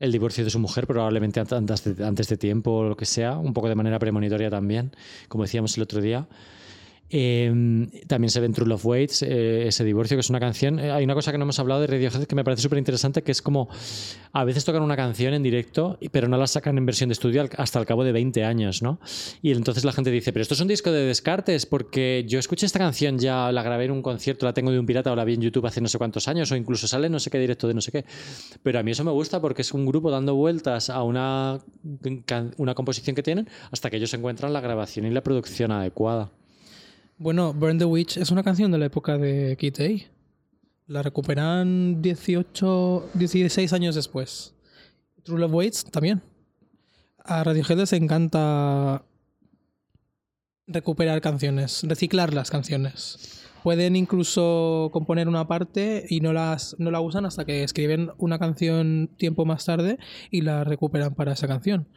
[0.00, 3.68] el divorcio de su mujer, probablemente antes de tiempo o lo que sea, un poco
[3.68, 4.92] de manera premonitoria también,
[5.28, 6.28] como decíamos el otro día.
[7.10, 10.78] Eh, también se ve en True Love Waits, eh, ese divorcio, que es una canción.
[10.78, 13.22] eh, hay una cosa que no hemos hablado de Radiohead que me parece súper interesante,
[13.22, 13.68] que es como
[14.32, 17.48] a veces tocan una canción en directo, pero no la sacan en versión de estudio
[17.56, 19.00] hasta el cabo de 20 años, ¿no?
[19.42, 22.66] Y entonces la gente dice, pero esto es un disco de descartes, porque yo escuché
[22.66, 25.24] esta canción ya, la grabé en un concierto, la tengo de un pirata o la
[25.24, 27.68] vi en YouTube hace no sé cuántos años, o incluso sale no sé qué directo
[27.68, 28.04] de no sé qué.
[28.62, 31.58] Pero a mí eso me gusta porque es un grupo dando vueltas a una,
[32.58, 36.30] una composición que tienen hasta que ellos encuentran la grabación y la producción adecuada.
[37.20, 40.12] Bueno, Burn the Witch es una canción de la época de A.
[40.86, 44.54] La recuperan 18, 16 años después.
[45.24, 46.22] True Love Waits también.
[47.24, 49.04] A Radiohead les encanta
[50.68, 53.44] recuperar canciones, reciclar las canciones.
[53.64, 58.38] Pueden incluso componer una parte y no, las, no la usan hasta que escriben una
[58.38, 59.98] canción tiempo más tarde
[60.30, 61.88] y la recuperan para esa canción.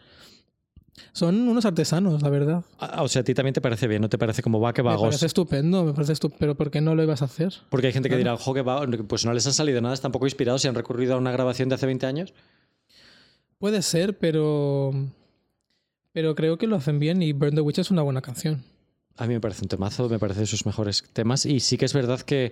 [1.14, 2.64] Son unos artesanos, la verdad.
[2.80, 4.82] Ah, O sea, a ti también te parece bien, ¿no te parece como va que
[4.84, 5.03] Me vagos?
[5.07, 6.40] parece estupendo, me parece estupendo.
[6.40, 7.53] Pero ¿por qué no lo ibas a hacer?
[7.69, 10.11] Porque hay gente que dirá, ojo, que va, pues no les han salido nada, están
[10.11, 12.34] poco inspirados y han recurrido a una grabación de hace 20 años.
[13.60, 14.91] Puede ser, pero.
[16.14, 18.64] Pero creo que lo hacen bien y Burn the Witch es una buena canción.
[19.18, 21.45] A mí me parece un temazo, me parece de sus mejores temas.
[21.45, 22.52] Y sí que es verdad que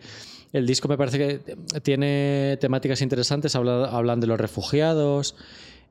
[0.53, 3.55] el disco me parece que tiene temáticas interesantes.
[3.55, 5.35] Habla- hablan de los refugiados,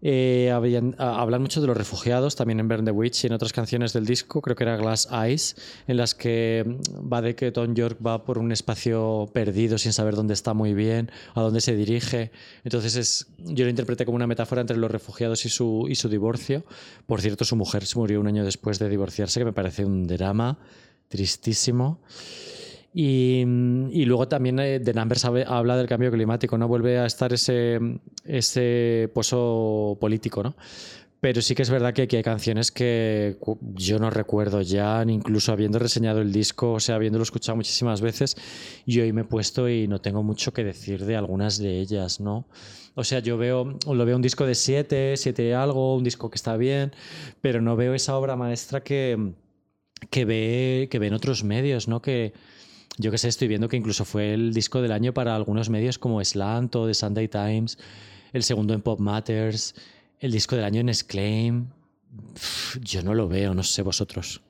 [0.03, 3.53] eh, habían- hablan mucho de los refugiados también en Burn the Witch y en otras
[3.53, 5.57] canciones del disco, creo que era Glass Eyes,
[5.87, 9.93] en las que mm, va de que Tom York va por un espacio perdido sin
[9.93, 12.31] saber dónde está muy bien, a dónde se dirige.
[12.65, 16.09] Entonces es, yo lo interpreté como una metáfora entre los refugiados y su, y su
[16.09, 16.65] divorcio.
[17.07, 20.07] Por cierto, su mujer se murió un año después de divorciarse, que me parece un
[20.07, 20.59] drama
[21.09, 22.01] tristísimo.
[23.01, 23.43] Y,
[23.93, 26.66] y luego también eh, The Numbers hab- habla del cambio climático, ¿no?
[26.66, 27.79] Vuelve a estar ese,
[28.25, 30.57] ese pozo político, ¿no?
[31.20, 33.37] Pero sí que es verdad que aquí hay canciones que
[33.75, 38.37] yo no recuerdo ya, incluso habiendo reseñado el disco, o sea, habiéndolo escuchado muchísimas veces,
[38.85, 42.19] y hoy me he puesto y no tengo mucho que decir de algunas de ellas,
[42.20, 42.47] ¿no?
[42.97, 46.37] O sea, yo veo, lo veo un disco de 7, 7 algo, un disco que
[46.37, 46.93] está bien,
[47.41, 49.35] pero no veo esa obra maestra que,
[50.11, 52.03] que, ve, que ven otros medios, ¿no?
[52.03, 52.33] Que
[52.99, 55.99] yo que sé, estoy viendo que incluso fue el disco del año para algunos medios
[55.99, 57.79] como Slant o The Sunday Times,
[58.33, 59.75] el segundo en Pop Matters,
[60.19, 61.69] el disco del año en Exclaim.
[62.83, 64.41] Yo no lo veo, no sé vosotros.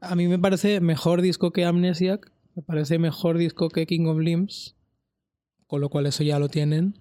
[0.00, 4.18] A mí me parece mejor disco que Amnesiac, me parece mejor disco que King of
[4.18, 4.76] Limbs,
[5.66, 6.98] con lo cual eso ya lo tienen.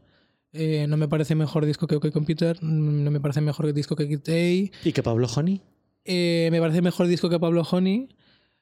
[0.53, 3.95] Eh, no me parece mejor disco que OK Computer, mm, no me parece mejor disco
[3.95, 4.87] que Kid A.
[4.87, 5.61] ¿Y que Pablo Honey?
[6.05, 8.07] Eh, me parece mejor disco que Pablo Honey.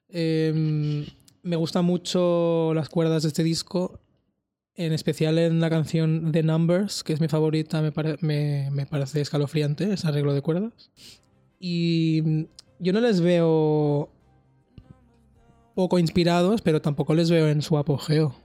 [0.10, 1.06] Eh,
[1.46, 4.00] me gustan mucho las cuerdas de este disco,
[4.76, 9.94] en especial en la canción The Numbers, que es mi favorita, me, me- parece escalofriante
[9.94, 10.92] ese arreglo de cuerdas.
[11.60, 12.48] Y
[12.80, 14.10] yo no les veo
[15.76, 18.36] poco inspirados, pero tampoco les veo en su apogeo.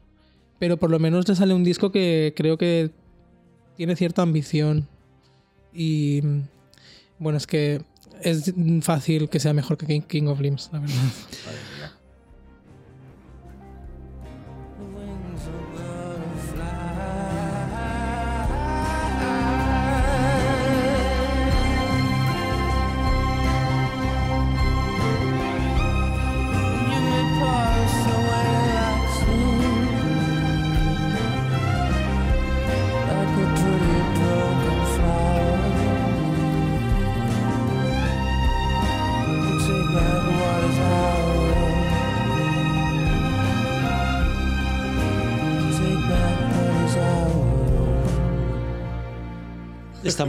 [0.58, 2.90] Pero por lo menos les sale un disco que creo que
[3.76, 4.86] tiene cierta ambición.
[5.72, 6.20] Y
[7.18, 7.82] bueno, es que
[8.22, 8.52] es
[8.82, 10.94] fácil que sea mejor que King- King of Limbs, la verdad.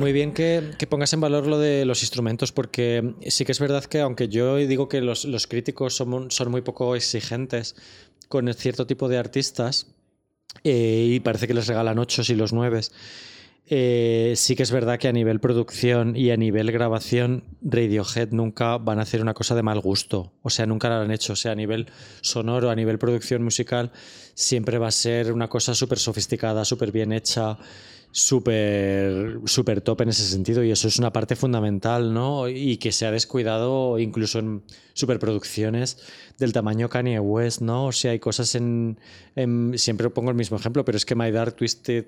[0.02, 3.86] muy bien que, pongas en valor lo de los instrumentos, porque sí que es verdad
[3.86, 7.76] que, aunque yo digo que los, críticos son, muy poco exigentes
[8.28, 9.94] con cierto tipo de artistas,
[10.64, 12.92] eh, y parece que les regalan ochos y los nueves,
[13.68, 18.80] eh, sí que es verdad que a nivel producción y a nivel grabación, Radiohead nunca
[18.80, 20.34] van a hacer una cosa de mal gusto.
[20.42, 21.34] O sea, nunca lo han hecho.
[21.34, 21.88] O sea, a nivel
[22.22, 23.92] sonoro, a nivel producción musical,
[24.34, 27.58] siempre va a ser una cosa súper sofisticada, súper bien hecha,
[28.12, 30.64] súper súper top en ese sentido.
[30.64, 32.48] Y eso es una parte fundamental, ¿no?
[32.50, 34.64] Y que se ha descuidado incluso en
[34.94, 35.98] superproducciones
[36.38, 37.88] del tamaño Kanye West, ¿no?
[37.88, 39.00] O sea, hay cosas en,
[39.36, 42.06] en- Siempre pongo el mismo ejemplo, pero es que My Dark Twisted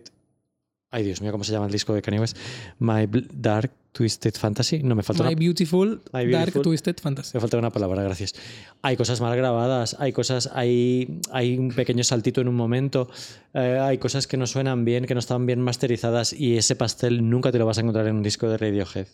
[0.91, 2.37] Ay, Dios mío, ¿cómo se llama el disco de Kanye West?
[2.77, 4.81] My Dark Twisted Fantasy.
[4.83, 6.61] No, me falta, My una, Beautiful, My Dark Beautiful.
[6.63, 7.31] Twisted Fantasy.
[7.35, 8.33] me falta una palabra, gracias.
[8.81, 13.09] Hay cosas mal grabadas, hay cosas, hay, hay un pequeño saltito en un momento,
[13.53, 17.29] eh, hay cosas que no suenan bien, que no están bien masterizadas y ese pastel
[17.29, 19.07] nunca te lo vas a encontrar en un disco de Radiohead.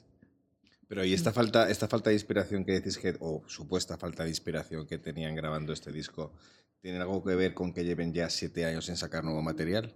[0.87, 4.29] Pero y esta falta, esta falta de inspiración que decís que, o supuesta falta de
[4.29, 6.33] inspiración que tenían grabando este disco,
[6.81, 9.93] ¿tiene algo que ver con que lleven ya siete años en sacar nuevo material?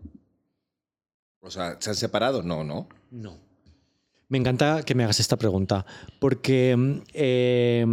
[1.40, 2.44] O sea, ¿se han separado?
[2.44, 2.90] No, no.
[3.10, 3.53] No.
[4.30, 5.86] Me encanta que me hagas esta pregunta,
[6.20, 7.86] porque eh,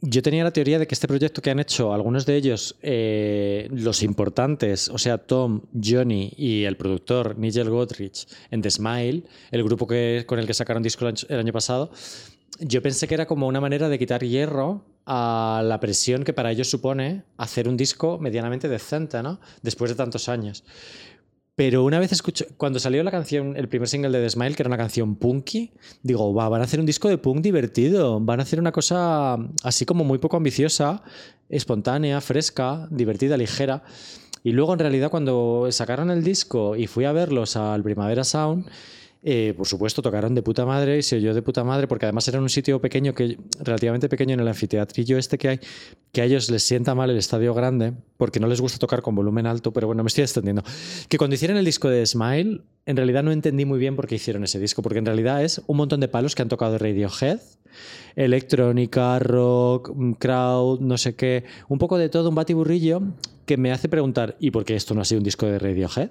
[0.00, 3.68] yo tenía la teoría de que este proyecto que han hecho, algunos de ellos, eh,
[3.72, 9.64] los importantes, o sea, Tom, Johnny y el productor Nigel Godrich en The Smile, el
[9.64, 11.90] grupo que, con el que sacaron disco el año pasado,
[12.60, 16.52] yo pensé que era como una manera de quitar hierro a la presión que para
[16.52, 19.40] ellos supone hacer un disco medianamente decente, ¿no?
[19.62, 20.64] Después de tantos años.
[21.58, 24.62] Pero una vez escucho, cuando salió la canción, el primer single de The Smile, que
[24.62, 25.72] era una canción punky,
[26.04, 29.36] digo, va, van a hacer un disco de punk divertido, van a hacer una cosa
[29.64, 31.02] así como muy poco ambiciosa,
[31.48, 33.82] espontánea, fresca, divertida, ligera.
[34.44, 38.64] Y luego en realidad cuando sacaron el disco y fui a verlos al Primavera Sound,
[39.22, 42.28] eh, por supuesto tocaron de puta madre y se oyó de puta madre porque además
[42.28, 45.60] era un sitio pequeño, que relativamente pequeño en el anfiteatrillo este que hay,
[46.12, 49.16] que a ellos les sienta mal el estadio grande porque no les gusta tocar con
[49.16, 50.62] volumen alto, pero bueno, me estoy extendiendo.
[51.08, 54.14] Que cuando hicieron el disco de Smile, en realidad no entendí muy bien por qué
[54.14, 57.40] hicieron ese disco, porque en realidad es un montón de palos que han tocado Radiohead,
[58.14, 63.02] electrónica, rock, mm, crowd, no sé qué, un poco de todo, un batiburrillo
[63.46, 66.10] que me hace preguntar, ¿y por qué esto no ha sido un disco de Radiohead?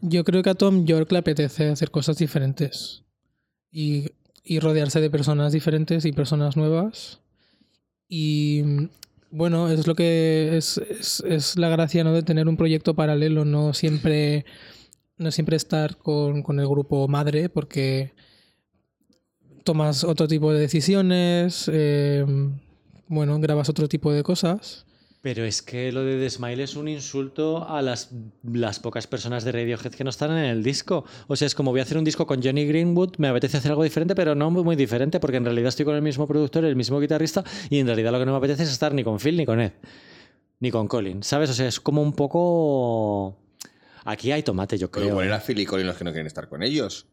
[0.00, 3.04] Yo creo que a Tom York le apetece hacer cosas diferentes
[3.70, 4.10] y,
[4.44, 7.20] y rodearse de personas diferentes y personas nuevas.
[8.08, 8.62] Y
[9.30, 12.12] bueno, es lo que es, es, es la gracia ¿no?
[12.12, 14.46] de tener un proyecto paralelo, no siempre,
[15.16, 18.12] no siempre estar con, con el grupo madre, porque
[19.64, 22.24] tomas otro tipo de decisiones, eh,
[23.06, 24.86] bueno, grabas otro tipo de cosas.
[25.28, 28.12] Pero es que lo de The Smile es un insulto a las,
[28.44, 31.04] las pocas personas de Radiohead que no están en el disco.
[31.26, 33.72] O sea, es como voy a hacer un disco con Johnny Greenwood, me apetece hacer
[33.72, 36.64] algo diferente, pero no muy, muy diferente, porque en realidad estoy con el mismo productor,
[36.64, 39.20] el mismo guitarrista, y en realidad lo que no me apetece es estar ni con
[39.20, 39.72] Phil ni con Ed,
[40.60, 41.50] ni con Colin, ¿sabes?
[41.50, 43.36] O sea, es como un poco...
[44.06, 45.12] Aquí hay tomate, yo Pero creo.
[45.12, 47.06] igual era Phil y Colin los que no quieren estar con ellos.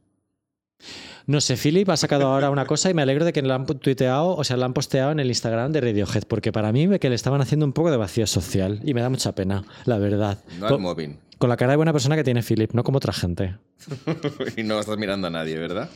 [1.27, 3.65] No sé, Philip ha sacado ahora una cosa y me alegro de que la han
[3.65, 6.99] tuiteado, o sea, la han posteado en el Instagram de Radiohead, porque para mí ve
[6.99, 9.97] que le estaban haciendo un poco de vacío social y me da mucha pena, la
[9.97, 10.37] verdad.
[10.59, 11.15] No al Con, móvil.
[11.39, 13.57] con la cara de buena persona que tiene Philip, no como otra gente.
[14.57, 15.89] y no estás mirando a nadie, ¿verdad?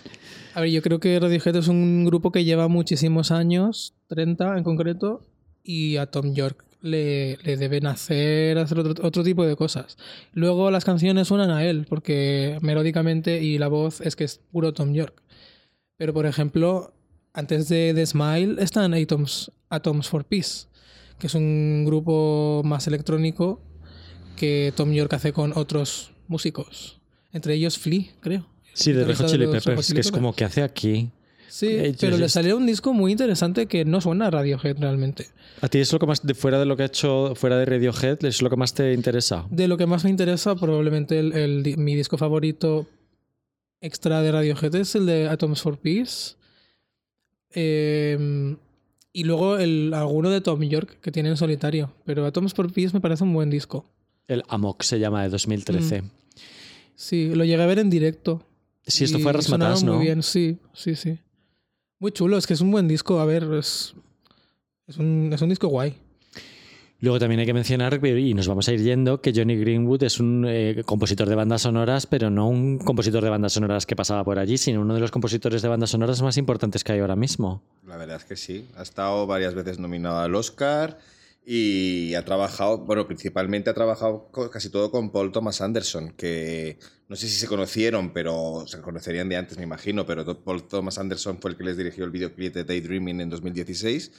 [0.55, 4.63] A ver, yo creo que Radiohead es un grupo que lleva muchísimos años, 30 en
[4.63, 5.21] concreto,
[5.63, 9.97] y a Tom York le, le deben hacer, hacer otro, otro tipo de cosas.
[10.33, 14.73] Luego las canciones suenan a él, porque melódicamente y la voz es que es puro
[14.73, 15.21] Tom York.
[15.97, 16.93] Pero por ejemplo,
[17.33, 20.67] antes de The Smile están Atoms, Atoms for Peace,
[21.19, 23.61] que es un grupo más electrónico
[24.35, 26.99] que Tom York hace con otros músicos.
[27.33, 28.47] Entre ellos Flea, creo.
[28.73, 31.11] Sí, de Red Hot Chili Peppers, que es como que hace aquí.
[31.49, 35.27] Sí, pero le salió un disco muy interesante que no suena a Radiohead realmente.
[35.61, 37.65] ¿A ti es lo que más, de, fuera de lo que ha hecho, fuera de
[37.65, 39.45] Radiohead, es lo que más te interesa?
[39.49, 42.87] De lo que más me interesa, probablemente el, mi disco favorito
[43.81, 46.35] extra de Radiohead es el de Atoms for Peace.
[47.51, 48.55] Eh,
[49.11, 51.93] y luego el, alguno de Tom York que tiene en solitario.
[52.05, 53.85] Pero Atoms for Peace me parece un buen disco.
[54.27, 56.03] El Amok se llama de 2013.
[56.95, 58.45] Sí, lo llegué a ver en directo.
[58.85, 59.95] Si esto fue Rasmatas, ¿no?
[59.95, 61.19] Muy bien, sí, sí, sí.
[61.99, 63.19] Muy chulo, es que es un buen disco.
[63.19, 63.93] A ver, es,
[64.87, 65.97] es, un, es un disco guay.
[67.01, 70.19] Luego también hay que mencionar, y nos vamos a ir yendo, que Johnny Greenwood es
[70.19, 74.23] un eh, compositor de bandas sonoras, pero no un compositor de bandas sonoras que pasaba
[74.25, 77.15] por allí, sino uno de los compositores de bandas sonoras más importantes que hay ahora
[77.15, 77.61] mismo.
[77.85, 78.67] La verdad es que sí.
[78.75, 80.99] Ha estado varias veces nominado al Oscar
[81.51, 86.77] y ha trabajado, bueno, principalmente ha trabajado casi todo con Paul Thomas Anderson, que
[87.07, 90.99] no sé si se conocieron, pero se conocerían de antes, me imagino, pero Paul Thomas
[90.99, 94.11] Anderson fue el que les dirigió el videoclip de Daydreaming en 2016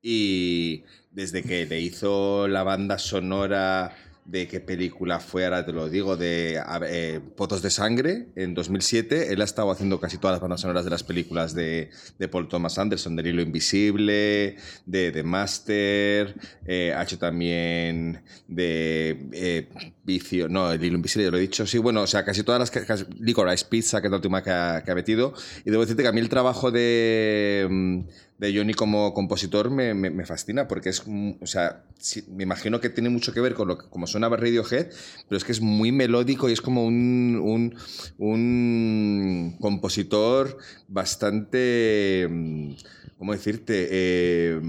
[0.00, 3.92] y desde que le hizo la banda sonora
[4.26, 9.32] de qué película fue, ahora te lo digo, de eh, Potos de Sangre en 2007,
[9.32, 12.48] él ha estado haciendo casi todas las bandas sonoras de las películas de, de Paul
[12.48, 16.34] Thomas Anderson, del Hilo Invisible, de The Master,
[16.66, 19.68] eh, ha hecho también de eh,
[20.06, 22.60] Vicio, no, el Hilo Invisible, ya lo he dicho, sí, bueno, o sea, casi todas
[22.60, 25.34] las, casi, Licorice Pizza, que es la última que ha, metido,
[25.64, 28.00] y debo decirte que a mí el trabajo de, mm,
[28.38, 31.84] de Johnny como compositor me, me- fascina, porque es, mm, o sea,
[32.28, 34.86] me imagino que tiene mucho que ver con lo que, como suena Radiohead,
[35.28, 37.74] pero es que es muy melódico y es como un, un,
[38.18, 40.58] un compositor
[40.88, 42.70] bastante, mm,
[43.18, 43.88] ¿cómo decirte?
[43.90, 44.60] Eh,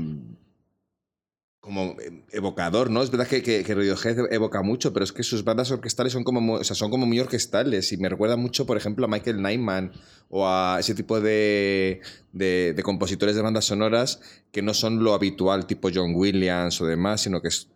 [1.68, 3.04] como eh, evocador, ¿no?
[3.04, 6.24] Es verdad que, que, que Radiohead evoca mucho, pero es que sus bandas orquestales son
[6.24, 9.42] como, o sea, son como muy orquestales y me recuerda mucho, por ejemplo, a Michael
[9.42, 9.92] Nyman
[10.30, 12.00] o a ese tipo de,
[12.32, 14.22] de, de compositores de bandas sonoras
[14.52, 17.68] que no son lo habitual, tipo John Williams o demás, sino que es...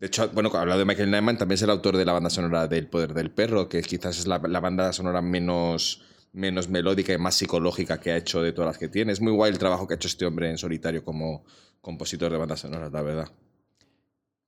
[0.00, 2.66] De hecho, bueno, hablado de Michael Nyman, también es el autor de la banda sonora
[2.66, 6.02] del Poder del Perro, que quizás es la, la banda sonora menos,
[6.32, 9.12] menos melódica y más psicológica que ha hecho de todas las que tiene.
[9.12, 11.44] Es muy guay el trabajo que ha hecho este hombre en solitario como
[11.80, 13.28] compositor de bandas sonoras, la verdad.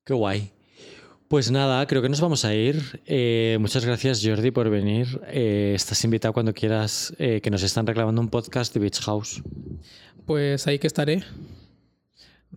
[0.04, 0.50] Qué guay.
[1.28, 3.00] Pues nada, creo que nos vamos a ir.
[3.06, 5.18] Eh, muchas gracias, Jordi, por venir.
[5.28, 9.42] Eh, estás invitado cuando quieras, eh, que nos están reclamando un podcast de Beach House.
[10.26, 11.22] Pues ahí que estaré.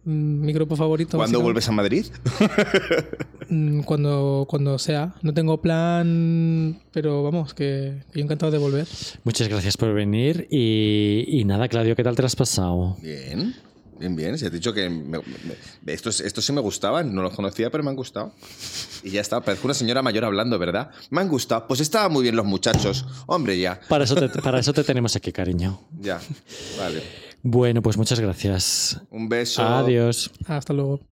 [0.04, 1.18] Mm, Mi grupo favorito.
[1.18, 2.06] ¿Cuándo vuelves a Madrid?
[3.48, 5.14] Mm, Cuando, cuando sea.
[5.22, 8.88] No tengo plan, pero vamos, que, que yo encantado de volver.
[9.24, 12.98] Muchas gracias por venir y, y nada, Claudio, ¿qué tal te lo has pasado?
[13.04, 13.54] Bien,
[14.00, 14.38] bien, bien.
[14.38, 17.84] Si has dicho que me- me- estos, estos sí me gustaban, no los conocía, pero
[17.84, 18.32] me han gustado.
[19.04, 20.90] Y ya está, parezco una señora mayor hablando, ¿verdad?
[21.10, 21.68] Me han gustado.
[21.68, 23.06] Pues estaban muy bien los muchachos.
[23.28, 25.80] Hombre, ya, Para eso te, para eso te tenemos aquí, cariño.
[26.00, 26.20] ya.
[26.78, 27.04] Vale.
[27.48, 29.00] Bueno, pues muchas gracias.
[29.12, 29.62] Un beso.
[29.62, 30.32] Adiós.
[30.48, 31.00] Hasta luego.